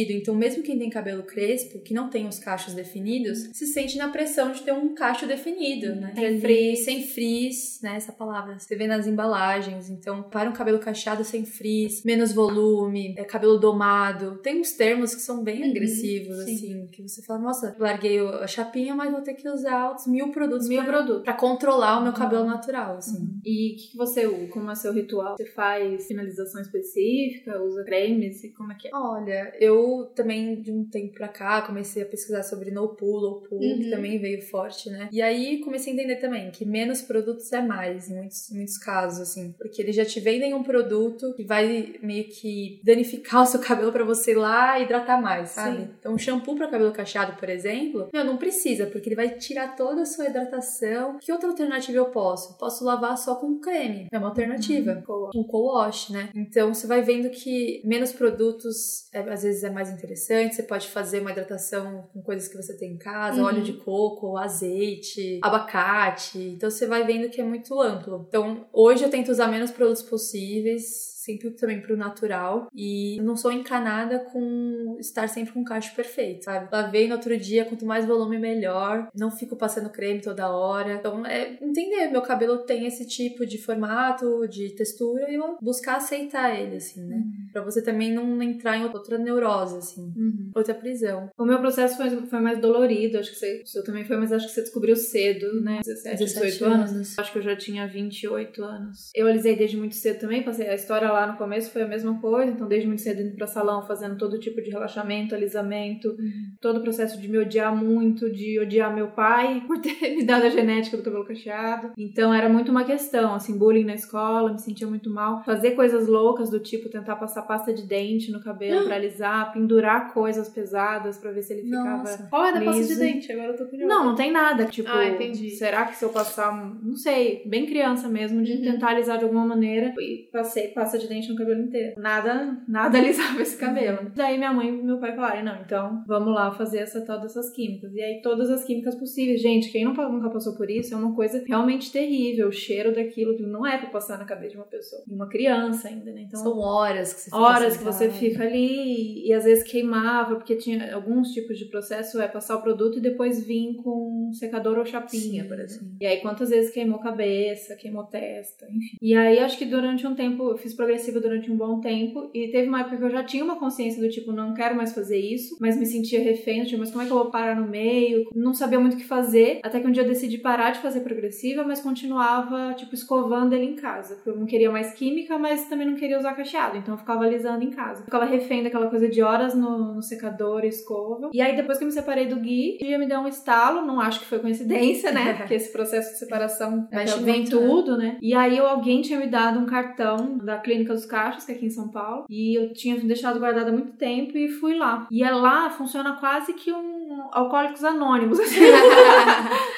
Então, 0.00 0.34
mesmo 0.34 0.62
quem 0.62 0.78
tem 0.78 0.88
cabelo 0.90 1.22
crespo, 1.22 1.80
que 1.80 1.92
não 1.94 2.08
tem 2.08 2.26
os 2.26 2.38
cachos 2.38 2.74
definidos, 2.74 3.50
se 3.52 3.66
sente 3.66 3.96
na 3.98 4.08
pressão 4.08 4.52
de 4.52 4.62
ter 4.62 4.72
um 4.72 4.94
cacho 4.94 5.26
definido, 5.26 5.94
né? 5.96 6.12
Sem 6.14 6.40
frizz. 6.40 6.84
Sem 6.84 7.02
frizz, 7.06 7.80
né? 7.82 7.96
Essa 7.96 8.12
palavra. 8.12 8.58
Você 8.58 8.74
vê 8.76 8.86
nas 8.86 9.06
embalagens. 9.06 9.90
Então, 9.90 10.22
para 10.22 10.48
um 10.48 10.52
cabelo 10.52 10.78
cacheado 10.78 11.24
sem 11.24 11.44
frizz, 11.44 12.02
menos 12.04 12.32
volume, 12.32 13.14
é, 13.18 13.24
cabelo 13.24 13.58
domado. 13.58 14.38
Tem 14.42 14.60
uns 14.60 14.72
termos 14.72 15.14
que 15.14 15.20
são 15.20 15.42
bem 15.42 15.62
Uhum, 15.62 15.70
agressivos, 15.70 16.44
sim. 16.44 16.54
assim, 16.54 16.86
que 16.92 17.02
você 17.02 17.22
fala, 17.22 17.40
nossa, 17.40 17.74
larguei 17.78 18.18
a 18.20 18.46
chapinha, 18.46 18.94
mas 18.94 19.10
vou 19.12 19.20
ter 19.20 19.34
que 19.34 19.48
usar 19.48 19.94
os 19.94 20.06
mil 20.06 20.30
produtos 20.32 20.68
Mil 20.68 20.82
pra, 20.82 20.92
produtos. 20.92 21.22
pra 21.24 21.34
controlar 21.34 21.98
o 21.98 22.02
meu 22.02 22.12
Uhum. 22.12 22.18
cabelo 22.18 22.44
natural, 22.46 22.96
assim. 22.96 23.28
E 23.44 23.72
o 23.72 23.76
que, 23.76 23.90
que 23.92 23.96
você 23.96 24.26
usa? 24.26 24.46
Como 24.48 24.70
é 24.70 24.74
seu 24.74 24.92
ritual? 24.92 25.36
Você 25.36 25.46
faz 25.46 26.06
finalização 26.06 26.60
específica? 26.60 27.60
Usa 27.62 27.84
cremes? 27.84 28.40
Como 28.56 28.72
é 28.72 28.74
que 28.74 28.88
é? 28.88 28.90
Olha, 28.94 29.52
eu 29.60 29.81
também 30.14 30.60
de 30.60 30.70
um 30.72 30.84
tempo 30.84 31.12
pra 31.14 31.28
cá 31.28 31.62
comecei 31.62 32.02
a 32.02 32.06
pesquisar 32.06 32.42
sobre 32.42 32.70
no 32.70 32.88
pull, 32.88 33.16
low 33.18 33.40
pull, 33.42 33.58
que 33.60 33.84
Uhum. 33.84 33.90
também 33.90 34.18
veio 34.18 34.42
forte, 34.42 34.90
né? 34.90 35.08
E 35.12 35.20
aí 35.22 35.58
comecei 35.60 35.92
a 35.92 35.96
entender 35.96 36.16
também 36.16 36.50
que 36.50 36.64
menos 36.64 37.02
produtos 37.02 37.52
é 37.52 37.60
mais, 37.62 38.08
em 38.10 38.14
muitos, 38.16 38.48
muitos 38.50 38.78
casos, 38.78 39.20
assim. 39.20 39.54
Porque 39.58 39.80
eles 39.82 39.94
já 39.96 40.04
te 40.04 40.20
vendem 40.20 40.54
um 40.54 40.62
produto 40.62 41.32
que 41.34 41.44
vai 41.44 41.94
meio 42.02 42.24
que 42.24 42.80
danificar 42.84 43.42
o 43.42 43.46
seu 43.46 43.60
cabelo 43.60 43.92
pra 43.92 44.04
você 44.04 44.32
ir 44.32 44.36
lá 44.36 44.78
hidratar 44.80 45.20
mais, 45.20 45.50
sabe? 45.50 45.76
Sim. 45.78 45.88
Então, 45.98 46.14
um 46.14 46.18
shampoo 46.18 46.56
pra 46.56 46.68
cabelo 46.68 46.92
cacheado, 46.92 47.36
por 47.38 47.48
exemplo, 47.48 48.08
meu, 48.12 48.24
não 48.24 48.36
precisa, 48.36 48.86
porque 48.86 49.08
ele 49.08 49.16
vai 49.16 49.30
tirar 49.36 49.76
toda 49.76 50.02
a 50.02 50.06
sua 50.06 50.26
hidratação. 50.26 51.18
Que 51.20 51.32
outra 51.32 51.48
alternativa 51.48 51.96
eu 51.98 52.06
posso? 52.06 52.56
Posso 52.58 52.84
lavar 52.84 53.16
só 53.18 53.36
com 53.36 53.58
creme. 53.58 54.06
É 54.12 54.18
uma 54.18 54.28
alternativa 54.28 55.02
Co- 55.06 55.30
um 55.34 55.42
co-wash, 55.44 56.10
né? 56.10 56.30
Então 56.34 56.72
você 56.74 56.86
vai 56.86 57.02
vendo 57.02 57.30
que 57.30 57.80
menos 57.84 58.12
produtos 58.12 59.06
é, 59.12 59.20
às 59.20 59.42
vezes 59.42 59.61
é 59.64 59.70
mais 59.70 59.90
interessante. 59.90 60.54
Você 60.54 60.62
pode 60.62 60.88
fazer 60.88 61.20
uma 61.20 61.30
hidratação 61.30 62.08
com 62.12 62.22
coisas 62.22 62.48
que 62.48 62.56
você 62.56 62.76
tem 62.76 62.92
em 62.92 62.98
casa, 62.98 63.40
Uhum. 63.40 63.46
óleo 63.46 63.62
de 63.62 63.72
coco, 63.74 64.36
azeite, 64.36 65.38
abacate. 65.42 66.38
Então 66.38 66.70
você 66.70 66.86
vai 66.86 67.04
vendo 67.04 67.28
que 67.30 67.40
é 67.40 67.44
muito 67.44 67.80
amplo. 67.80 68.24
Então 68.28 68.66
hoje 68.72 69.04
eu 69.04 69.10
tento 69.10 69.30
usar 69.30 69.48
menos 69.48 69.70
produtos 69.70 70.02
possíveis. 70.02 71.11
Sempre 71.24 71.50
também 71.50 71.80
pro 71.80 71.96
natural. 71.96 72.68
E 72.74 73.20
não 73.22 73.36
sou 73.36 73.52
encanada 73.52 74.18
com 74.18 74.96
estar 74.98 75.28
sempre 75.28 75.52
com 75.52 75.60
o 75.60 75.64
cacho 75.64 75.94
perfeito, 75.94 76.44
sabe? 76.44 76.68
Lavei 76.70 77.08
no 77.08 77.14
outro 77.14 77.36
dia, 77.36 77.64
quanto 77.64 77.86
mais 77.86 78.04
volume, 78.06 78.38
melhor. 78.38 79.08
Não 79.14 79.30
fico 79.30 79.56
passando 79.56 79.90
creme 79.90 80.20
toda 80.20 80.50
hora. 80.50 80.94
Então, 80.94 81.24
é 81.24 81.58
entender, 81.60 82.08
meu 82.08 82.22
cabelo 82.22 82.58
tem 82.58 82.86
esse 82.86 83.06
tipo 83.06 83.46
de 83.46 83.58
formato, 83.58 84.46
de 84.48 84.70
textura, 84.70 85.30
e 85.30 85.34
eu 85.34 85.56
buscar 85.60 85.96
aceitar 85.96 86.58
ele, 86.58 86.76
assim, 86.76 87.04
né? 87.04 87.16
Uhum. 87.16 87.32
Pra 87.52 87.62
você 87.62 87.82
também 87.82 88.12
não 88.12 88.42
entrar 88.42 88.76
em 88.76 88.84
outra 88.84 89.18
neurose, 89.18 89.76
assim. 89.76 90.12
Uhum. 90.16 90.50
Outra 90.54 90.74
prisão. 90.74 91.30
O 91.38 91.44
meu 91.44 91.58
processo 91.58 91.96
foi, 91.96 92.10
foi 92.26 92.40
mais 92.40 92.58
dolorido, 92.58 93.18
acho 93.18 93.30
que 93.30 93.36
você, 93.36 93.62
o 93.62 93.66
seu 93.66 93.84
também 93.84 94.04
foi, 94.04 94.16
mas 94.16 94.32
acho 94.32 94.46
que 94.46 94.52
você 94.52 94.62
descobriu 94.62 94.96
cedo, 94.96 95.60
né? 95.60 95.80
17, 95.84 96.18
17 96.18 96.52
18 96.52 96.64
anos. 96.64 96.90
anos. 96.90 97.18
Acho 97.18 97.32
que 97.32 97.38
eu 97.38 97.42
já 97.42 97.56
tinha 97.56 97.86
28 97.86 98.64
anos. 98.64 99.10
Eu 99.14 99.26
alisei 99.26 99.56
desde 99.56 99.76
muito 99.76 99.94
cedo 99.94 100.20
também, 100.20 100.42
passei 100.42 100.68
a 100.68 100.74
história 100.74 101.11
lá 101.12 101.26
no 101.26 101.36
começo 101.36 101.70
foi 101.70 101.82
a 101.82 101.88
mesma 101.88 102.20
coisa, 102.20 102.52
então 102.52 102.66
desde 102.66 102.86
muito 102.86 103.02
cedo 103.02 103.22
indo 103.22 103.36
pra 103.36 103.46
salão, 103.46 103.86
fazendo 103.86 104.16
todo 104.16 104.38
tipo 104.38 104.62
de 104.62 104.70
relaxamento, 104.70 105.34
alisamento, 105.34 106.08
uhum. 106.08 106.54
todo 106.60 106.78
o 106.78 106.82
processo 106.82 107.20
de 107.20 107.28
me 107.28 107.38
odiar 107.38 107.74
muito, 107.74 108.30
de 108.30 108.58
odiar 108.60 108.94
meu 108.94 109.08
pai 109.08 109.62
por 109.66 109.80
ter 109.80 110.16
me 110.16 110.24
dado 110.24 110.46
a 110.46 110.50
genética 110.50 110.96
do 110.96 111.02
cabelo 111.02 111.24
cacheado. 111.24 111.92
Então 111.96 112.32
era 112.32 112.48
muito 112.48 112.70
uma 112.70 112.84
questão, 112.84 113.34
assim, 113.34 113.56
bullying 113.56 113.84
na 113.84 113.94
escola, 113.94 114.52
me 114.52 114.58
sentia 114.58 114.86
muito 114.86 115.10
mal. 115.10 115.42
Fazer 115.44 115.72
coisas 115.72 116.06
loucas 116.06 116.50
do 116.50 116.60
tipo 116.60 116.88
tentar 116.88 117.16
passar 117.16 117.42
pasta 117.42 117.72
de 117.72 117.86
dente 117.86 118.30
no 118.30 118.42
cabelo 118.42 118.84
pra 118.84 118.96
alisar, 118.96 119.52
pendurar 119.52 120.12
coisas 120.12 120.48
pesadas 120.48 121.18
pra 121.18 121.30
ver 121.32 121.42
se 121.42 121.52
ele 121.52 121.62
ficava. 121.62 122.28
Qual 122.28 122.44
é 122.44 122.52
da 122.52 122.60
pasta 122.62 122.84
de 122.84 122.94
dente? 122.96 123.32
Agora 123.32 123.52
eu 123.52 123.56
tô 123.56 123.66
curiosa. 123.66 123.92
Não, 123.92 124.04
não 124.04 124.14
tem 124.14 124.30
nada. 124.30 124.66
Tipo, 124.66 124.90
ah, 124.90 125.08
entendi. 125.08 125.50
será 125.50 125.84
que 125.86 125.96
se 125.96 126.04
eu 126.04 126.10
passar, 126.10 126.52
não 126.82 126.96
sei, 126.96 127.42
bem 127.46 127.66
criança 127.66 128.08
mesmo, 128.08 128.42
de 128.42 128.52
uhum. 128.52 128.62
tentar 128.62 128.88
alisar 128.88 129.18
de 129.18 129.24
alguma 129.24 129.46
maneira 129.46 129.94
e 129.98 130.28
passei 130.32 130.68
pasta 130.68 130.98
de 131.02 131.08
dente 131.08 131.28
no 131.28 131.36
cabelo 131.36 131.60
inteiro. 131.60 132.00
Nada, 132.00 132.58
nada 132.66 132.98
alisava 132.98 133.40
esse 133.42 133.56
cabelo. 133.56 134.10
Daí 134.14 134.38
minha 134.38 134.52
mãe 134.52 134.68
e 134.68 134.72
meu 134.72 134.98
pai 134.98 135.14
falaram: 135.14 135.44
não, 135.44 135.60
então 135.60 136.04
vamos 136.06 136.34
lá 136.34 136.52
fazer 136.52 136.78
essa 136.78 137.00
tal 137.04 137.20
dessas 137.20 137.50
químicas. 137.50 137.92
E 137.94 138.00
aí 138.00 138.20
todas 138.22 138.50
as 138.50 138.64
químicas 138.64 138.94
possíveis. 138.94 139.40
Gente, 139.40 139.70
quem 139.70 139.84
não, 139.84 139.92
nunca 140.10 140.30
passou 140.30 140.56
por 140.56 140.70
isso 140.70 140.94
é 140.94 140.96
uma 140.96 141.14
coisa 141.14 141.42
realmente 141.46 141.90
terrível. 141.90 142.48
O 142.48 142.52
cheiro 142.52 142.94
daquilo 142.94 143.36
que 143.36 143.42
não 143.42 143.66
é 143.66 143.78
pra 143.78 143.90
passar 143.90 144.18
na 144.18 144.24
cabeça 144.24 144.52
de 144.52 144.56
uma 144.56 144.66
pessoa. 144.66 145.02
Uma 145.08 145.28
criança 145.28 145.88
ainda, 145.88 146.12
né? 146.12 146.22
Então, 146.22 146.40
São 146.40 146.58
horas 146.58 147.12
que 147.12 147.20
você 147.20 147.30
fica 147.30 147.36
Horas 147.36 147.76
que 147.76 147.84
você 147.84 148.10
fica 148.10 148.42
ali 148.44 149.24
e, 149.24 149.28
e 149.28 149.32
às 149.32 149.44
vezes 149.44 149.64
queimava, 149.64 150.36
porque 150.36 150.56
tinha 150.56 150.94
alguns 150.94 151.32
tipos 151.32 151.58
de 151.58 151.66
processo 151.66 152.20
é 152.20 152.28
passar 152.28 152.56
o 152.56 152.62
produto 152.62 152.98
e 152.98 153.00
depois 153.00 153.44
vir 153.44 153.76
com 153.82 154.30
secador 154.32 154.78
ou 154.78 154.84
chapinha, 154.84 155.42
Sim. 155.42 155.48
por 155.48 155.58
exemplo. 155.58 155.88
E 156.00 156.06
aí 156.06 156.20
quantas 156.20 156.50
vezes 156.50 156.72
queimou 156.72 156.98
cabeça, 156.98 157.76
queimou 157.76 158.04
testa, 158.04 158.66
enfim. 158.66 158.96
E 159.00 159.14
aí 159.14 159.38
acho 159.38 159.58
que 159.58 159.64
durante 159.64 160.06
um 160.06 160.14
tempo, 160.14 160.50
eu 160.50 160.56
fiz 160.56 160.74
progressiva 160.92 161.20
durante 161.20 161.50
um 161.50 161.56
bom 161.56 161.80
tempo 161.80 162.30
e 162.34 162.48
teve 162.48 162.68
uma 162.68 162.80
época 162.80 162.98
que 162.98 163.02
eu 163.02 163.10
já 163.10 163.24
tinha 163.24 163.42
uma 163.42 163.56
consciência 163.56 164.00
do 164.00 164.08
tipo, 164.10 164.30
não 164.30 164.52
quero 164.52 164.76
mais 164.76 164.92
fazer 164.92 165.18
isso, 165.18 165.56
mas 165.58 165.78
me 165.78 165.86
sentia 165.86 166.22
refém, 166.22 166.64
tipo, 166.64 166.78
mas 166.78 166.90
como 166.90 167.02
é 167.02 167.06
que 167.06 167.12
eu 167.12 167.16
vou 167.16 167.30
parar 167.30 167.56
no 167.56 167.66
meio? 167.66 168.28
Não 168.34 168.52
sabia 168.52 168.78
muito 168.78 168.94
o 168.94 168.96
que 168.96 169.04
fazer, 169.04 169.60
até 169.62 169.80
que 169.80 169.86
um 169.86 169.90
dia 169.90 170.02
eu 170.02 170.08
decidi 170.08 170.38
parar 170.38 170.70
de 170.70 170.80
fazer 170.80 171.00
progressiva, 171.00 171.64
mas 171.64 171.80
continuava, 171.80 172.74
tipo, 172.74 172.94
escovando 172.94 173.54
ele 173.54 173.64
em 173.64 173.74
casa, 173.74 174.16
porque 174.16 174.30
eu 174.30 174.36
não 174.36 174.46
queria 174.46 174.70
mais 174.70 174.92
química, 174.92 175.38
mas 175.38 175.66
também 175.68 175.86
não 175.86 175.96
queria 175.96 176.18
usar 176.18 176.34
cacheado, 176.34 176.76
então 176.76 176.94
eu 176.94 176.98
ficava 176.98 177.24
alisando 177.24 177.64
em 177.64 177.70
casa. 177.70 178.04
ficava 178.04 178.24
refém 178.24 178.62
daquela 178.62 178.88
coisa 178.88 179.08
de 179.08 179.22
horas 179.22 179.54
no, 179.54 179.94
no 179.94 180.02
secador, 180.02 180.64
escova. 180.64 181.30
E 181.32 181.40
aí 181.40 181.56
depois 181.56 181.78
que 181.78 181.84
eu 181.84 181.88
me 181.88 181.92
separei 181.92 182.26
do 182.26 182.36
Gui, 182.36 182.78
um 182.82 182.86
dia 182.86 182.98
me 182.98 183.06
deu 183.06 183.20
um 183.20 183.28
estalo, 183.28 183.86
não 183.86 184.00
acho 184.00 184.20
que 184.20 184.26
foi 184.26 184.38
coincidência, 184.38 185.10
né? 185.10 185.34
Porque 185.38 185.54
esse 185.54 185.72
processo 185.72 186.12
de 186.12 186.18
separação 186.18 186.86
é, 186.90 187.04
vem 187.04 187.44
né? 187.44 187.46
tudo, 187.48 187.96
né? 187.96 188.18
E 188.20 188.34
aí 188.34 188.58
alguém 188.58 189.00
tinha 189.00 189.18
me 189.18 189.26
dado 189.26 189.58
um 189.58 189.66
cartão 189.66 190.38
da 190.38 190.58
Clínica 190.58 190.81
dos 190.84 191.06
Cachos, 191.06 191.44
que 191.44 191.52
é 191.52 191.54
aqui 191.54 191.66
em 191.66 191.70
São 191.70 191.88
Paulo, 191.88 192.26
e 192.28 192.58
eu 192.58 192.72
tinha 192.72 192.98
deixado 192.98 193.38
guardado 193.38 193.68
há 193.68 193.72
muito 193.72 193.92
tempo 193.92 194.36
e 194.36 194.48
fui 194.48 194.74
lá. 194.74 195.06
E 195.10 195.22
é 195.22 195.30
lá 195.30 195.70
funciona 195.70 196.16
quase 196.16 196.52
que 196.54 196.72
um 196.72 197.02
alcoólicos 197.30 197.84
anônimos, 197.84 198.38
assim, 198.40 198.60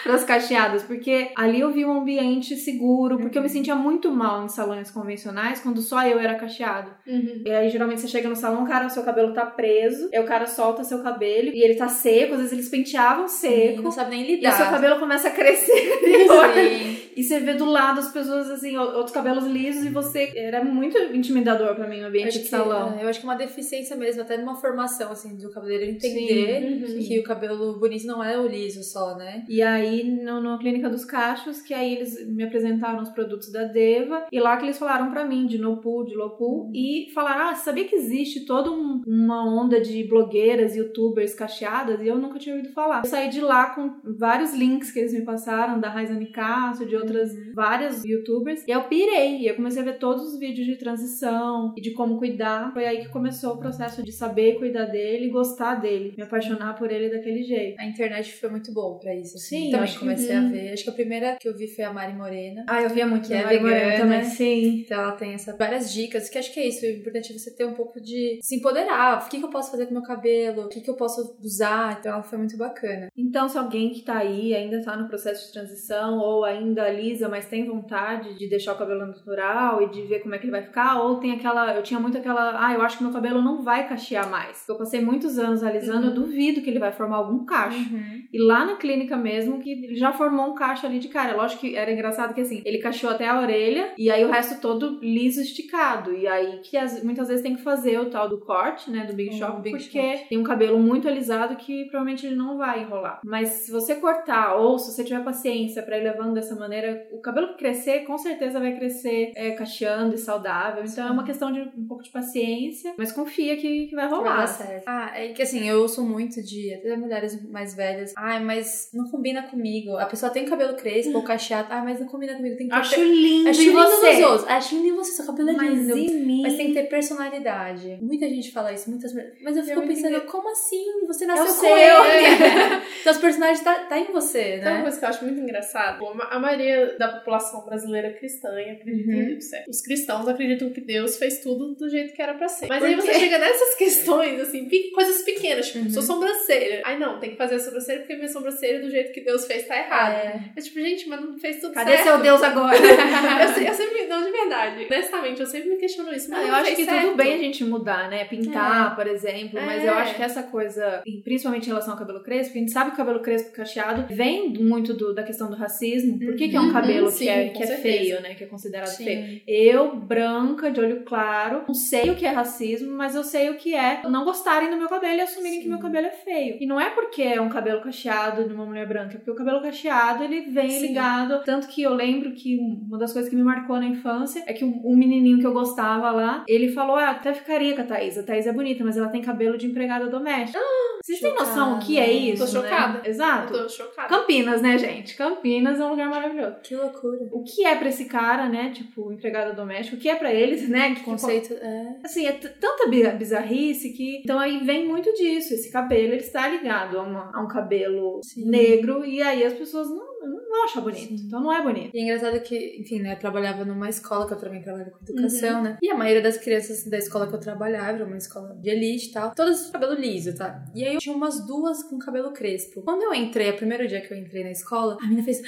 para 0.03 0.15
as 0.15 0.25
cacheadas, 0.25 0.83
porque 0.83 1.31
ali 1.37 1.61
eu 1.61 1.73
vi 1.73 1.85
um 1.85 2.01
ambiente 2.01 2.57
seguro, 2.57 3.19
porque 3.19 3.39
eu 3.39 3.43
me 3.43 3.49
sentia 3.49 3.75
muito 3.75 4.11
mal 4.11 4.45
em 4.45 4.49
salões 4.49 4.91
convencionais 4.91 5.61
quando 5.61 5.81
só 5.81 6.07
eu 6.07 6.19
era 6.19 6.35
cacheado. 6.35 6.91
Uhum. 7.07 7.43
E 7.45 7.51
aí 7.51 7.69
geralmente 7.71 8.01
você 8.01 8.09
chega 8.09 8.29
no 8.29 8.37
salão, 8.37 8.65
cara, 8.65 8.87
o 8.87 8.91
seu 8.91 9.03
cabelo 9.03 9.33
tá 9.33 9.47
preso, 9.47 10.09
aí 10.13 10.21
o 10.21 10.27
cara 10.27 10.47
solta 10.47 10.85
seu 10.85 11.03
cabelo 11.03 11.51
e 11.53 11.63
ele 11.63 11.75
tá 11.75 11.89
seco, 11.89 12.35
às 12.35 12.39
vezes 12.39 12.53
eles 12.53 12.69
penteavam 12.69 13.29
seco. 13.29 13.77
Sim, 13.79 13.83
não 13.83 13.91
sabe 13.91 14.11
nem 14.11 14.27
lidar. 14.27 14.51
E 14.51 14.53
o 14.53 14.57
seu 14.57 14.67
cabelo 14.67 14.99
começa 14.99 15.29
a 15.29 15.31
crescer. 15.31 15.75
e 17.17 17.23
você 17.23 17.41
vê 17.41 17.55
do 17.55 17.65
lado 17.65 18.01
as 18.01 18.11
pessoas 18.11 18.51
assim, 18.51 18.77
outros 18.77 19.13
cabelos 19.13 19.47
lisos 19.47 19.85
e 19.85 19.91
você 19.91 20.33
era 20.37 20.65
muito 20.65 20.94
intimidador 21.13 21.75
para 21.75 21.89
mim 21.89 22.03
o 22.03 22.07
ambiente 22.07 22.29
acho 22.29 22.41
de 22.41 22.49
salão. 22.49 22.99
É, 22.99 23.05
eu 23.05 23.09
acho 23.09 23.21
que 23.21 23.27
é 23.27 23.29
uma 23.29 23.37
deficiência 23.37 23.97
mesmo, 23.97 24.23
até 24.23 24.37
numa 24.37 24.57
formação 24.57 25.13
assim 25.13 25.37
do 25.37 25.51
cabeleireiro 25.51 25.93
entender 25.93 26.87
Sim. 26.87 26.99
que 26.99 27.19
o 27.19 27.23
cabelo 27.23 27.79
bonito 27.79 28.07
não 28.07 28.23
é 28.23 28.39
o 28.39 28.47
liso 28.47 28.83
só, 28.83 29.17
né? 29.17 29.45
E 29.49 29.63
aí, 29.63 30.05
no, 30.05 30.41
na 30.41 30.59
Clínica 30.59 30.89
dos 30.89 31.05
Cachos, 31.05 31.61
que 31.61 31.75
aí 31.75 31.95
eles 31.95 32.27
me 32.29 32.45
apresentaram 32.45 33.03
os 33.03 33.11
produtos 33.11 33.51
da 33.51 33.65
Deva, 33.65 34.27
e 34.31 34.41
lá 34.41 34.57
que 34.57 34.65
eles 34.65 34.79
falaram 34.79 35.11
para 35.11 35.25
mim 35.25 35.47
de 35.47 35.59
Nopu, 35.59 36.05
de 36.05 36.15
Lopu, 36.15 36.71
e 36.75 37.11
falaram, 37.15 37.51
ah, 37.51 37.55
sabia 37.55 37.85
que 37.85 37.97
existe 37.97 38.45
toda 38.45 38.71
um, 38.71 39.03
uma 39.07 39.45
onda 39.45 39.81
de 39.81 40.05
blogueiras, 40.05 40.77
youtubers 40.77 41.35
cacheadas? 41.35 42.01
E 42.01 42.07
eu 42.07 42.19
nunca 42.19 42.39
tinha 42.39 42.55
ouvido 42.55 42.73
falar. 42.73 43.03
Eu 43.05 43.11
saí 43.11 43.29
de 43.29 43.41
lá 43.41 43.71
com 43.71 43.95
vários 44.05 44.55
links 44.55 44.91
que 44.91 44.99
eles 44.99 45.13
me 45.13 45.23
passaram, 45.23 45.81
da 45.81 45.89
Raizane 45.89 46.27
Castro, 46.27 46.87
de 46.87 46.97
outras, 46.97 47.33
uhum. 47.33 47.53
várias 47.55 48.05
youtubers, 48.05 48.65
e 48.67 48.71
eu 48.71 48.83
pirei, 48.85 49.39
e 49.39 49.49
eu 49.49 49.55
comecei 49.55 49.83
a 49.83 49.85
ver 49.85 49.99
todos 49.99 50.25
os 50.25 50.39
vídeos 50.39 50.67
de 50.67 50.77
transição, 50.85 51.75
e 51.77 51.81
de 51.81 51.93
como 51.93 52.19
cuidar. 52.19 52.73
Foi 52.73 52.85
aí 52.87 53.01
que 53.01 53.09
começou 53.09 53.55
o 53.55 53.59
processo 53.59 54.03
de 54.03 54.13
saber 54.13 54.59
cuidar 54.59 54.85
dele, 54.85 55.31
gostar 55.31 55.77
dele, 55.77 56.15
me 56.17 56.23
apaixonar 56.23 56.77
por 56.79 56.93
ele 56.93 57.09
daquele 57.09 57.43
jeito. 57.43 57.81
A 57.81 57.87
internet 57.87 58.33
foi 58.35 58.51
muito 58.51 58.73
boa 58.73 58.99
pra 58.99 59.15
isso. 59.15 59.37
Assim. 59.37 59.65
Sim, 59.65 59.71
também 59.71 59.95
comecei 59.95 60.37
a 60.37 60.41
ver. 60.43 60.73
Acho 60.73 60.85
que 60.85 60.91
a 60.91 60.95
primeira 60.95 61.37
que 61.41 61.49
eu 61.49 61.57
vi 61.57 61.67
foi 61.67 61.85
a 61.85 61.93
Mari 61.93 62.13
Morena. 62.13 62.65
Ah, 62.69 62.83
eu 62.83 62.91
via 62.91 63.07
muito 63.07 63.27
que 63.27 63.35
é 63.35 63.43
Mari 63.43 63.61
Morena 63.61 63.97
também. 63.97 64.25
Sim. 64.25 64.83
Então 64.85 65.01
ela 65.01 65.13
tem 65.13 65.33
essa, 65.35 65.57
várias 65.57 65.93
dicas, 65.93 66.29
que 66.29 66.39
acho 66.39 66.53
que 66.53 66.61
é 66.61 66.69
isso. 66.69 66.85
O 66.85 66.89
importante 66.89 67.33
é 67.33 67.39
você 67.39 67.51
ter 67.51 67.65
um 67.65 67.75
pouco 67.75 68.01
de 68.01 68.39
se 68.43 68.57
empoderar. 68.57 69.25
O 69.25 69.29
que, 69.29 69.39
que 69.39 69.45
eu 69.45 69.51
posso 69.51 69.71
fazer 69.71 69.87
com 69.87 69.95
meu 69.95 70.03
cabelo? 70.03 70.67
O 70.67 70.69
que, 70.69 70.81
que 70.81 70.91
eu 70.91 70.97
posso 70.97 71.37
usar? 71.43 71.99
Então 71.99 72.13
ela 72.13 72.23
foi 72.23 72.39
muito 72.39 72.57
bacana. 72.57 73.09
Então, 73.17 73.49
se 73.49 73.57
alguém 73.57 73.93
que 73.93 74.03
tá 74.03 74.19
aí 74.19 74.55
ainda 74.55 74.83
tá 74.83 74.97
no 74.97 75.09
processo 75.09 75.47
de 75.47 75.53
transição 75.53 76.19
ou 76.19 76.45
ainda 76.45 76.89
lisa, 76.91 77.29
mas 77.29 77.47
tem 77.47 77.65
vontade 77.65 78.37
de 78.39 78.49
deixar 78.49 78.75
o 78.75 78.79
cabelo 78.79 79.07
natural 79.07 79.83
e 79.83 79.91
de 79.91 80.03
ver 80.03 80.21
como 80.21 80.35
é 80.35 80.39
que 80.39 80.45
ele 80.45 80.53
vai 80.53 80.64
ficar, 80.65 81.01
ou 81.01 81.17
tem 81.17 81.33
aquela. 81.33 81.75
Eu 81.75 81.83
tinha 81.83 82.01
muito 82.01 82.19
aquela. 82.19 82.65
Ah, 82.65 82.73
eu 82.73 82.83
acho 82.83 82.99
que 82.99 83.05
meu 83.05 83.13
cabelo 83.13 83.43
não 83.43 83.63
vai 83.63 83.89
cachear 83.89 84.29
mais. 84.31 84.65
Eu 84.69 84.77
passei 84.77 85.01
muitos 85.01 85.39
anos 85.39 85.63
alisando, 85.63 86.09
uhum. 86.09 86.09
eu 86.09 86.15
duvido 86.15 86.61
que 86.61 86.71
ele 86.71 86.79
vai 86.79 86.93
formar 86.93 87.17
algum 87.17 87.45
cacho. 87.45 87.79
Uhum. 87.79 88.23
E 88.33 88.39
lá 88.43 88.65
na 88.65 88.77
clínica 88.77 89.17
mesmo, 89.17 89.61
que 89.61 89.71
ele 89.71 89.95
já 89.95 90.13
formou 90.13 90.51
um 90.51 90.55
cacho 90.55 90.87
ali 90.87 90.99
de 90.99 91.09
cara. 91.09 91.37
Lógico 91.37 91.63
que 91.63 91.77
era 91.77 91.93
engraçado 91.93 92.35
que 92.35 92.41
assim, 92.41 92.63
ele 92.65 92.79
cachou 92.79 93.11
até 93.11 93.29
a 93.29 93.41
orelha 93.41 93.93
e 93.97 94.11
aí 94.11 94.25
o 94.25 94.31
resto 94.31 94.61
todo 94.61 94.99
liso 95.01 95.41
esticado. 95.41 96.13
E 96.15 96.27
aí 96.27 96.61
que 96.63 96.77
as, 96.77 97.03
muitas 97.03 97.29
vezes 97.29 97.43
tem 97.43 97.57
que 97.57 97.63
fazer 97.63 97.99
o 98.01 98.11
tal 98.11 98.29
do 98.29 98.39
corte, 98.39 98.91
né, 98.91 99.05
do 99.05 99.15
Big 99.15 99.31
uhum, 99.31 99.39
Shop, 99.39 99.63
big 99.63 99.77
porque 99.77 100.17
shot. 100.17 100.29
tem 100.29 100.39
um 100.39 100.43
cabelo 100.43 100.79
muito 100.79 101.09
alisado 101.09 101.57
que 101.57 101.85
provavelmente 101.85 102.27
ele 102.27 102.37
não 102.37 102.57
vai 102.57 102.83
enrolar. 102.83 103.21
Mas 103.25 103.49
se 103.49 103.73
você 103.73 103.97
cortar 103.97 104.57
ou 104.57 104.79
se 104.79 104.93
você 104.93 105.05
tiver 105.05 105.23
paciência 105.23 105.83
para 105.83 105.99
ir 105.99 106.05
levando 106.05 106.35
dessa 106.35 106.55
maneira, 106.55 107.07
o 107.13 107.21
cabelo 107.21 107.49
que 107.49 107.59
crescer, 107.59 108.01
com 108.01 108.19
certeza 108.19 108.61
vai 108.61 108.77
crescer 108.77 109.33
é, 109.37 109.53
cacheando 109.53 110.15
e 110.15 110.19
saudável. 110.19 110.54
Então 110.85 111.09
é 111.09 111.11
uma 111.11 111.25
questão 111.25 111.53
de 111.53 111.61
um 111.61 111.87
pouco 111.87 112.03
de 112.03 112.11
paciência, 112.11 112.95
mas 112.97 113.13
confia 113.13 113.57
que, 113.57 113.87
que 113.87 113.95
vai 113.95 114.09
rolar. 114.09 114.37
Vai 114.37 114.37
dar 114.39 114.47
certo. 114.47 114.85
Ah, 114.87 115.13
é 115.15 115.33
que 115.33 115.43
assim, 115.43 115.69
eu 115.69 115.87
sou 115.89 116.05
muito 116.05 116.43
de 116.43 116.75
até 116.75 116.97
mulheres 116.97 117.43
mais 117.51 117.75
velhas. 117.75 118.13
Ai, 118.17 118.43
mas 118.43 118.91
não 118.93 119.11
combina 119.11 119.43
comigo. 119.43 119.97
A 119.97 120.07
pessoa 120.07 120.31
tem 120.31 120.45
cabelo 120.45 120.77
crespo 120.77 121.17
ou 121.17 121.23
cacheado. 121.23 121.69
Ai, 121.71 121.85
mas 121.85 122.01
não 122.01 122.07
combina 122.07 122.35
comigo. 122.35 122.57
Tem 122.57 122.69
que 122.69 122.75
Acho 122.75 122.95
ter... 122.95 123.05
lindo 123.05 123.49
Acho 123.49 123.61
lindo 123.61 123.73
você. 123.73 124.13
nos 124.13 124.31
outros. 124.31 124.49
Acho 124.49 124.75
lindo 124.75 124.89
em 124.89 124.93
você. 124.93 125.13
Seu 125.13 125.27
cabelo 125.27 125.51
é 125.51 125.53
mas 125.53 125.89
lindo. 125.89 126.43
Mas 126.43 126.57
tem 126.57 126.69
que 126.69 126.75
ter 126.75 126.89
personalidade. 126.89 127.99
Muita 128.01 128.29
gente 128.29 128.53
fala 128.53 128.73
isso. 128.73 128.91
Muitas 128.91 129.13
Mas 129.43 129.57
eu 129.57 129.65
fico 129.65 129.81
eu 129.81 129.87
pensando, 129.87 130.17
entendi. 130.17 130.31
como 130.31 130.51
assim? 130.51 131.07
Você 131.07 131.27
nasceu 131.27 131.47
eu 131.47 131.55
com 131.55 131.61
sei, 131.61 131.73
ele. 131.73 132.83
então 133.01 133.13
as 133.13 133.19
personalidades 133.19 133.63
tá, 133.63 133.75
tá 133.87 133.99
em 133.99 134.13
você, 134.13 134.57
né? 134.57 134.65
Tem 134.65 134.73
uma 134.75 134.83
coisa 134.83 134.99
que 134.99 135.05
eu 135.05 135.09
acho 135.09 135.25
muito 135.25 135.41
engraçada. 135.41 135.99
A 136.31 136.39
maioria 136.39 136.97
da 136.99 137.09
população 137.09 137.65
brasileira 137.65 138.13
cristã 138.13 138.49
acredita 138.73 139.11
uhum. 139.11 139.21
em 139.21 139.25
Deus. 139.27 139.45
Certo? 139.45 139.69
Os 139.69 139.81
cristãos 139.81 140.29
acreditam 140.29 140.44
que 140.75 140.81
Deus 140.81 141.17
fez 141.17 141.41
tudo 141.41 141.75
do 141.75 141.89
jeito 141.89 142.15
que 142.15 142.23
era 142.23 142.35
pra 142.35 142.49
ser. 142.49 142.67
Mas 142.67 142.83
aí 142.83 142.95
você 142.95 143.15
chega 143.15 143.39
nessas 143.39 143.75
questões, 143.77 144.41
assim, 144.41 144.69
coisas 144.95 145.23
pequenas, 145.23 145.67
tipo, 145.67 145.79
uhum. 145.85 145.91
sua 145.91 146.03
sobrancelha. 146.03 146.83
Ai, 146.85 146.99
não, 146.99 147.19
tem 147.19 147.31
que 147.31 147.37
fazer 147.37 147.57
a 147.57 147.59
sobrancelha 147.59 148.01
porque 148.01 148.15
minha 148.17 148.29
sobrancelha 148.29 148.81
do 148.81 148.91
jeito 148.91 149.13
que 149.13 149.21
Deus 149.21 149.47
fez 149.47 149.67
tá 149.67 149.77
errado. 149.79 150.15
É. 150.15 150.41
É 150.57 150.61
tipo, 150.61 150.81
gente, 150.81 151.09
mas 151.09 151.21
não 151.21 151.39
fez 151.39 151.61
tudo 151.61 151.73
Cadê 151.75 151.93
certo. 151.93 152.05
seu 152.05 152.19
Deus 152.19 152.43
agora? 152.43 152.77
eu, 152.79 153.67
eu 153.67 153.75
sempre, 153.75 154.07
não, 154.07 154.25
de 154.25 154.31
verdade. 154.31 154.85
Honestamente, 154.87 155.41
eu 155.41 155.47
sempre 155.47 155.71
me 155.71 155.77
questiono 155.77 156.13
isso. 156.15 156.31
Mas 156.31 156.45
Ah, 156.45 156.49
eu 156.49 156.55
acho 156.55 156.77
que 156.77 156.85
certo. 156.85 157.07
tudo 157.09 157.17
bem 157.17 157.35
a 157.35 157.39
gente 157.39 157.65
mudar, 157.65 158.09
né? 158.11 158.25
Pintar, 158.25 158.95
por 158.97 159.07
exemplo. 159.07 159.61
Mas 159.65 159.83
É. 159.85 159.89
eu 159.89 159.95
acho 159.95 160.15
que 160.15 160.23
essa 160.23 160.43
coisa, 160.43 161.03
principalmente 161.23 161.65
em 161.65 161.69
relação 161.69 161.93
ao 161.93 161.99
cabelo 161.99 162.23
crespo, 162.23 162.57
a 162.57 162.61
gente 162.61 162.71
sabe 162.73 162.91
que 162.91 162.95
o 162.95 162.99
cabelo 162.99 163.21
crespo 163.21 163.53
cacheado 163.53 164.07
vem 164.15 164.51
muito 164.51 164.95
do- 164.95 165.15
da 165.15 165.23
questão 165.23 165.49
do 165.49 165.57
racismo. 165.57 166.19
Por 166.19 166.35
que, 166.37 166.49
que 166.49 166.57
é 166.57 166.61
um 166.61 166.65
Uhum, 166.67 166.73
cabelo 166.73 167.11
sim, 167.11 167.25
que 167.25 167.31
é, 167.31 167.47
com 167.49 167.53
que 167.59 167.63
é 167.63 167.67
certeza. 167.67 167.83
feio, 167.99 168.21
né? 168.23 168.35
Que 168.35 168.45
é 168.45 168.47
considerado 168.47 168.97
feio? 168.97 169.27
Sim. 169.27 169.41
Eu, 169.47 169.97
branca, 170.35 170.71
de 170.71 170.81
olho 170.81 171.05
claro, 171.05 171.65
não 171.67 171.75
sei 171.75 172.11
o 172.11 172.17
que 172.17 172.27
é 172.27 172.31
racismo, 172.31 172.97
mas 172.97 173.15
eu 173.15 173.23
sei 173.23 173.51
o 173.51 173.57
que 173.57 173.75
é 173.75 174.03
não 174.09 174.25
gostarem 174.25 174.71
do 174.71 174.77
meu 174.77 174.89
cabelo 174.89 175.19
e 175.19 175.21
assumirem 175.21 175.61
que 175.61 175.69
meu 175.69 175.79
cabelo 175.79 176.07
é 176.07 176.11
feio. 176.11 176.57
E 176.61 176.67
não 176.67 176.81
é 176.81 176.91
porque 176.91 177.23
é 177.23 177.41
um 177.41 177.49
cabelo 177.49 177.81
cacheado 177.81 178.45
de 178.45 178.53
uma 178.53 178.65
mulher 178.65 178.87
branca, 178.87 179.15
é 179.15 179.17
porque 179.17 179.31
o 179.31 179.35
cabelo 179.35 179.63
cacheado 179.63 180.25
ele 180.25 180.43
vem 180.51 180.71
Sim. 180.71 180.89
ligado. 180.89 181.43
Tanto 181.45 181.69
que 181.69 181.83
eu 181.83 181.95
lembro 181.95 182.33
que 182.33 182.59
uma 182.59 182.99
das 182.99 183.13
coisas 183.13 183.31
que 183.31 183.37
me 183.37 183.43
marcou 183.43 183.77
na 183.77 183.87
infância 183.87 184.43
é 184.47 184.53
que 184.53 184.65
um, 184.65 184.81
um 184.85 184.97
menininho 184.97 185.39
que 185.39 185.47
eu 185.47 185.53
gostava 185.53 186.11
lá, 186.11 186.45
ele 186.49 186.73
falou: 186.73 186.97
Ah, 186.97 187.11
até 187.11 187.33
ficaria 187.33 187.75
com 187.75 187.83
a 187.83 187.85
Thaís. 187.85 188.19
A 188.19 188.23
Thaís 188.23 188.47
é 188.47 188.53
bonita, 188.53 188.85
mas 188.85 188.97
ela 188.97 189.09
tem 189.09 189.23
cabelo 189.23 189.57
de 189.57 189.67
empregada 189.67 190.07
doméstica. 190.07 190.59
Vocês 191.05 191.21
têm 191.21 191.35
noção 191.35 191.77
o 191.77 191.81
que 191.81 191.99
é 191.99 192.11
isso? 192.11 192.47
Tô 192.47 192.63
né? 192.63 192.69
chocada. 192.69 193.01
Eu 193.05 193.11
Exato. 193.11 193.53
tô 193.53 193.69
chocada. 193.69 194.09
Campinas, 194.09 194.63
né, 194.63 194.79
gente? 194.79 195.15
Campinas 195.15 195.79
é 195.79 195.85
um 195.85 195.91
lugar 195.91 196.09
maravilhoso. 196.09 196.57
Que 196.63 196.75
loucura. 196.75 197.29
O 197.31 197.43
que 197.43 197.65
é 197.65 197.77
pra 197.77 197.91
esse 197.91 198.07
cara, 198.07 198.49
né? 198.49 198.71
Tipo, 198.71 199.13
empregada 199.13 199.53
doméstica, 199.53 199.97
o 199.97 200.01
que 200.01 200.09
é 200.09 200.15
pra 200.15 200.24
eles, 200.33 200.69
né? 200.69 200.95
Que, 200.95 201.03
conceito 201.03 201.53
é. 201.55 201.97
Assim, 202.05 202.27
é 202.27 202.33
tanta 202.33 202.89
bi- 202.89 203.09
bizarrice 203.19 203.93
que. 203.93 204.19
Então 204.23 204.39
aí 204.39 204.59
vem 204.65 204.87
muito 204.87 205.13
disso. 205.15 205.55
Esse 205.55 205.71
cabelo, 205.71 206.13
ele 206.13 206.17
está 206.17 206.49
ligado 206.49 206.99
a, 206.99 207.03
uma- 207.03 207.31
a 207.35 207.43
um 207.43 207.49
cabelo 207.49 208.21
Sim. 208.23 208.45
negro 208.49 209.05
e 209.05 209.21
aí 209.23 209.45
as 209.45 209.53
pessoas 209.55 209.89
não, 209.89 209.97
não 209.97 210.49
vão 210.49 210.65
achar 210.65 210.81
bonito. 210.81 211.09
Sim. 211.19 211.25
Então 211.27 211.41
não 211.41 211.53
é 211.53 211.63
bonito. 211.63 211.91
E 211.95 211.99
é 211.99 212.03
engraçado 212.03 212.41
que, 212.41 212.77
enfim, 212.81 213.01
né, 213.01 213.13
eu 213.15 213.19
trabalhava 213.19 213.65
numa 213.65 213.89
escola, 213.89 214.27
que 214.27 214.35
eu 214.35 214.39
também 214.39 214.63
trabalho 214.63 214.91
com 214.93 214.99
educação, 215.13 215.63
né? 215.63 215.79
E 215.83 215.91
a 215.91 215.95
maioria 215.95 216.23
das 216.23 216.37
crianças 216.39 216.85
da 216.85 216.99
escola 216.99 217.27
que 217.27 217.35
eu 217.35 217.41
trabalhava, 217.41 217.91
era 217.99 218.05
uma 218.05 218.17
escola 218.17 218.55
de 218.61 218.71
elite 218.71 219.09
e 219.09 219.13
tal, 219.13 219.35
todas 219.35 219.67
com 219.67 219.73
cabelo 219.73 219.95
liso, 219.95 220.35
tá? 220.37 220.65
E 220.75 220.85
aí 220.85 220.95
eu 220.95 221.01
tinha 221.01 221.15
umas 221.15 221.45
duas 221.47 221.83
com 221.83 221.99
cabelo 221.99 222.33
crespo. 222.33 222.83
Quando 222.83 223.03
eu 223.03 223.13
entrei, 223.15 223.51
o 223.51 223.57
primeiro 223.57 223.87
dia 223.87 224.01
que 224.01 224.13
eu 224.13 224.17
entrei 224.19 224.45
na 224.45 224.51
escola, 224.51 224.97
a 225.01 225.05
menina 225.07 225.23
fez, 225.23 225.43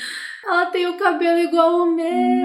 ela 0.47 0.67
tem 0.67 0.87
o 0.87 0.97
cabelo 0.97 1.39
igual 1.39 1.75
o 1.83 1.95
meu! 1.95 2.05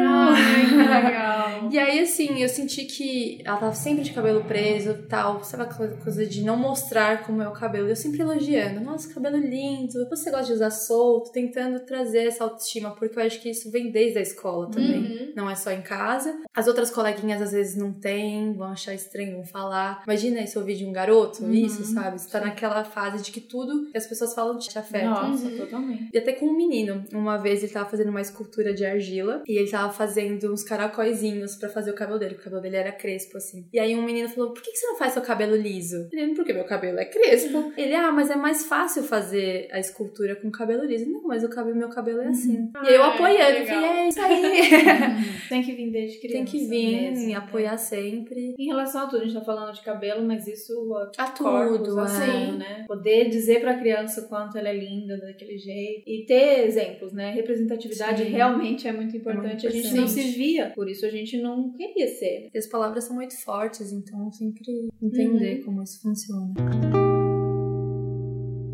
Ai, 0.09 0.65
que 0.69 0.75
legal. 0.75 1.69
E 1.71 1.79
aí, 1.79 1.99
assim, 2.01 2.41
eu 2.41 2.49
senti 2.49 2.85
que 2.85 3.41
ela 3.45 3.57
tava 3.57 3.73
sempre 3.73 4.03
de 4.03 4.11
cabelo 4.11 4.43
preso 4.43 4.93
tal. 5.07 5.43
Sabe 5.43 5.63
aquela 5.63 5.89
coisa 5.97 6.25
de 6.25 6.43
não 6.43 6.57
mostrar 6.57 7.23
como 7.25 7.41
é 7.41 7.47
o 7.47 7.51
cabelo? 7.53 7.87
Eu 7.87 7.95
sempre 7.95 8.21
elogiando. 8.21 8.81
Nossa, 8.81 9.13
cabelo 9.13 9.37
lindo. 9.37 10.07
Você 10.09 10.29
gosta 10.31 10.47
de 10.47 10.53
usar 10.53 10.71
solto, 10.71 11.31
tentando 11.31 11.79
trazer 11.81 12.27
essa 12.27 12.43
autoestima, 12.43 12.91
porque 12.91 13.17
eu 13.17 13.23
acho 13.23 13.39
que 13.41 13.49
isso 13.49 13.69
vem 13.71 13.91
desde 13.91 14.19
a 14.19 14.21
escola 14.21 14.69
também. 14.69 14.99
Uhum. 15.01 15.33
Não 15.35 15.49
é 15.49 15.55
só 15.55 15.71
em 15.71 15.81
casa. 15.81 16.35
As 16.53 16.67
outras 16.67 16.89
coleguinhas 16.89 17.41
às 17.41 17.51
vezes 17.51 17.75
não 17.77 17.93
têm, 17.93 18.53
vão 18.53 18.67
achar 18.71 18.93
estranho, 18.93 19.35
vão 19.37 19.45
falar. 19.45 20.01
Imagina 20.05 20.41
isso 20.41 20.59
ouvir 20.59 20.75
de 20.75 20.85
um 20.85 20.91
garoto, 20.91 21.43
Uhum. 21.43 21.51
isso, 21.51 21.83
sabe? 21.85 22.19
Você 22.19 22.29
tá 22.29 22.39
naquela 22.41 22.83
fase 22.83 23.23
de 23.23 23.31
que 23.31 23.39
tudo 23.39 23.89
que 23.91 23.97
as 23.97 24.07
pessoas 24.07 24.33
falam 24.33 24.57
te 24.57 24.77
afeta. 24.77 25.05
Nossa, 25.09 25.45
Uhum. 25.47 25.57
totalmente. 25.57 26.09
E 26.13 26.17
até 26.17 26.33
com 26.33 26.47
um 26.47 26.55
menino. 26.57 27.03
Uma 27.13 27.37
vez 27.37 27.63
ele 27.63 27.71
tava 27.71 27.90
fazendo 27.91 28.09
uma 28.09 28.21
escultura 28.21 28.73
de 28.73 28.85
argila 28.85 29.43
e 29.47 29.57
ele 29.57 29.69
tava 29.69 29.91
fazendo 29.91 30.51
uns 30.51 30.63
caracóizinhos 30.63 31.55
pra 31.55 31.69
fazer 31.69 31.91
o 31.91 31.95
cabelo 31.95 32.17
dele. 32.17 32.35
porque 32.35 32.47
O 32.47 32.51
cabelo 32.51 32.63
dele 32.63 32.77
era 32.77 32.91
crespo, 32.91 33.37
assim. 33.37 33.67
E 33.73 33.79
aí 33.79 33.95
um 33.95 34.03
menino 34.03 34.29
falou: 34.29 34.53
Por 34.53 34.63
que, 34.63 34.71
que 34.71 34.77
você 34.77 34.87
não 34.87 34.97
faz 34.97 35.13
seu 35.13 35.21
cabelo 35.21 35.55
liso? 35.55 36.07
Ele, 36.11 36.33
porque 36.33 36.53
meu 36.53 36.65
cabelo 36.65 36.99
é 36.99 37.05
crespo. 37.05 37.73
Ele, 37.77 37.93
ah, 37.93 38.11
mas 38.11 38.29
é 38.29 38.35
mais 38.35 38.65
fácil 38.65 39.03
fazer 39.03 39.67
a 39.71 39.79
escultura 39.79 40.35
com 40.35 40.49
cabelo 40.49 40.85
liso. 40.85 41.09
Não, 41.09 41.23
mas 41.23 41.43
o 41.43 41.49
cabelo, 41.49 41.75
meu 41.75 41.89
cabelo 41.89 42.21
é 42.21 42.27
assim. 42.27 42.71
E 42.83 42.87
aí 42.87 42.95
eu 42.95 43.03
apoiando, 43.03 43.57
eu 43.57 43.65
falei, 43.65 43.89
é 43.89 44.07
isso 44.07 44.21
aí. 44.21 44.61
Tem 45.49 45.61
que 45.61 45.73
vir 45.73 45.91
desde 45.91 46.19
criança. 46.19 46.37
Tem 46.37 46.45
que 46.45 46.67
vir 46.67 47.11
mesmo, 47.11 47.27
né? 47.27 47.33
apoiar 47.35 47.77
sempre. 47.77 48.55
Em 48.57 48.65
relação 48.67 49.01
a 49.01 49.07
tudo, 49.07 49.21
a 49.21 49.25
gente 49.25 49.33
tá 49.33 49.41
falando 49.41 49.73
de 49.73 49.81
cabelo, 49.81 50.25
mas 50.25 50.47
isso 50.47 50.73
A 51.17 51.27
corpos, 51.31 51.89
tudo, 51.89 51.99
assim, 51.99 52.49
é. 52.49 52.51
né? 52.51 52.85
Poder 52.87 53.29
dizer 53.29 53.61
pra 53.61 53.77
criança 53.77 54.21
o 54.21 54.27
quanto 54.27 54.57
ela 54.57 54.69
é 54.69 54.73
linda 54.73 55.17
daquele 55.17 55.57
jeito 55.57 56.03
e 56.07 56.25
ter 56.25 56.65
exemplos, 56.65 57.11
né? 57.13 57.31
Representatividade 57.31 57.80
Sim. 58.25 58.32
realmente 58.32 58.88
é 58.88 58.91
muito 58.91 59.15
importante. 59.15 59.63
muito 59.63 59.67
a 59.67 59.69
gente 59.69 59.93
não 59.93 60.07
se 60.07 60.21
via, 60.32 60.71
por 60.75 60.89
isso 60.89 61.05
a 61.05 61.09
gente 61.09 61.41
não 61.41 61.71
queria 61.71 62.07
ser. 62.07 62.49
E 62.53 62.57
as 62.57 62.67
palavras 62.67 63.05
são 63.05 63.15
muito 63.15 63.36
fortes, 63.41 63.91
então 63.91 64.32
sempre 64.32 64.89
entender 65.01 65.63
como 65.63 65.82
isso 65.84 66.01
funciona. 66.01 66.53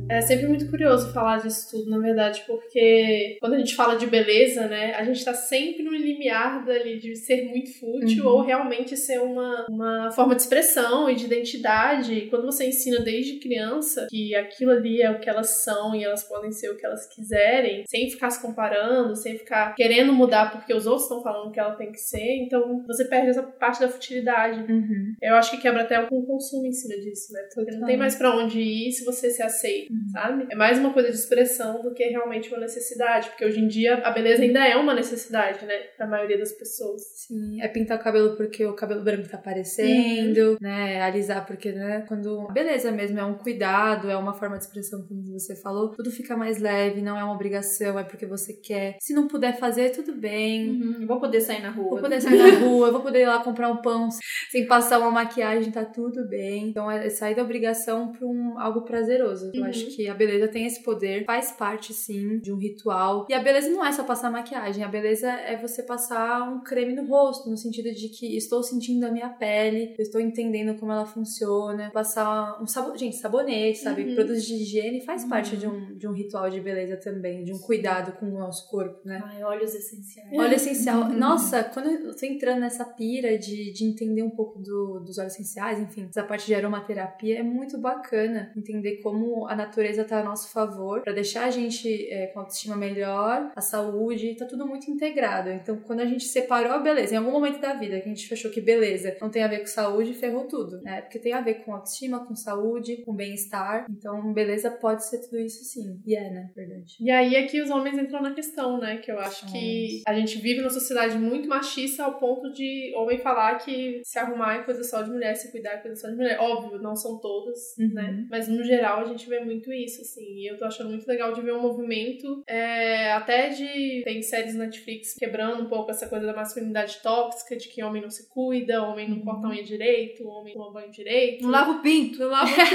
É 0.09 0.21
sempre 0.21 0.47
muito 0.47 0.69
curioso 0.69 1.11
falar 1.13 1.37
disso 1.37 1.69
tudo, 1.71 1.89
na 1.89 1.99
verdade, 1.99 2.43
porque 2.47 3.37
quando 3.39 3.53
a 3.53 3.57
gente 3.57 3.75
fala 3.75 3.95
de 3.95 4.07
beleza, 4.07 4.67
né, 4.67 4.93
a 4.95 5.03
gente 5.03 5.23
tá 5.23 5.33
sempre 5.33 5.83
no 5.83 5.91
limiar 5.91 6.65
dali 6.65 6.99
de 6.99 7.15
ser 7.15 7.45
muito 7.45 7.77
fútil 7.79 8.25
Uhum. 8.25 8.31
ou 8.31 8.41
realmente 8.41 8.95
ser 8.95 9.19
uma, 9.19 9.65
uma 9.69 10.11
forma 10.11 10.35
de 10.35 10.41
expressão 10.41 11.09
e 11.09 11.15
de 11.15 11.25
identidade. 11.25 12.13
E 12.13 12.29
quando 12.29 12.45
você 12.45 12.67
ensina 12.67 12.99
desde 13.01 13.39
criança 13.39 14.07
que 14.09 14.35
aquilo 14.35 14.71
ali 14.71 15.01
é 15.01 15.11
o 15.11 15.19
que 15.19 15.29
elas 15.29 15.63
são 15.63 15.95
e 15.95 16.03
elas 16.03 16.23
podem 16.23 16.51
ser 16.51 16.69
o 16.69 16.77
que 16.77 16.85
elas 16.85 17.05
quiserem, 17.07 17.83
sem 17.87 18.09
ficar 18.09 18.29
se 18.29 18.41
comparando, 18.41 19.15
sem 19.15 19.37
ficar 19.37 19.75
querendo 19.75 20.13
mudar 20.13 20.51
porque 20.51 20.73
os 20.73 20.85
outros 20.85 21.03
estão 21.03 21.21
falando 21.21 21.51
que 21.51 21.59
ela 21.59 21.75
tem 21.75 21.91
que 21.91 21.99
ser, 21.99 22.37
então 22.43 22.83
você 22.87 23.05
perde 23.05 23.29
essa 23.29 23.43
parte 23.43 23.79
da 23.79 23.89
futilidade. 23.89 24.71
Uhum. 24.71 25.15
Eu 25.21 25.35
acho 25.35 25.51
que 25.51 25.57
quebra 25.57 25.81
até 25.83 25.99
o 25.99 26.23
consumo 26.23 26.65
em 26.65 26.71
cima 26.73 26.95
disso, 27.01 27.33
né? 27.33 27.41
Porque 27.53 27.71
não 27.71 27.85
tem 27.87 27.97
mais 27.97 28.15
pra 28.15 28.35
onde 28.35 28.59
ir 28.59 28.91
se 28.91 29.03
você 29.03 29.29
se 29.29 29.41
aceita, 29.41 29.93
sabe? 30.11 30.47
É 30.49 30.55
mais 30.55 30.77
uma 30.79 30.93
coisa 30.93 31.09
de 31.09 31.15
expressão 31.15 31.81
do 31.81 31.93
que 31.93 32.03
realmente 32.05 32.49
uma 32.49 32.59
necessidade. 32.59 33.29
Porque 33.29 33.45
hoje 33.45 33.59
em 33.59 33.67
dia 33.67 33.95
a 33.97 34.11
beleza 34.11 34.43
ainda 34.43 34.65
é 34.67 34.75
uma 34.75 34.93
necessidade, 34.93 35.65
né? 35.65 35.75
Pra 35.97 36.07
maioria 36.07 36.37
das 36.37 36.51
pessoas. 36.51 37.01
Sim, 37.27 37.61
é 37.61 37.67
pintar 37.67 37.97
o 37.99 38.03
cabelo 38.03 38.35
porque 38.35 38.65
o 38.65 38.73
cabelo 38.73 39.03
branco 39.03 39.27
tá 39.29 39.37
aparecendo, 39.37 40.51
Uhum. 40.51 40.57
né? 40.61 41.01
Alisar 41.01 41.45
porque, 41.45 41.71
né? 41.71 42.05
Quando. 42.07 42.47
Beleza 42.53 42.91
mesmo, 42.91 43.19
é 43.19 43.23
um 43.25 43.35
cuidado, 43.35 44.09
é 44.09 44.17
uma 44.17 44.33
forma 44.33 44.57
de 44.57 44.63
expressão, 44.63 45.05
como 45.07 45.21
você 45.33 45.55
falou. 45.55 45.89
Tudo 45.91 46.11
fica 46.11 46.35
mais 46.35 46.57
leve, 46.59 47.01
não 47.01 47.17
é 47.17 47.23
uma 47.23 47.33
obrigação, 47.33 47.97
é 47.99 48.03
porque 48.03 48.25
você 48.25 48.53
quer. 48.53 48.97
Se 48.99 49.13
não 49.13 49.27
puder 49.27 49.57
fazer, 49.57 49.91
tudo 49.91 50.13
bem. 50.15 50.69
Uhum. 50.69 50.97
Eu 51.01 51.07
vou 51.07 51.19
poder 51.19 51.41
sair 51.41 51.61
na 51.61 51.69
rua. 51.69 51.89
Vou 51.89 51.99
poder 52.01 52.21
sair 52.21 52.37
na 52.37 52.59
rua, 52.59 52.87
eu 52.87 52.91
vou 52.91 53.01
poder 53.01 53.21
ir 53.21 53.25
lá 53.27 53.43
comprar 53.43 53.69
um 53.71 53.81
pão 53.81 54.09
sem 54.51 54.65
passar 54.67 54.99
uma 54.99 55.11
maquiagem, 55.11 55.71
tá 55.71 55.83
tudo 55.85 56.27
bem. 56.27 56.69
Então 56.69 56.89
é 56.89 57.09
sair 57.09 57.35
da 57.35 57.43
obrigação 57.43 58.11
pra 58.11 58.25
um, 58.27 58.59
algo 58.59 58.81
prazeroso. 58.81 59.51
Eu 59.53 59.61
Uhum. 59.61 59.67
acho 59.69 59.86
que 59.87 60.07
a 60.07 60.13
beleza 60.13 60.47
tem 60.47 60.65
esse 60.65 60.81
poder, 60.83 61.25
faz 61.25 61.51
parte 61.51 61.93
sim 61.93 62.39
de 62.39 62.51
um 62.51 62.57
ritual. 62.57 63.25
E 63.29 63.33
a 63.33 63.41
beleza 63.41 63.69
não 63.69 63.85
é 63.85 63.91
só 63.91 64.03
passar 64.03 64.31
maquiagem, 64.31 64.83
a 64.83 64.87
beleza 64.87 65.29
é 65.29 65.57
você 65.57 65.83
passar 65.83 66.43
um 66.51 66.61
creme 66.63 66.93
no 66.93 67.05
rosto, 67.05 67.49
no 67.49 67.57
sentido 67.57 67.91
de 67.93 68.09
que 68.09 68.35
estou 68.37 68.61
sentindo 68.63 69.05
a 69.05 69.11
minha 69.11 69.29
pele, 69.29 69.95
eu 69.97 70.03
estou 70.03 70.19
entendendo 70.21 70.77
como 70.79 70.91
ela 70.91 71.05
funciona. 71.05 71.89
Passar 71.91 72.61
um 72.61 72.67
sabonete, 72.67 72.99
gente, 72.99 73.15
sabonete, 73.17 73.79
sabe? 73.79 74.03
Uhum. 74.03 74.15
Produtos 74.15 74.45
de 74.45 74.55
higiene 74.55 75.01
faz 75.01 75.23
parte 75.25 75.55
de 75.57 75.67
um, 75.67 75.95
de 75.97 76.07
um 76.07 76.11
ritual 76.11 76.49
de 76.49 76.59
beleza 76.59 76.97
também, 76.97 77.43
de 77.43 77.53
um 77.53 77.59
cuidado 77.59 78.11
com 78.13 78.25
o 78.27 78.39
nosso 78.39 78.69
corpo, 78.69 78.99
né? 79.05 79.21
Ai, 79.25 79.43
óleos 79.43 79.73
essenciais. 79.73 80.31
Óleo 80.37 80.53
essencial. 80.53 81.09
Nossa, 81.09 81.63
quando 81.63 81.89
eu 81.89 82.15
tô 82.15 82.25
entrando 82.25 82.59
nessa 82.59 82.85
pira 82.85 83.37
de, 83.37 83.71
de 83.71 83.85
entender 83.85 84.23
um 84.23 84.29
pouco 84.29 84.59
do- 84.59 84.99
dos 84.99 85.17
óleos 85.17 85.33
essenciais, 85.33 85.79
enfim, 85.79 86.07
essa 86.09 86.23
parte 86.23 86.45
de 86.45 86.55
aromaterapia, 86.55 87.39
é 87.39 87.43
muito 87.43 87.77
bacana 87.77 88.51
entender 88.55 88.97
como 88.97 89.47
a 89.47 89.55
natureza 89.55 89.76
tá 90.07 90.19
a 90.19 90.23
nosso 90.23 90.49
favor 90.51 91.01
pra 91.01 91.13
deixar 91.13 91.45
a 91.45 91.51
gente 91.51 92.07
é, 92.11 92.27
com 92.27 92.39
a 92.39 92.41
autoestima 92.43 92.75
melhor, 92.75 93.51
a 93.55 93.61
saúde, 93.61 94.35
tá 94.35 94.45
tudo 94.45 94.65
muito 94.67 94.89
integrado. 94.89 95.49
Então, 95.49 95.77
quando 95.77 95.99
a 96.01 96.05
gente 96.05 96.23
separou 96.25 96.71
a 96.73 96.79
beleza, 96.79 97.13
em 97.13 97.17
algum 97.17 97.31
momento 97.31 97.59
da 97.59 97.73
vida 97.73 97.99
que 97.99 98.05
a 98.09 98.13
gente 98.13 98.33
achou 98.33 98.51
que 98.51 98.61
beleza 98.61 99.15
não 99.21 99.29
tem 99.29 99.43
a 99.43 99.47
ver 99.47 99.59
com 99.59 99.67
saúde, 99.67 100.13
ferrou 100.13 100.45
tudo, 100.47 100.81
né? 100.81 101.01
Porque 101.01 101.19
tem 101.19 101.33
a 101.33 101.41
ver 101.41 101.55
com 101.63 101.73
autoestima, 101.73 102.25
com 102.25 102.35
saúde, 102.35 102.97
com 103.03 103.13
bem-estar. 103.15 103.85
Então, 103.89 104.33
beleza 104.33 104.69
pode 104.71 105.05
ser 105.05 105.19
tudo 105.21 105.39
isso 105.39 105.63
sim. 105.63 105.99
E 106.05 106.15
é, 106.15 106.29
né? 106.29 106.51
Verdade. 106.55 106.95
E 106.99 107.09
aí 107.11 107.35
é 107.35 107.43
que 107.47 107.61
os 107.61 107.69
homens 107.69 107.97
entram 107.97 108.21
na 108.21 108.33
questão, 108.33 108.79
né? 108.79 108.97
Que 108.97 109.11
eu 109.11 109.19
acho 109.19 109.51
que 109.51 110.01
a 110.07 110.13
gente 110.13 110.37
vive 110.39 110.59
numa 110.61 110.69
sociedade 110.69 111.17
muito 111.17 111.47
machista 111.47 112.03
ao 112.03 112.17
ponto 112.19 112.51
de 112.51 112.93
homem 112.95 113.17
falar 113.19 113.57
que 113.59 114.01
se 114.03 114.17
arrumar 114.19 114.55
é 114.55 114.63
coisa 114.63 114.83
só 114.83 115.01
de 115.01 115.09
mulher, 115.11 115.35
se 115.35 115.51
cuidar 115.51 115.71
é 115.73 115.77
coisa 115.77 115.95
só 115.99 116.09
de 116.09 116.15
mulher. 116.15 116.37
Óbvio, 116.39 116.79
não 116.81 116.95
são 116.95 117.19
todas, 117.19 117.57
Uhum. 117.77 117.93
né? 117.93 118.25
Mas 118.29 118.47
no 118.47 118.63
geral 118.63 119.01
a 119.01 119.05
gente 119.05 119.27
vê 119.29 119.39
muito 119.39 119.66
isso, 119.73 120.01
assim. 120.01 120.25
E 120.35 120.47
eu 120.47 120.57
tô 120.57 120.65
achando 120.65 120.89
muito 120.89 121.07
legal 121.07 121.33
de 121.33 121.41
ver 121.41 121.53
um 121.53 121.61
movimento 121.61 122.43
é, 122.47 123.13
até 123.13 123.49
de. 123.49 124.01
Tem 124.03 124.21
séries 124.21 124.55
na 124.55 124.65
Netflix 124.65 125.13
quebrando 125.13 125.63
um 125.63 125.69
pouco 125.69 125.91
essa 125.91 126.07
coisa 126.07 126.25
da 126.25 126.33
masculinidade 126.33 126.99
tóxica, 127.01 127.55
de 127.55 127.67
que 127.67 127.83
homem 127.83 128.01
não 128.01 128.09
se 128.09 128.29
cuida, 128.29 128.83
homem 128.83 129.09
não 129.09 129.19
corta 129.19 129.47
a 129.47 129.49
unha 129.49 129.63
direito, 129.63 130.27
homem 130.27 130.55
não 130.55 130.71
banho 130.71 130.91
direito. 130.91 131.43
Não 131.43 131.49
lava 131.49 131.71
o 131.71 131.81
pinto. 131.81 132.19
Não 132.19 132.29
lava 132.29 132.49
o 132.49 132.55
pinto. 132.55 132.67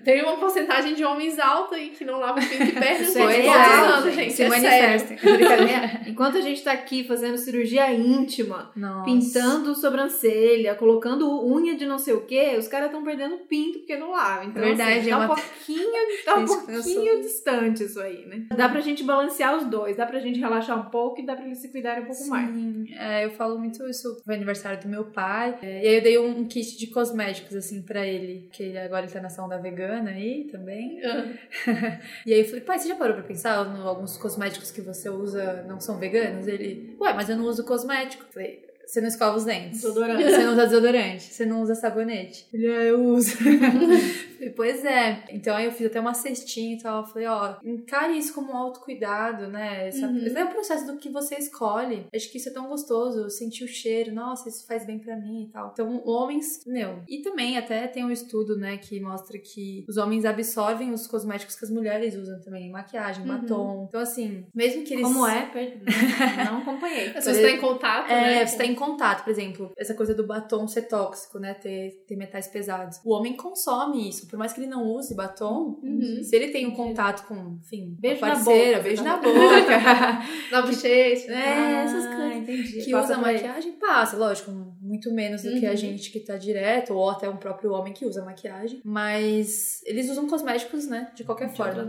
Tem 0.04 0.22
uma 0.22 0.36
porcentagem 0.36 0.94
de 0.94 1.04
homens 1.04 1.38
alta 1.38 1.78
e 1.78 1.90
que 1.90 2.04
não 2.04 2.18
lava 2.18 2.40
o 2.40 2.42
pinto 2.42 2.64
e 2.64 2.72
perde 2.72 3.18
um 3.18 3.30
é 3.30 3.48
anos, 3.48 4.14
gente. 4.14 4.32
Se 4.32 4.42
é 4.42 4.48
manifestem. 4.48 5.16
Brincadeira. 5.16 6.00
Enquanto 6.06 6.38
a 6.38 6.40
gente 6.40 6.62
tá 6.62 6.72
aqui 6.72 7.04
fazendo 7.04 7.36
cirurgia 7.38 7.92
íntima, 7.92 8.70
Nossa. 8.76 9.04
pintando 9.04 9.74
sobrancelha, 9.74 10.74
colocando 10.74 11.44
unha 11.44 11.76
de 11.76 11.86
não 11.86 11.98
sei 11.98 12.14
o 12.14 12.22
que, 12.22 12.56
os 12.56 12.68
caras 12.68 12.86
estão 12.86 13.02
perdendo 13.02 13.38
pinto 13.48 13.78
porque 13.80 13.96
não 13.96 14.10
lavam. 14.10 14.48
Então, 14.48 14.62
Verdade. 14.62 14.93
Média, 14.96 15.10
tá 15.10 15.16
uma- 15.18 15.24
um 15.24 15.28
pouquinho, 15.36 15.92
tá 16.24 16.34
um 16.36 16.44
pouquinho 16.46 17.20
distante 17.20 17.84
isso 17.84 18.00
aí, 18.00 18.26
né? 18.26 18.46
Dá 18.56 18.68
pra 18.68 18.80
gente 18.80 19.02
balancear 19.02 19.56
os 19.56 19.64
dois, 19.66 19.96
dá 19.96 20.06
pra 20.06 20.18
gente 20.20 20.38
relaxar 20.38 20.78
um 20.78 20.90
pouco 20.90 21.20
e 21.20 21.26
dá 21.26 21.34
pra 21.36 21.44
eles 21.46 21.58
se 21.58 21.68
cuidarem 21.70 22.04
um 22.04 22.06
pouco 22.06 22.26
mais. 22.28 22.48
Sim, 22.50 22.86
é, 22.96 23.24
eu 23.24 23.30
falo 23.30 23.58
muito 23.58 23.86
isso. 23.88 24.22
Foi 24.24 24.34
aniversário 24.34 24.80
do 24.80 24.88
meu 24.88 25.04
pai. 25.06 25.58
é, 25.62 25.84
e 25.84 25.88
aí 25.88 25.94
eu 25.96 26.02
dei 26.02 26.18
um, 26.18 26.38
um 26.40 26.44
kit 26.46 26.76
de 26.78 26.86
cosméticos, 26.88 27.54
assim, 27.54 27.82
pra 27.82 28.06
ele. 28.06 28.48
Que 28.52 28.62
ele 28.64 28.78
agora 28.78 29.04
ele 29.04 29.12
tá 29.12 29.20
na 29.20 29.26
ação 29.26 29.48
da 29.48 29.58
vegana 29.58 30.10
aí 30.10 30.44
também. 30.50 31.00
Ah, 31.04 31.24
E 32.26 32.32
aí 32.32 32.40
eu 32.40 32.44
falei, 32.46 32.60
pai, 32.60 32.78
você 32.78 32.88
já 32.88 32.96
parou 32.96 33.14
pra 33.14 33.22
pensar 33.24 33.64
no, 33.64 33.86
alguns 33.88 34.16
cosméticos 34.16 34.70
que 34.70 34.80
você 34.80 35.08
usa 35.08 35.64
não 35.68 35.80
são 35.80 35.98
veganos? 35.98 36.46
Ele, 36.46 36.96
ué, 37.00 37.12
mas 37.12 37.28
eu 37.28 37.36
não 37.36 37.44
uso 37.44 37.64
cosmético. 37.64 38.24
Eu 38.24 38.32
falei, 38.32 38.64
você 38.86 39.00
não 39.00 39.08
escova 39.08 39.36
os 39.36 39.44
dentes. 39.44 39.80
Desodorante. 39.82 40.22
Você 40.24 40.38
não 40.44 40.52
usa 40.52 40.66
desodorante. 40.66 41.22
Você 41.34 41.46
não 41.46 41.62
usa 41.62 41.74
sabonete. 41.74 42.46
Ele, 42.52 42.66
ah, 42.68 42.82
eu 42.84 43.00
uso. 43.04 43.32
Pois 44.56 44.84
é. 44.84 45.24
Então 45.30 45.56
aí 45.56 45.64
eu 45.64 45.72
fiz 45.72 45.86
até 45.86 45.98
uma 45.98 46.12
cestinha 46.12 46.74
e 46.76 46.78
tal. 46.78 47.00
Eu 47.00 47.06
falei, 47.06 47.26
ó, 47.26 47.54
encare 47.64 48.16
isso 48.18 48.34
como 48.34 48.52
um 48.52 48.56
autocuidado, 48.56 49.46
né? 49.48 49.88
Essa- 49.88 50.06
Uhum. 50.06 50.26
É 50.36 50.44
o 50.44 50.48
processo 50.50 50.86
do 50.86 50.98
que 50.98 51.08
você 51.08 51.36
escolhe. 51.36 52.06
Acho 52.14 52.30
que 52.30 52.36
isso 52.36 52.50
é 52.50 52.52
tão 52.52 52.68
gostoso. 52.68 53.30
Sentir 53.30 53.64
o 53.64 53.68
cheiro. 53.68 54.12
Nossa, 54.12 54.48
isso 54.48 54.66
faz 54.66 54.84
bem 54.84 54.98
pra 54.98 55.16
mim 55.16 55.44
e 55.44 55.48
tal. 55.50 55.70
Então, 55.72 56.02
homens, 56.04 56.62
meu. 56.66 57.02
E 57.08 57.22
também 57.22 57.56
até 57.56 57.86
tem 57.86 58.04
um 58.04 58.10
estudo, 58.10 58.56
né, 58.58 58.76
que 58.76 59.00
mostra 59.00 59.38
que 59.38 59.84
os 59.88 59.96
homens 59.96 60.24
absorvem 60.26 60.92
os 60.92 61.06
cosméticos 61.06 61.56
que 61.56 61.64
as 61.64 61.70
mulheres 61.70 62.14
usam 62.14 62.38
também. 62.42 62.70
Maquiagem, 62.70 63.22
Uhum. 63.26 63.38
batom. 63.38 63.86
Então, 63.88 64.00
assim, 64.00 64.44
mesmo 64.54 64.84
que 64.84 64.92
eles. 64.92 65.04
Como 65.06 65.26
é? 65.26 65.50
Não, 66.44 66.58
acompanhei. 66.58 67.14
Se 67.20 67.32
você 67.32 67.42
tá 67.42 67.50
em 67.50 67.60
contato, 67.60 68.10
É, 68.10 68.20
né? 68.40 68.46
você 68.46 68.58
tá 68.58 68.66
em 68.66 68.73
contato, 68.74 69.24
por 69.24 69.30
exemplo, 69.30 69.72
essa 69.76 69.94
coisa 69.94 70.14
do 70.14 70.26
batom 70.26 70.66
ser 70.68 70.82
tóxico, 70.82 71.38
né? 71.38 71.54
Ter, 71.54 72.04
ter 72.06 72.16
metais 72.16 72.46
pesados. 72.48 73.00
O 73.04 73.12
homem 73.12 73.36
consome 73.36 74.08
isso, 74.08 74.26
por 74.28 74.38
mais 74.38 74.52
que 74.52 74.60
ele 74.60 74.66
não 74.68 74.84
use 74.86 75.14
batom, 75.14 75.78
Uhum. 75.82 76.22
se 76.22 76.34
ele 76.34 76.48
tem 76.48 76.66
um 76.66 76.72
contato 76.72 77.26
com, 77.26 77.58
enfim, 77.62 77.96
Beijo 77.98 78.20
uma 78.22 78.28
na 78.28 78.34
parceira, 78.34 78.76
boca, 78.78 78.82
beijo 78.82 79.02
tá 79.04 79.10
na 79.10 79.16
boca. 79.22 79.34
Na 80.50 80.62
bochecha. 80.62 81.32
é, 81.32 81.84
essas 81.84 82.06
Ah, 82.06 82.16
coisas. 82.16 82.36
entendi. 82.36 82.84
Que 82.84 82.90
Passa 82.90 83.12
usa 83.12 83.22
maquiagem, 83.22 83.72
passa, 83.72 84.16
lógico, 84.16 84.50
muito 84.80 85.12
menos 85.12 85.42
do 85.42 85.52
que 85.58 85.66
a 85.66 85.70
Uhum. 85.70 85.76
gente 85.76 86.10
que 86.10 86.20
tá 86.20 86.36
direto, 86.36 86.94
ou 86.94 87.10
até 87.10 87.28
um 87.28 87.36
próprio 87.36 87.72
homem 87.72 87.92
que 87.92 88.04
usa 88.06 88.24
maquiagem. 88.24 88.80
Mas 88.84 89.80
eles 89.84 90.08
usam 90.10 90.26
cosméticos, 90.28 90.86
né? 90.86 91.10
De 91.14 91.24
qualquer 91.24 91.48
De 91.48 91.56
forma. 91.56 91.82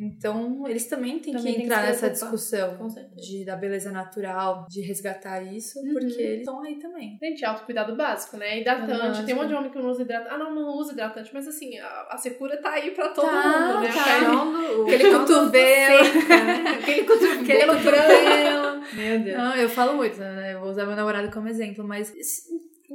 Então, 0.00 0.66
eles 0.68 0.86
também 0.86 1.18
têm 1.18 1.32
Também 1.34 1.54
que 1.54 1.58
tem 1.58 1.66
que 1.68 1.72
entrar 1.72 1.80
se 1.82 1.86
nessa 1.88 2.10
discussão 2.10 2.78
de, 3.16 3.44
da 3.44 3.56
beleza 3.56 3.90
natural, 3.90 4.66
de 4.68 4.80
resgatar 4.80 5.42
isso, 5.42 5.78
Uhum. 5.80 5.92
porque 5.94 6.22
eles 6.22 6.38
estão 6.40 6.62
aí 6.62 6.78
também. 6.78 7.18
Gente, 7.22 7.44
autocuidado 7.44 7.96
básico, 7.96 8.36
né? 8.36 8.60
Hidratante. 8.60 8.98
Básico. 8.98 9.26
Tem 9.26 9.34
um 9.34 9.38
monte 9.38 9.48
de 9.48 9.54
homem 9.54 9.70
que 9.70 9.78
não 9.78 9.90
usa 9.90 10.02
hidratante. 10.02 10.34
Ah, 10.34 10.38
não, 10.38 10.54
não 10.54 10.68
usa 10.76 10.92
hidratante. 10.92 11.30
Mas 11.34 11.48
assim, 11.48 11.78
a, 11.78 12.06
a 12.10 12.16
secura 12.18 12.56
tá 12.58 12.70
aí 12.70 12.92
pra 12.92 13.08
todo 13.08 13.26
Tá, 13.26 13.58
mundo, 13.76 13.80
né? 13.82 13.88
tá. 13.92 14.82
Aquele 14.94 15.10
cotovelo. 15.10 16.04
né? 16.28 16.70
Aquele 16.80 17.04
cotovelo 17.04 17.42
Aquele 17.42 17.66
branco. 17.66 17.84
cotovelo. 17.84 18.82
Meu 18.94 19.18
Deus. 19.20 19.36
Não, 19.36 19.54
eu 19.56 19.68
falo 19.68 19.96
muito, 19.96 20.18
né? 20.18 20.54
Eu 20.54 20.60
vou 20.60 20.70
usar 20.70 20.86
meu 20.86 20.96
namorado 20.96 21.30
como 21.30 21.48
exemplo, 21.48 21.84
mas 21.86 22.12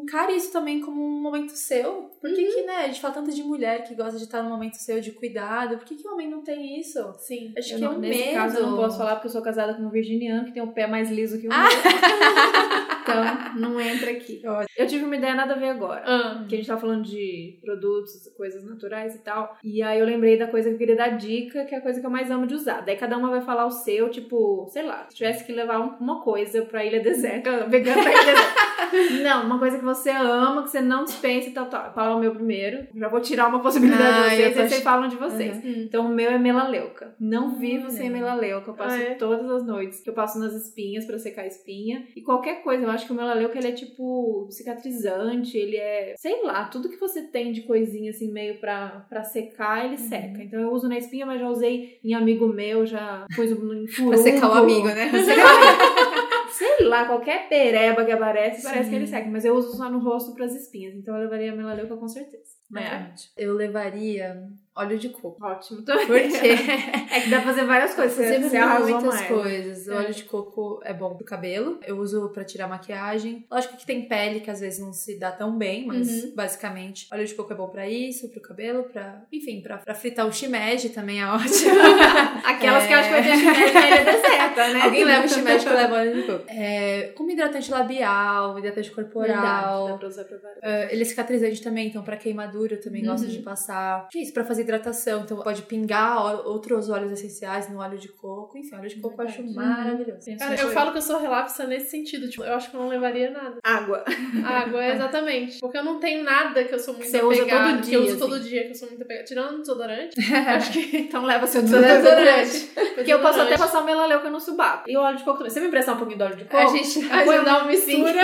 encare 0.03 0.35
isso 0.35 0.51
também 0.51 0.79
como 0.81 1.01
um 1.03 1.21
momento 1.21 1.51
seu. 1.51 2.11
Por 2.21 2.29
que, 2.33 2.45
que, 2.45 2.61
né? 2.63 2.77
A 2.77 2.87
gente 2.87 3.01
fala 3.01 3.13
tanto 3.13 3.31
de 3.31 3.43
mulher 3.43 3.83
que 3.83 3.95
gosta 3.95 4.17
de 4.17 4.23
estar 4.25 4.43
num 4.43 4.49
momento 4.49 4.75
seu 4.75 4.99
de 5.01 5.11
cuidado. 5.11 5.77
Por 5.77 5.85
que, 5.85 5.95
que 5.95 6.07
o 6.07 6.13
homem 6.13 6.29
não 6.29 6.41
tem 6.43 6.79
isso? 6.79 6.99
Sim. 7.19 7.53
Acho 7.57 7.73
Eu 7.73 7.77
que 7.79 7.83
é 7.83 7.87
não- 7.87 7.95
um 7.95 7.99
nesse 7.99 8.19
medo. 8.19 8.33
caso 8.33 8.57
eu 8.57 8.67
não 8.67 8.77
posso 8.77 8.97
falar 8.97 9.15
porque 9.15 9.27
eu 9.27 9.31
sou 9.31 9.41
casada 9.41 9.73
com 9.73 9.83
um 9.83 9.89
virginiano 9.89 10.45
que 10.45 10.51
tem 10.53 10.61
o 10.63 10.71
pé 10.73 10.87
mais 10.87 11.09
liso 11.09 11.39
que 11.39 11.47
o 11.47 11.51
Ah! 11.53 11.63
meu. 11.63 11.73
Então, 13.03 13.23
não 13.59 13.79
entra 13.79 14.11
aqui. 14.11 14.41
Eu 14.77 14.87
tive 14.87 15.05
uma 15.05 15.15
ideia 15.15 15.35
nada 15.35 15.53
a 15.53 15.57
ver 15.57 15.69
agora. 15.69 16.03
Ah, 16.05 16.45
Que 16.47 16.55
a 16.55 16.57
gente 16.57 16.67
tava 16.67 16.81
falando 16.81 17.03
de 17.03 17.59
produtos, 17.61 18.13
coisas 18.35 18.63
naturais 18.63 19.15
e 19.15 19.19
tal. 19.19 19.57
E 19.63 19.81
aí 19.81 19.99
eu 19.99 20.05
lembrei 20.05 20.37
da 20.37 20.47
coisa 20.47 20.69
que 20.69 20.75
eu 20.75 20.79
queria 20.79 20.95
dar 20.95 21.09
dica, 21.17 21.65
que 21.65 21.75
é 21.75 21.77
a 21.77 21.81
coisa 21.81 21.99
que 21.99 22.05
eu 22.05 22.09
mais 22.11 22.31
amo 22.31 22.47
de 22.47 22.55
usar. 22.55 22.81
Daí 22.81 22.95
cada 22.95 23.17
uma 23.17 23.29
vai 23.29 23.41
falar 23.41 23.65
o 23.65 23.71
seu, 23.71 24.09
tipo, 24.09 24.65
sei 24.71 24.83
lá, 24.83 25.05
se 25.09 25.15
tivesse 25.15 25.45
que 25.45 25.51
levar 25.51 25.79
um- 25.79 25.97
uma 25.99 26.21
coisa 26.21 26.63
pra 26.63 26.83
ilha 26.83 27.01
deserta, 27.01 27.67
vegana 27.67 28.01
pra 28.01 28.11
ilha 28.11 28.25
deserta. 28.25 28.63
Não, 29.23 29.45
uma 29.45 29.57
coisa 29.57 29.77
que 29.79 29.83
você 29.83 30.11
ama, 30.11 30.61
que 30.63 30.69
você 30.69 30.79
não 30.79 31.03
dispensa 31.03 31.49
e 31.49 31.51
tal, 31.51 31.65
tal. 31.65 31.91
É 31.97 32.15
o 32.15 32.19
meu 32.19 32.31
primeiro? 32.35 32.85
Já 32.95 33.07
vou 33.07 33.19
tirar 33.19 33.47
uma 33.47 33.59
possibilidade 33.59 34.03
Ah, 34.03 34.29
de 34.29 34.35
vocês 34.35 34.53
tô 34.55 34.61
vocês 34.67 34.83
falam 34.83 35.07
de 35.07 35.15
vocês. 35.15 35.57
Hum. 35.65 35.73
Então 35.87 36.05
o 36.05 36.09
meu 36.09 36.29
é 36.29 36.37
melaleuca. 36.37 37.15
Não 37.19 37.55
vivo 37.57 37.85
Olha. 37.85 37.91
sem 37.91 38.09
melaleuca. 38.11 38.69
Eu 38.69 38.75
passo 38.75 38.95
Ah, 38.95 38.99
é? 39.01 39.15
todas 39.15 39.49
as 39.49 39.65
noites 39.65 39.99
que 40.01 40.09
eu 40.09 40.13
passo 40.13 40.37
nas 40.39 40.53
espinhas 40.53 41.05
pra 41.05 41.17
secar 41.17 41.41
a 41.41 41.47
espinha. 41.47 42.05
E 42.15 42.21
qualquer 42.21 42.61
coisa, 42.61 42.83
eu 42.83 42.89
acho 42.93 43.05
que 43.05 43.11
o 43.11 43.15
melaleuca 43.15 43.57
ele 43.57 43.67
é 43.67 43.71
tipo 43.71 44.47
cicatrizante, 44.49 45.57
ele 45.57 45.77
é, 45.77 46.13
sei 46.17 46.41
lá, 46.43 46.65
tudo 46.65 46.89
que 46.89 46.97
você 46.99 47.21
tem 47.23 47.51
de 47.51 47.61
coisinha 47.61 48.11
assim 48.11 48.31
meio 48.31 48.59
pra, 48.59 49.05
pra 49.09 49.23
secar, 49.23 49.79
Uhum. 49.81 49.85
ele 49.87 49.97
seca. 49.97 50.41
Então 50.43 50.59
eu 50.59 50.71
uso 50.71 50.87
na 50.87 50.97
espinha, 50.97 51.25
mas 51.25 51.39
já 51.39 51.49
usei 51.49 51.99
em 52.03 52.13
amigo 52.13 52.47
meu, 52.47 52.85
já 52.85 53.25
pus 53.35 53.51
em 53.51 53.55
Pra 53.55 53.93
furúnculo. 53.93 54.17
secar 54.17 54.49
o 54.49 54.53
amigo, 54.53 54.87
né? 54.87 55.09
Pra 55.09 55.23
secar 55.23 55.45
o 55.45 55.57
amigo. 55.57 56.23
Sei 56.53 56.85
lá, 56.85 57.05
qualquer 57.05 57.49
pereba 57.49 58.05
que 58.05 58.11
aparece, 58.11 58.61
parece 58.63 58.83
Sim. 58.83 58.89
que 58.91 58.95
ele 58.95 59.07
seca. 59.07 59.27
Mas 59.27 59.43
eu 59.43 59.55
uso 59.55 59.75
só 59.75 59.89
no 59.89 59.97
rosto 59.97 60.35
pras 60.35 60.55
espinhas. 60.55 60.93
Então 60.93 61.15
eu 61.15 61.23
levaria 61.23 61.51
a 61.51 61.55
melaleuca 61.55 61.97
com 61.97 62.07
certeza. 62.07 62.43
É. 62.81 63.13
Eu 63.37 63.53
levaria 63.53 64.43
óleo 64.75 64.97
de 64.97 65.09
coco. 65.09 65.37
Ótimo 65.45 65.81
também. 65.83 66.07
Por 66.07 66.19
quê? 66.39 66.55
É 67.13 67.19
que 67.21 67.29
dá 67.29 67.37
pra 67.41 67.53
fazer 67.53 67.65
várias 67.65 67.93
coisas. 67.93 68.13
Você, 68.17 68.39
você 68.39 68.57
arrasou 68.57 68.89
muitas 68.89 69.13
mais. 69.15 69.27
coisas. 69.27 69.87
O 69.87 69.91
É. 69.91 69.95
óleo 69.97 70.13
de 70.15 70.23
coco 70.23 70.81
é 70.83 70.91
bom 70.93 71.13
pro 71.15 71.23
cabelo. 71.23 71.77
Eu 71.85 71.99
uso 71.99 72.27
pra 72.29 72.43
tirar 72.43 72.67
maquiagem. 72.67 73.45
Lógico 73.51 73.77
que 73.77 73.85
tem 73.85 74.07
pele 74.07 74.39
que 74.39 74.49
às 74.49 74.59
vezes 74.61 74.79
não 74.79 74.91
se 74.91 75.19
dá 75.19 75.31
tão 75.31 75.55
bem, 75.55 75.85
mas 75.85 76.23
Uhum. 76.23 76.33
basicamente 76.35 77.07
óleo 77.13 77.23
de 77.25 77.35
coco 77.35 77.53
é 77.53 77.55
bom 77.55 77.67
pra 77.67 77.87
isso, 77.87 78.29
pro 78.29 78.41
cabelo, 78.41 78.83
pra. 78.85 79.21
Enfim, 79.31 79.61
pra, 79.61 79.77
pra 79.77 79.93
fritar 79.93 80.25
o 80.25 80.33
shimeji 80.33 80.89
também 80.89 81.21
é 81.21 81.27
ótimo. 81.27 81.51
Aquelas 82.43 82.83
É. 82.83 82.87
que 82.87 82.93
eu 82.93 82.97
acho 82.97 83.09
que 83.09 83.13
vai 83.13 83.23
ter 83.23 83.37
chinelo 83.37 83.73
na 83.73 83.87
ilha 83.87 84.05
deserta, 84.05 84.67
né? 84.73 84.81
Alguém 84.81 85.03
leva 85.03 85.25
o 85.25 85.29
shimeji 85.29 85.65
que 85.65 85.71
eu 85.71 85.75
levo 85.77 85.93
óleo 85.93 86.13
de 86.15 86.23
coco. 86.23 86.45
É, 86.47 87.11
como 87.15 87.29
hidratante 87.29 87.69
labial, 87.71 88.57
hidratante 88.57 88.89
corporal. 88.91 89.27
Verdade, 89.27 89.91
dá 89.91 89.97
pra 89.99 90.07
usar 90.07 90.23
pra 90.25 90.37
várias. 90.37 90.59
Ah, 90.63 90.91
ele 90.91 91.01
é 91.03 91.05
cicatrizante 91.05 91.61
também, 91.61 91.87
então 91.89 92.01
pra 92.03 92.17
queimadura 92.17 92.62
eu 92.71 92.81
também 92.81 93.03
gosto 93.03 93.23
Uhum. 93.25 93.29
de 93.29 93.39
passar. 93.39 94.07
Que 94.09 94.19
isso, 94.19 94.33
pra 94.33 94.43
fazer 94.43 94.61
hidratação. 94.63 95.21
Então 95.21 95.37
pode 95.37 95.61
pingar 95.63 96.47
outros 96.47 96.89
óleos 96.89 97.11
essenciais 97.11 97.69
no 97.69 97.79
óleo 97.79 97.97
de 97.97 98.07
coco. 98.09 98.57
Enfim, 98.57 98.75
óleo 98.75 98.89
de 98.89 98.95
coco 98.97 99.21
eu 99.21 99.27
acho 99.27 99.43
Verdade. 99.43 99.55
maravilhoso. 99.67 100.25
Penso 100.25 100.39
Cara, 100.39 100.61
eu 100.61 100.69
falo 100.71 100.91
que 100.91 100.97
eu 100.97 101.01
sou 101.01 101.19
relapsa 101.19 101.65
nesse 101.65 101.89
sentido. 101.91 102.29
Tipo, 102.29 102.43
eu 102.43 102.53
acho 102.53 102.69
que 102.69 102.75
eu 102.75 102.79
não 102.81 102.87
levaria 102.87 103.29
nada. 103.31 103.57
água. 103.63 104.03
Água, 104.45 104.85
exatamente. 104.87 105.59
Porque 105.59 105.77
eu 105.77 105.83
não 105.83 105.99
tenho 105.99 106.23
nada 106.23 106.63
que 106.63 106.73
eu 106.73 106.79
sou 106.79 106.93
muito 106.95 107.15
apegada. 107.15 107.73
todo 107.77 107.81
que 107.89 107.93
eu 107.95 108.01
dia, 108.03 108.09
uso 108.11 108.19
todo 108.19 108.35
assim. 108.35 108.49
dia, 108.49 108.63
que 108.65 108.69
eu 108.71 108.75
sou 108.75 108.87
muito 108.89 109.01
apegada. 109.03 109.25
Tirando 109.25 109.59
desodorante, 109.59 110.15
acho 110.47 110.71
que. 110.71 110.97
Então 110.97 111.25
leva 111.25 111.45
seu 111.47 111.61
Desodorante. 111.61 112.69
Porque 112.95 113.13
eu 113.13 113.19
posso 113.19 113.41
até 113.41 113.57
passar 113.57 113.81
o 113.81 113.85
melaleuca 113.85 114.29
no 114.29 114.39
subaco. 114.39 114.89
E 114.89 114.95
o 114.97 115.01
óleo 115.01 115.17
de 115.17 115.23
coco 115.23 115.37
também. 115.37 115.51
Você 115.51 115.59
me 115.59 115.67
emprestar 115.67 115.95
um 115.95 115.97
pouquinho 115.97 116.17
do 116.19 116.23
óleo 116.25 116.35
de 116.37 116.45
coco? 116.45 116.57
A 116.57 116.65
gente, 116.67 116.87
gente 117.01 117.09
dá 117.09 117.57
uma 117.57 117.63
um 117.63 117.67
mistura. 117.67 118.21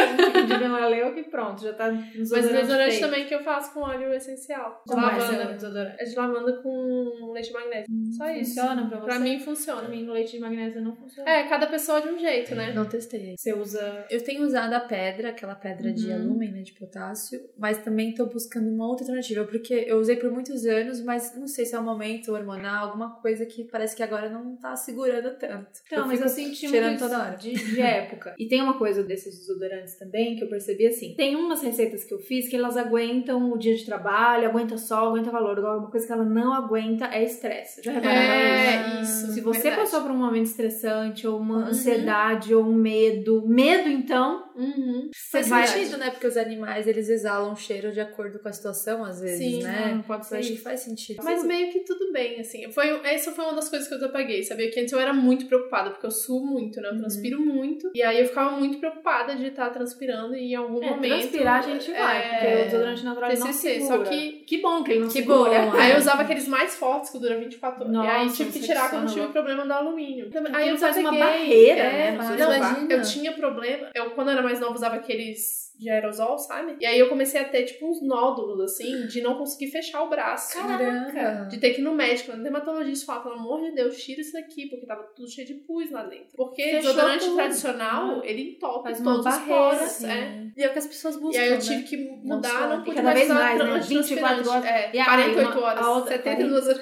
de 0.48 0.58
melaleuca 0.58 1.20
e 1.20 1.24
pronto. 1.24 1.62
Já 1.64 1.74
tá 1.74 1.92
Mas 1.92 2.32
o 2.32 2.36
desodorante 2.36 3.00
também 3.00 3.26
que 3.26 3.34
eu 3.36 3.44
faço 3.44 3.74
com 3.74 3.82
óleo 3.82 4.14
essencial. 4.14 4.29
De 4.36 4.94
Como 4.94 5.06
é 5.06 5.20
seu 5.20 5.32
lavanda. 5.32 5.54
desodorante? 5.54 5.96
É 6.00 6.04
de 6.06 6.16
lavanda 6.16 6.62
com 6.62 7.32
leite 7.34 7.52
magnésio. 7.54 7.86
Só 8.18 8.30
isso. 8.30 8.56
Funciona 8.56 8.88
pra 8.88 9.00
você? 9.00 9.06
Pra 9.06 9.20
mim 9.20 9.36
Pra 9.38 9.46
funciona. 9.46 9.88
mim, 9.90 10.04
no 10.04 10.14
leite 10.14 10.32
de 10.32 10.40
magnésio 10.40 10.82
não 10.82 10.96
funciona. 10.96 11.30
É, 11.30 11.48
cada 11.48 11.68
pessoa 11.68 12.02
de 12.02 12.10
um 12.10 12.18
jeito, 12.20 12.56
né? 12.56 12.74
Não 12.74 12.86
testei. 12.86 13.36
Você 13.38 13.54
usa... 13.54 14.06
Eu 14.10 14.24
tenho 14.24 14.44
usado 14.44 14.74
a 14.74 14.80
pedra, 14.80 15.30
aquela 15.30 15.56
pedra 15.56 15.92
de 15.92 16.08
Uhum. 16.08 16.16
alumínio, 16.16 16.56
né, 16.56 16.62
de 16.62 16.74
potássio, 16.74 17.40
mas 17.58 17.78
também 17.80 18.14
tô 18.14 18.26
buscando 18.26 18.70
uma 18.70 18.88
outra 18.88 19.04
alternativa, 19.04 19.46
porque 19.46 19.74
eu 19.88 19.98
usei 19.98 20.16
por 20.16 20.32
muitos 20.32 20.66
anos, 20.66 21.02
mas 21.04 21.36
não 21.36 21.48
sei 21.48 21.66
se 21.66 21.76
é 21.76 21.80
um 21.80 21.84
momento 21.84 22.34
hormonal, 22.34 22.88
alguma 22.88 23.16
coisa 23.22 23.46
que 23.46 23.64
parece 23.66 23.96
que 23.96 24.04
agora 24.04 24.30
não 24.30 24.56
tá 24.56 24.76
segurando 24.76 25.38
tanto. 25.38 25.68
Então, 25.86 26.08
mas 26.08 26.18
fico 26.18 26.24
eu 26.26 26.30
senti 26.30 26.68
cheirando 26.70 26.90
muito 26.92 27.00
toda 27.04 27.20
hora. 27.24 27.36
De, 27.38 27.52
de 27.54 27.82
época. 27.82 28.36
E 28.38 28.48
tem 28.48 28.62
uma 28.62 28.78
coisa 28.78 29.04
desses 29.04 29.38
desodorantes 29.40 29.96
também 29.96 30.36
que 30.36 30.44
eu 30.44 30.50
percebi 30.50 30.86
assim. 30.88 31.14
Tem 31.16 31.36
umas 31.36 31.62
receitas 31.62 32.04
que 32.04 32.14
eu 32.14 32.20
fiz 32.20 32.48
que 32.48 32.56
elas 32.56 32.78
aguentam 32.78 33.52
o 33.52 33.58
dia 33.58 33.76
de 33.76 33.86
trabalho, 33.86 34.09
aguenta 34.12 34.78
sol, 34.78 35.10
aguenta 35.10 35.32
valor. 35.32 35.58
Agora, 35.58 35.78
uma 35.80 35.90
coisa 35.90 36.06
que 36.06 36.12
ela 36.14 36.24
não 36.26 36.54
aguenta 36.54 37.06
é 37.06 37.24
estresse. 37.24 37.82
Já 37.84 37.92
repararam 37.92 38.22
É, 38.22 39.02
isso? 39.02 39.26
isso. 39.26 39.34
Se 39.34 39.42
você 39.42 39.62
verdade. 39.62 39.82
passou 39.84 40.02
por 40.02 40.12
um 40.12 40.18
momento 40.18 40.46
estressante, 40.46 41.28
ou 41.28 41.40
uma 41.40 41.56
Uhum. 41.58 41.66
ansiedade, 41.68 42.54
ou 42.54 42.64
um 42.66 42.74
medo, 42.74 43.44
medo 43.48 43.88
então, 43.90 44.49
Uhum. 44.60 45.10
Faz 45.32 45.48
vai. 45.48 45.66
sentido, 45.68 45.98
né? 45.98 46.10
Porque 46.12 46.28
os 46.28 46.38
animais, 46.38 46.88
eles 46.88 47.10
exalam 47.10 47.56
cheiro 47.56 47.92
de 47.92 48.00
acordo 48.02 48.40
com 48.40 48.48
a 48.50 48.52
situação, 48.52 49.04
às 49.04 49.22
vezes, 49.22 49.38
Sim, 49.38 49.64
né? 49.64 49.94
Não, 49.96 50.02
pode 50.04 50.26
ser 50.26 50.38
acho 50.38 50.52
que 50.52 50.58
faz 50.58 50.82
sentido. 50.82 51.22
Mas 51.24 51.44
meio 51.46 51.72
que 51.72 51.80
tudo 51.82 52.12
bem, 52.12 52.40
assim. 52.40 52.70
Foi, 52.72 52.88
essa 53.06 53.32
foi 53.32 53.46
uma 53.46 53.54
das 53.54 53.70
coisas 53.70 53.88
que 53.88 53.94
eu 53.94 54.00
desapaguei, 54.00 54.44
sabia? 54.44 54.70
Que 54.70 54.80
antes 54.82 54.92
eu 54.94 55.00
era 55.00 55.14
muito 55.14 55.46
preocupada, 55.48 55.92
porque 55.92 56.06
eu 56.06 56.12
suo 56.12 56.46
muito, 56.46 56.80
né? 56.82 56.90
Eu 56.90 56.94
Uhum. 56.94 57.00
transpiro 57.00 57.40
muito. 57.42 57.90
E 57.96 58.04
aí 58.04 58.20
eu 58.20 58.26
ficava 58.28 58.52
muito 58.58 58.78
preocupada 58.80 59.36
de 59.36 59.46
estar 59.48 59.70
transpirando 59.70 60.36
e 60.36 60.52
em 60.52 60.56
algum 60.56 60.84
É, 60.84 60.90
momento. 60.92 61.10
transpirar 61.20 61.60
a 61.60 61.62
gente 61.62 61.92
vai, 61.92 62.18
é, 62.18 62.30
porque 62.30 62.48
o 62.48 62.66
desodorante 62.66 63.06
natural 63.06 63.32
ele 63.32 63.40
não 63.40 63.48
TCC, 63.48 63.74
segura. 63.80 63.98
só 63.98 64.04
que- 64.12 64.30
Que 64.50 64.58
bom 64.62 64.84
que 64.84 64.92
ele 64.92 65.00
não 65.02 65.08
Que 65.08 65.14
segura. 65.14 65.62
bom, 65.62 65.72
Aí 65.80 65.92
é. 65.92 65.94
eu 65.94 65.98
usava 66.00 66.24
aqueles 66.24 66.48
mais 66.48 66.76
fortes 66.76 67.12
que 67.12 67.20
duram 67.20 67.40
24 67.40 67.84
horas. 67.86 67.94
e 68.06 68.08
aí 68.08 68.30
tive 68.30 68.52
que 68.52 68.60
você 68.60 68.66
tirar 68.66 68.90
quando 68.90 69.08
tive 69.14 69.26
o 69.26 69.30
problema 69.32 69.66
do 69.66 69.72
alumínio. 69.74 70.30
Aí 70.54 70.70
eu 70.70 70.78
faz 70.78 70.98
uma 70.98 71.12
barreira, 71.12 71.82
é, 71.82 72.12
né, 72.12 72.18
Não, 72.18 72.90
eu 72.90 73.02
tinha 73.02 73.32
problema. 73.34 73.90
Eu, 73.94 74.12
quando 74.12 74.30
eu 74.30 74.34
era 74.34 74.42
mais 74.50 74.60
nova, 74.60 74.74
usava 74.76 74.96
aqueles 74.96 75.70
de 75.80 75.90
aerosol, 75.90 76.38
sabe? 76.38 76.76
E 76.82 76.86
aí 76.86 77.00
eu 77.00 77.08
comecei 77.08 77.40
a 77.40 77.46
ter, 77.46 77.64
tipo, 77.64 77.90
uns 77.90 78.02
nódulos, 78.02 78.60
assim, 78.60 79.08
de 79.08 79.22
não 79.22 79.38
conseguir 79.38 79.68
fechar 79.72 80.04
o 80.04 80.10
braço. 80.10 80.54
Caraca. 80.62 81.46
De 81.50 81.58
ter 81.58 81.70
que 81.74 81.80
ir 81.80 81.84
no 81.86 81.94
médico, 81.94 82.36
no 82.36 82.44
dermatologista 82.44 83.06
falar, 83.06 83.22
pelo 83.22 83.36
amor 83.36 83.62
de 83.62 83.72
Deus, 83.76 83.96
tira 84.04 84.20
isso 84.20 84.34
daqui, 84.34 84.68
porque 84.70 84.86
tava 84.86 85.04
tudo 85.16 85.30
cheio 85.32 85.48
de 85.48 85.54
pus 85.54 85.90
lá 85.90 86.04
dentro. 86.04 86.36
Porque 86.36 86.62
Fechou 86.64 86.82
desodorante 86.82 87.24
tudo. 87.24 87.36
tradicional, 87.38 88.22
ele 88.26 88.42
entope 88.52 88.84
Faz 88.84 89.02
todos 89.02 89.26
os 89.26 89.38
poros. 89.44 89.82
assim. 89.82 90.12
É. 90.12 90.48
E 90.58 90.64
é 90.64 90.68
o 90.68 90.74
que 90.74 90.80
as 90.80 90.88
pessoas 90.88 91.16
E 91.16 91.20
buscam, 91.22 91.42
aí 91.42 91.48
eu 91.48 91.54
né? 91.56 91.62
tive 91.62 91.84
que 91.84 91.98
mudar, 92.24 92.70
não 92.70 92.82
e 92.82 92.84
pude 92.86 93.02
vez 93.02 93.24
usar 93.26 93.34
mais, 93.36 93.58
né? 93.60 93.64
antitranspirante. 93.66 94.10
24 94.16 94.50
horas. 94.50 94.66
É, 94.66 94.90
E 94.94 95.00
aí, 95.00 95.06
48 95.06 95.48
uma- 95.58 95.66
horas, 95.66 95.86
a 95.86 95.92
outra- 95.92 96.18
72 96.18 96.68
horas. 96.68 96.82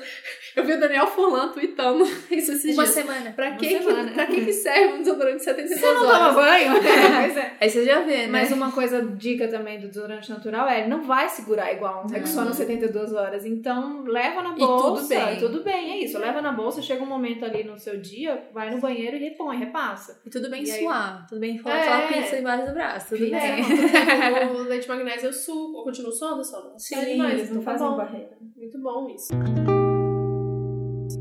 Eu 0.58 0.64
vi 0.66 0.74
o 0.74 0.80
Daniel 0.80 1.06
Furlan 1.08 1.50
tweetando 1.50 2.04
isso 2.32 2.52
esses 2.52 2.74
Uma 2.74 2.84
dias. 2.84 2.96
semana. 2.96 3.32
Pra 3.32 3.50
Uma 3.50 3.58
que, 3.58 3.68
que, 3.68 3.84
semana. 3.84 4.12
pra 4.12 4.26
que, 4.26 4.44
que 4.46 4.52
serve 4.54 4.94
um 4.96 4.98
desodorante 5.04 5.38
de 5.38 5.44
72 5.44 5.80
Você 5.80 5.86
não 5.94 6.06
horas? 6.08 6.18
toma 6.18 6.34
banho? 6.34 6.72
Pois 7.28 7.38
é. 7.38 7.54
Aí 7.62 7.70
você 7.70 7.86
já 7.86 8.00
vê, 8.02 8.18
né? 8.18 8.28
Mas 8.28 8.52
uma 8.52 8.72
coisa, 8.72 9.02
dica 9.04 9.48
também 9.48 9.80
do 9.80 9.88
desodorante 9.88 10.30
natural 10.30 10.68
é, 10.68 10.80
ele 10.82 10.88
não 10.90 11.04
vai 11.04 11.30
segurar 11.30 11.72
igual 11.72 12.04
um 12.06 12.08
Rexona 12.12 12.52
72 12.54 13.14
horas. 13.14 13.46
Então, 13.46 14.04
leva 14.04 14.42
na 14.42 14.56
E 14.56 14.58
bolsa. 14.60 14.84
tudo 14.96 15.08
bem. 15.08 15.34
e 15.34 15.40
tudo 15.40 15.64
bem, 15.64 15.92
é 15.92 16.04
isso. 16.04 16.18
Leva 16.18 16.42
na 16.42 16.52
bolsa, 16.52 16.82
chega 16.82 17.04
um 17.04 17.08
momento 17.08 17.46
ali 17.46 17.64
no 17.64 17.78
seu 17.78 17.98
dia, 18.00 18.48
vai 18.54 18.70
no 18.72 18.80
banheiro 18.80 19.16
e 19.16 19.20
repõe, 19.20 19.58
repassa. 19.58 20.20
E 20.26 20.30
tudo 20.30 20.50
bem 20.50 20.64
E 20.64 20.72
aí- 20.72 20.80
suar. 20.82 21.26
Tudo 21.30 21.40
bem 21.40 21.58
falar 21.60 21.78
É. 21.78 22.08
pizza 22.08 22.38
embaixo 22.40 22.66
do 22.68 22.74
braço. 22.74 23.10
Tudo 23.10 23.20
Pizza. 23.20 23.40
bem. 23.40 24.42
É, 24.42 24.46
o 24.58 24.64
leite 24.64 24.88
magnésio 24.88 25.28
eu 25.28 25.34
suco. 25.34 25.80
Eu 25.80 25.84
continuo 25.84 26.12
suando, 26.12 26.44
sono? 26.44 26.74
Sim, 26.80 26.96
Sai 26.96 27.06
demais, 27.06 27.34
eles 27.34 27.50
não 27.52 27.62
então 27.62 27.74
tá 27.74 27.80
fazem 27.80 27.98
barreira. 27.98 28.38
Muito 28.56 28.80
bom 28.80 29.08
isso. 29.10 29.28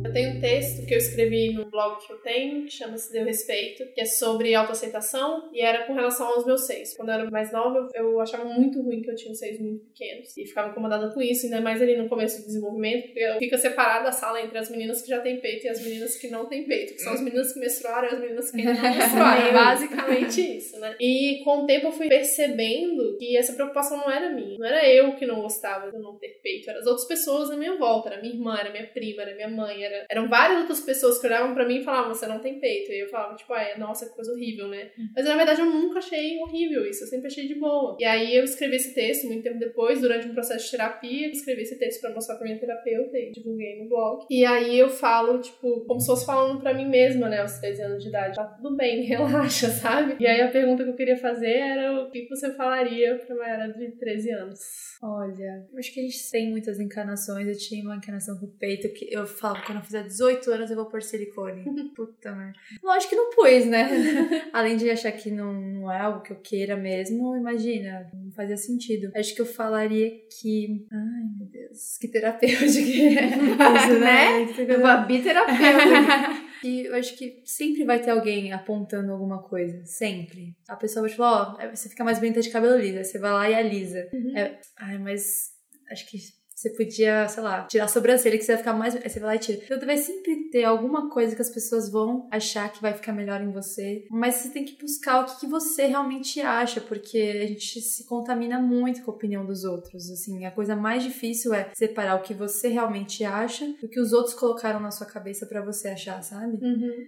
Eu 0.07 0.13
tenho 0.13 0.37
um 0.37 0.41
texto 0.41 0.87
que 0.87 0.95
eu 0.95 0.99
escrevi 0.99 1.53
no 1.53 1.69
blog 1.69 1.99
que 2.07 2.13
eu 2.13 2.19
tenho, 2.19 2.65
que 2.65 2.71
chama-se 2.71 3.13
Deu 3.13 3.25
Respeito, 3.25 3.85
que 3.93 4.01
é 4.01 4.05
sobre 4.05 4.55
autoaceitação 4.55 5.51
e 5.53 5.61
era 5.61 5.85
com 5.85 5.95
relação 5.95 6.29
aos 6.29 6.47
meus 6.47 6.65
seios. 6.65 6.95
Quando 6.97 7.09
eu 7.09 7.15
era 7.15 7.31
mais 7.31 7.51
nova, 7.53 7.89
eu, 7.93 8.21
achava 8.21 8.45
muito 8.45 8.81
ruim 8.81 9.03
que 9.03 9.11
eu 9.11 9.17
tinha 9.17 9.33
os 9.33 9.39
seios 9.39 9.59
muito 9.59 9.85
pequenos 9.87 10.37
e 10.37 10.47
ficava 10.47 10.71
incomodada 10.71 11.13
com 11.13 11.21
isso, 11.21 11.47
ainda 11.47 11.61
mais 11.61 11.83
ali 11.83 11.97
no 11.97 12.09
começo 12.09 12.41
do 12.41 12.47
desenvolvimento, 12.47 13.07
porque 13.07 13.19
eu 13.19 13.39
fica 13.39 13.59
separada 13.59 14.09
a 14.09 14.13
sala 14.13 14.41
entre 14.41 14.57
as 14.57 14.71
meninas 14.71 15.03
que 15.03 15.09
já 15.09 15.21
têm 15.21 15.41
peito 15.41 15.67
e 15.67 15.69
as 15.69 15.83
meninas 15.83 16.17
que 16.17 16.29
não 16.29 16.47
têm 16.47 16.65
peito, 16.65 16.95
que 16.95 17.03
são 17.03 17.13
as 17.13 17.21
meninas 17.21 17.53
que 17.53 17.59
menstruaram 17.59 18.09
e 18.09 18.15
as 18.15 18.21
meninas 18.21 18.51
que 18.53 18.63
não 18.63 18.73
menstruaram. 18.81 19.47
É 19.49 19.53
basicamente 19.53 20.41
isso, 20.41 20.79
né? 20.79 20.95
E 21.01 21.41
com 21.43 21.65
o 21.65 21.67
tempo 21.67 21.89
eu 21.89 21.93
fui 21.93 22.09
percebendo 22.09 23.17
que 23.19 23.37
essa 23.37 23.55
preocupação 23.55 23.99
não 23.99 24.11
era 24.11 24.31
minha. 24.31 24.57
Não 24.57 24.67
era 24.67 24.89
eu 24.89 25.17
que 25.17 25.27
não 25.27 25.43
gostava 25.43 25.91
de 25.91 25.99
não 25.99 26.17
ter 26.17 26.39
peito, 26.41 26.71
eram 26.71 26.79
as 26.79 26.87
outras 26.87 27.09
pessoas 27.09 27.51
à 27.51 27.57
minha 27.57 27.77
volta. 27.77 28.09
Era 28.09 28.23
minha 28.23 28.33
irmã, 28.33 28.57
era 28.57 28.71
minha 28.71 28.87
prima, 28.87 29.23
era 29.23 29.35
minha 29.35 29.49
mãe, 29.49 29.83
era... 29.83 29.96
eram 30.11 30.29
várias 30.29 30.61
outras 30.61 30.81
pessoas 30.81 31.19
que 31.19 31.27
olhavam 31.27 31.55
pra 31.55 31.67
mim 31.67 31.79
e 31.79 31.85
falavam, 31.85 32.15
você 32.15 32.27
não 32.27 32.41
tem 32.41 32.59
peito. 32.59 32.93
E 32.93 33.01
eu 33.01 33.09
falava, 33.09 33.35
tipo, 33.37 33.53
ah, 33.53 33.79
nossa, 33.79 34.07
que 34.07 34.15
coisa 34.15 34.33
horrível, 34.33 34.69
né? 34.69 34.91
Mas 35.15 35.25
na 35.25 35.37
verdade 35.37 35.61
eu 35.61 35.67
nunca 35.67 35.99
achei 35.99 36.39
horrível 36.41 36.87
isso, 36.87 37.05
eu 37.05 37.09
sempre 37.09 37.27
achei 37.29 37.47
de 37.47 37.55
boa. 37.55 37.97
E 37.99 38.05
aí 38.05 38.37
eu 38.37 38.45
escrevi 38.45 38.77
esse 38.77 38.95
texto 38.95 39.27
muito 39.27 39.43
tempo 39.43 39.59
depois, 39.59 40.01
durante 40.01 40.27
um 40.27 40.35
processo 40.35 40.65
de 40.65 40.71
terapia, 40.71 41.27
eu 41.27 41.31
escrevi 41.33 41.63
esse 41.63 41.79
texto 41.79 42.01
pra 42.01 42.11
mostrar 42.11 42.37
pra 42.37 42.47
minha 42.47 42.59
terapeuta 42.59 43.17
e 43.19 43.31
divulguei 43.33 43.83
no 43.83 43.89
blog. 43.89 44.25
E 44.31 44.45
aí 44.45 44.79
eu 44.79 44.89
falo, 44.89 45.41
tipo, 45.41 45.85
como 45.87 46.01
se 46.01 46.07
fosse 46.07 46.27
falando 46.27 46.61
pra 46.61 46.75
mim 46.75 46.89
mesma, 46.89 47.29
né, 47.29 47.41
aos 47.41 47.59
13 47.59 47.83
anos 47.83 48.03
de 48.03 48.09
idade. 48.09 48.37
Tá 48.37 48.45
tudo 48.45 48.77
bem, 48.77 49.03
relaxa, 49.07 49.69
sabe? 49.69 50.17
E 50.19 50.27
aí 50.27 50.41
a 50.41 50.51
pergunta 50.51 50.85
que 50.85 50.91
eu 50.91 50.97
queria 50.97 51.17
fazer 51.17 51.57
era 51.57 52.03
o 52.03 52.11
que 52.11 52.29
você 52.29 52.53
falaria 52.55 53.17
pra 53.19 53.35
uma 53.35 53.47
era 53.47 53.67
de 53.69 53.93
13 53.93 54.31
anos? 54.31 54.61
Olha, 55.03 55.67
eu 55.73 55.79
acho 55.79 55.93
que 55.93 56.01
a 56.01 56.03
gente 56.03 56.31
tem 56.31 56.51
muitas 56.51 56.81
encarnações. 56.81 57.47
Eu 57.47 57.57
tinha 57.57 57.85
uma 57.85 57.97
encarnação 57.97 58.39
com 58.39 58.47
o 58.47 58.59
peito 58.59 58.89
que 58.93 59.13
eu 59.13 59.27
falo, 59.27 59.63
quando 59.77 59.83
eu 59.83 59.87
fizer 59.87 60.03
18 60.05 60.51
anos 60.53 60.71
eu 60.71 60.77
vou 60.77 60.87
pôr 60.87 61.03
silicone. 61.03 61.65
Puta 61.95 62.33
merda. 62.35 62.59
Lógico 62.83 63.11
que 63.11 63.17
não 63.17 63.31
pus, 63.31 63.67
né? 63.67 63.89
Além 64.53 64.77
de 64.77 64.89
achar 64.91 65.13
que 65.13 65.31
não, 65.31 65.53
não 65.53 65.93
é 65.93 66.01
algo 66.01 66.23
que 66.23 66.33
eu 66.33 66.41
queira 66.41 66.77
mesmo, 66.77 67.37
imagina, 67.37 68.11
não 68.15 68.31
fazia 68.33 68.57
sentido. 68.57 69.11
Acho 69.15 69.35
que 69.35 69.41
eu 69.41 69.47
falaria 69.47 70.11
que. 70.41 70.87
Ai, 70.91 71.25
meu 71.39 71.47
Deus, 71.49 71.97
que 71.99 72.09
terapêutica. 72.09 72.69
Isso, 72.71 73.99
Né? 74.01 74.47
Que 74.47 74.67
coisa- 74.67 74.83
Babi 74.83 75.23
terapeuta. 75.23 76.47
E 76.65 76.87
eu 76.87 76.95
acho 76.97 77.17
que 77.17 77.43
sempre 77.45 77.85
vai 77.85 78.01
ter 78.01 78.11
alguém 78.11 78.53
apontando 78.53 79.13
alguma 79.13 79.43
coisa. 79.43 79.85
Sempre. 79.85 80.57
A 80.69 80.75
pessoa 80.77 81.03
vai 81.03 81.11
te 81.11 81.17
falar, 81.17 81.55
ó, 81.55 81.71
você 81.75 81.89
fica 81.89 82.03
mais 82.05 82.19
bonita 82.19 82.41
de 82.41 82.51
cabelo 82.51 82.79
liso. 82.79 82.99
Aí 82.99 83.05
você 83.05 83.19
vai 83.19 83.33
lá 83.33 83.51
e 83.51 83.55
alisa. 83.55 83.99
É, 84.35 84.59
ai, 84.79 84.99
mas 84.99 85.51
acho 85.91 86.09
que 86.11 86.17
você 86.57 86.71
podia, 86.71 87.29
sei 87.29 87.43
lá, 87.43 87.65
tirar 87.65 87.85
a 87.85 87.89
sobrancelha 87.89 88.39
que 88.39 88.43
você 88.43 88.53
vai 88.53 88.59
ficar 88.59 88.73
mais. 88.73 88.97
Aí 88.97 89.11
você 89.11 89.21
vai 89.21 89.29
lá 89.29 89.37
e 89.37 89.39
tira. 89.39 89.61
Então 89.63 89.79
vai 89.87 89.99
sempre 89.99 90.49
ter 90.49 90.65
alguma 90.65 91.11
coisa 91.11 91.37
que 91.37 91.43
as 91.43 91.51
pessoas 91.51 91.91
vão 91.91 92.27
achar 92.33 92.73
que 92.73 92.81
vai 92.81 92.95
ficar 92.95 93.13
melhor 93.13 93.43
em 93.43 93.53
você. 93.53 94.07
Mas 94.11 94.37
você 94.37 94.49
tem 94.49 94.65
que 94.65 94.81
buscar 94.81 95.21
o 95.21 95.27
que, 95.27 95.41
que 95.41 95.47
você 95.47 95.85
realmente 95.85 96.41
acha, 96.41 96.81
porque 96.81 97.19
a 97.43 97.47
gente 97.47 97.83
se 97.83 98.07
contamina 98.07 98.59
muito 98.59 99.03
com 99.03 99.11
a 99.11 99.15
opinião 99.15 99.45
dos 99.45 99.65
outros. 99.65 100.11
Assim, 100.11 100.47
a 100.47 100.51
coisa 100.51 100.75
mais 100.75 101.03
difícil 101.03 101.53
é 101.53 101.71
separar 101.75 102.17
o 102.17 102.23
que 102.23 102.33
você 102.33 102.69
realmente 102.69 103.23
acha 103.23 103.67
do 103.79 103.87
que 103.87 104.01
os 104.01 104.15
outros 104.15 104.35
colocaram 104.35 104.81
na 104.81 104.91
sua 104.91 105.07
cabeça 105.07 105.45
pra 105.45 105.63
você 105.63 105.89
achar, 105.89 106.23
sabe? 106.23 106.57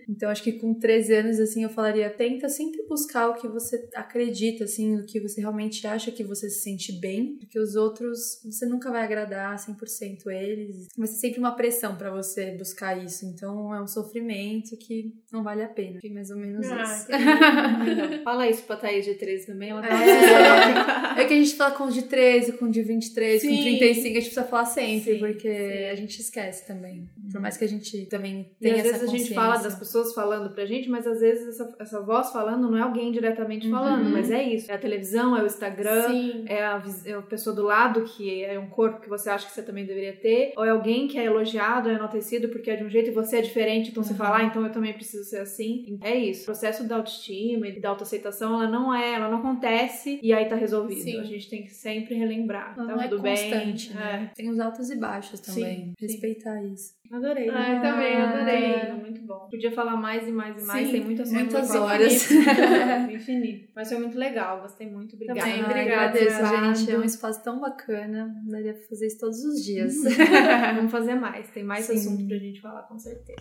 Então 0.06 0.28
acho 0.28 0.42
que 0.42 0.52
com 0.52 0.74
13 0.74 1.14
anos, 1.14 1.40
assim, 1.40 1.62
eu 1.62 1.70
falaria, 1.70 2.10
tenta 2.10 2.50
sempre 2.50 2.84
buscar 2.86 3.30
o 3.30 3.34
que 3.34 3.48
você 3.48 3.88
acredita, 3.94 4.64
assim, 4.64 4.96
o 4.96 5.06
que 5.06 5.18
você 5.20 5.40
realmente 5.40 5.86
acha 5.86 6.10
que 6.10 6.22
você 6.22 6.50
se 6.50 6.60
sente 6.60 6.92
bem, 7.00 7.38
porque 7.38 7.58
os 7.58 7.76
outros, 7.76 8.42
você 8.44 8.66
nunca 8.66 8.90
vai 8.90 9.02
agradar 9.02 9.37
100% 9.56 10.26
eles. 10.28 10.88
Vai 10.96 11.06
ser 11.06 11.14
sempre 11.16 11.38
uma 11.40 11.52
pressão 11.52 11.96
pra 11.96 12.10
você 12.10 12.52
buscar 12.52 12.96
isso. 13.02 13.24
Então 13.26 13.74
é 13.74 13.80
um 13.82 13.86
sofrimento 13.86 14.76
que 14.76 15.12
não 15.32 15.42
vale 15.42 15.62
a 15.62 15.68
pena. 15.68 15.98
Que 16.00 16.10
mais 16.10 16.30
ou 16.30 16.36
menos 16.36 16.66
Ah, 16.70 16.82
isso. 16.82 17.06
Fala 18.24 18.48
isso 18.48 18.62
pra 18.64 18.76
Thaís 18.76 19.04
de 19.04 19.14
13 19.14 19.46
também. 19.46 19.70
Ela 19.70 19.82
É, 19.86 21.22
é 21.22 21.24
que 21.24 21.34
a 21.34 21.36
gente 21.36 21.54
fala 21.56 21.74
com 21.74 21.84
os 21.84 21.94
de 21.94 22.02
13, 22.02 22.52
com 22.52 22.66
os 22.66 22.72
de 22.72 22.82
23, 22.82 23.42
com 23.42 23.48
Sim. 23.48 23.62
35, 23.62 24.00
a 24.06 24.20
gente 24.20 24.22
precisa 24.24 24.44
falar 24.44 24.66
sempre, 24.66 25.14
Sim, 25.14 25.18
porque 25.18 25.48
sim. 25.52 25.84
a 25.90 25.94
gente 25.94 26.20
esquece 26.20 26.66
também. 26.66 27.08
Por 27.30 27.40
mais 27.40 27.56
que 27.56 27.64
a 27.64 27.68
gente 27.68 28.06
também 28.06 28.50
E 28.60 28.64
tenha 28.64 28.74
às 28.76 28.80
essa 28.80 28.98
vezes 29.00 29.08
a 29.08 29.16
gente 29.16 29.34
fala 29.34 29.56
das 29.58 29.74
pessoas 29.78 30.12
falando 30.14 30.50
pra 30.54 30.64
gente, 30.66 30.88
mas 30.88 31.06
às 31.06 31.20
vezes 31.20 31.48
essa, 31.48 31.76
essa 31.78 32.00
voz 32.00 32.30
falando 32.30 32.70
não 32.70 32.76
é 32.78 32.82
alguém 32.82 33.12
diretamente 33.12 33.66
Uhum. 33.66 33.72
falando, 33.72 34.10
mas 34.10 34.30
é 34.30 34.42
isso. 34.42 34.70
É 34.70 34.74
a 34.74 34.78
televisão, 34.78 35.36
é 35.36 35.42
o 35.42 35.46
Instagram, 35.46 36.44
é 36.46 36.64
a, 36.64 36.82
é 37.04 37.12
a 37.14 37.22
pessoa 37.22 37.54
do 37.54 37.62
lado 37.62 38.02
que 38.04 38.44
é 38.44 38.58
um 38.58 38.68
corpo 38.68 39.00
que 39.00 39.08
você 39.08 39.27
acha 39.28 39.46
que 39.46 39.52
você 39.52 39.62
também 39.62 39.84
deveria 39.84 40.12
ter, 40.14 40.52
ou 40.56 40.64
é 40.64 40.70
alguém 40.70 41.06
que 41.08 41.18
é 41.18 41.24
elogiado, 41.24 41.88
é 41.88 41.94
enaltecido 41.94 42.48
porque 42.48 42.70
é 42.70 42.76
de 42.76 42.84
um 42.84 42.90
jeito 42.90 43.08
e 43.10 43.12
você 43.12 43.36
é 43.38 43.40
diferente, 43.42 43.90
então 43.90 44.02
você 44.02 44.12
Uhum. 44.12 44.18
fala, 44.18 44.38
ah, 44.38 44.44
então 44.44 44.64
eu 44.64 44.72
também 44.72 44.92
preciso 44.92 45.24
ser 45.24 45.38
assim. 45.40 45.98
É 46.02 46.14
isso. 46.14 46.42
O 46.42 46.44
processo 46.46 46.84
da 46.86 46.96
autoestima 46.96 47.68
e 47.68 47.80
da 47.80 47.90
autoaceitação, 47.90 48.54
ela 48.54 48.70
não 48.70 48.94
é, 48.94 49.14
ela 49.14 49.28
não 49.28 49.38
acontece 49.38 50.18
e 50.22 50.32
aí 50.32 50.46
tá 50.46 50.56
resolvido. 50.56 51.00
Sim. 51.02 51.20
A 51.20 51.24
gente 51.24 51.48
tem 51.48 51.62
que 51.64 51.70
sempre 51.74 52.14
relembrar. 52.14 52.74
Ela 52.76 52.86
tá 52.86 52.94
não 52.96 53.02
é 53.02 53.08
tudo 53.08 53.22
constante, 53.22 53.88
bem. 53.88 53.96
né? 53.96 54.30
Tem 54.34 54.50
os 54.50 54.58
altos 54.58 54.90
e 54.90 54.96
baixos 54.96 55.40
também. 55.40 55.76
Sim, 55.76 55.94
sim. 55.98 56.06
Respeitar 56.06 56.62
isso. 56.64 56.97
É. 57.10 57.16
Adorei. 57.16 57.48
Ai, 57.50 57.80
também, 57.80 58.16
adorei. 58.16 58.74
Ah, 58.90 58.94
Muito 58.94 59.20
bom. 59.22 59.48
Podia 59.50 59.72
falar 59.72 59.96
mais 59.96 60.26
e 60.28 60.30
mais 60.32 60.62
e 60.62 60.66
mais, 60.66 60.86
Sim, 60.86 60.92
tem 60.92 61.04
muitas 61.04 61.32
muitas 61.32 61.66
pra 61.70 61.78
falar. 61.80 61.92
horas. 61.94 62.12
Infinito, 62.30 63.12
infinito. 63.16 63.68
Mas 63.74 63.88
foi 63.88 63.98
muito 63.98 64.18
legal, 64.18 64.60
gostei 64.60 64.90
muito. 64.90 65.14
Obrigada. 65.14 65.40
Também, 65.40 65.62
Ah, 65.62 65.66
obrigada, 65.66 66.18
Eduardo. 66.18 66.74
gente. 66.76 66.90
É 66.90 66.98
um 66.98 67.02
espaço 67.04 67.42
tão 67.42 67.60
bacana. 67.60 68.34
Daria 68.46 68.74
pra 68.74 68.82
fazer 68.88 69.06
isso 69.06 69.18
todos 69.18 69.42
os 69.44 69.64
dias. 69.64 69.94
Vamos 70.76 70.92
fazer 70.92 71.14
mais. 71.14 71.48
Tem 71.50 71.64
mais 71.64 71.84
Sim. 71.86 71.94
assunto 71.94 72.26
pra 72.28 72.36
gente 72.36 72.60
falar, 72.60 72.82
com 72.82 72.98
certeza. 72.98 73.36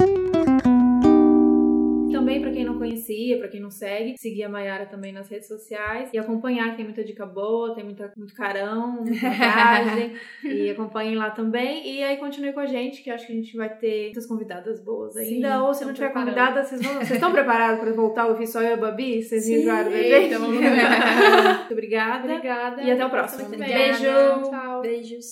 Também, 2.11 2.41
pra 2.41 2.51
quem 2.51 2.63
não 2.63 2.77
conhecia, 2.77 3.37
pra 3.37 3.47
quem 3.47 3.59
não 3.59 3.69
segue, 3.69 4.15
seguir 4.17 4.43
a 4.43 4.49
Mayara 4.49 4.85
também 4.85 5.11
nas 5.11 5.29
redes 5.29 5.47
sociais 5.47 6.09
e 6.13 6.17
acompanhar, 6.17 6.71
que 6.71 6.77
tem 6.77 6.85
muita 6.85 7.03
dica 7.03 7.25
boa, 7.25 7.75
tem 7.75 7.83
muita, 7.83 8.11
muito 8.15 8.33
carão, 8.33 9.03
muita 9.03 9.27
maquiagem. 9.27 10.13
e 10.43 10.69
acompanhem 10.69 11.15
lá 11.15 11.29
também. 11.31 11.87
E 11.87 12.03
aí 12.03 12.17
continue 12.17 12.53
com 12.53 12.59
a 12.59 12.65
gente, 12.65 13.01
que 13.01 13.09
acho 13.09 13.25
que 13.25 13.33
a 13.33 13.35
gente 13.35 13.55
vai 13.55 13.69
ter 13.69 14.05
muitas 14.05 14.25
convidadas 14.25 14.79
boas 14.79 15.15
ainda. 15.17 15.49
Sim, 15.51 15.57
Ou 15.61 15.73
se 15.73 15.85
não 15.85 15.93
tiver 15.93 16.07
preparando. 16.07 16.35
convidada, 16.35 16.63
vocês 16.63 16.81
vão. 16.81 16.93
Vocês 16.93 17.11
estão 17.11 17.31
preparados 17.31 17.79
pra 17.79 17.91
voltar 17.91 18.27
ouvir 18.27 18.47
só 18.47 18.61
eu 18.61 18.69
e 18.69 18.73
a 18.73 18.77
Babi? 18.77 19.23
Vocês 19.23 19.47
enjoaram 19.47 19.91
da 19.91 19.97
gente? 19.97 20.33
vamos 20.35 20.57
ver. 20.59 20.69
Muito 21.57 21.73
obrigada. 21.73 22.33
Obrigada. 22.33 22.81
E 22.81 22.91
até 22.91 23.05
o 23.05 23.09
próximo. 23.09 23.49
Beijo. 23.49 24.03
Tchau. 24.49 24.81
Beijos. 24.81 25.27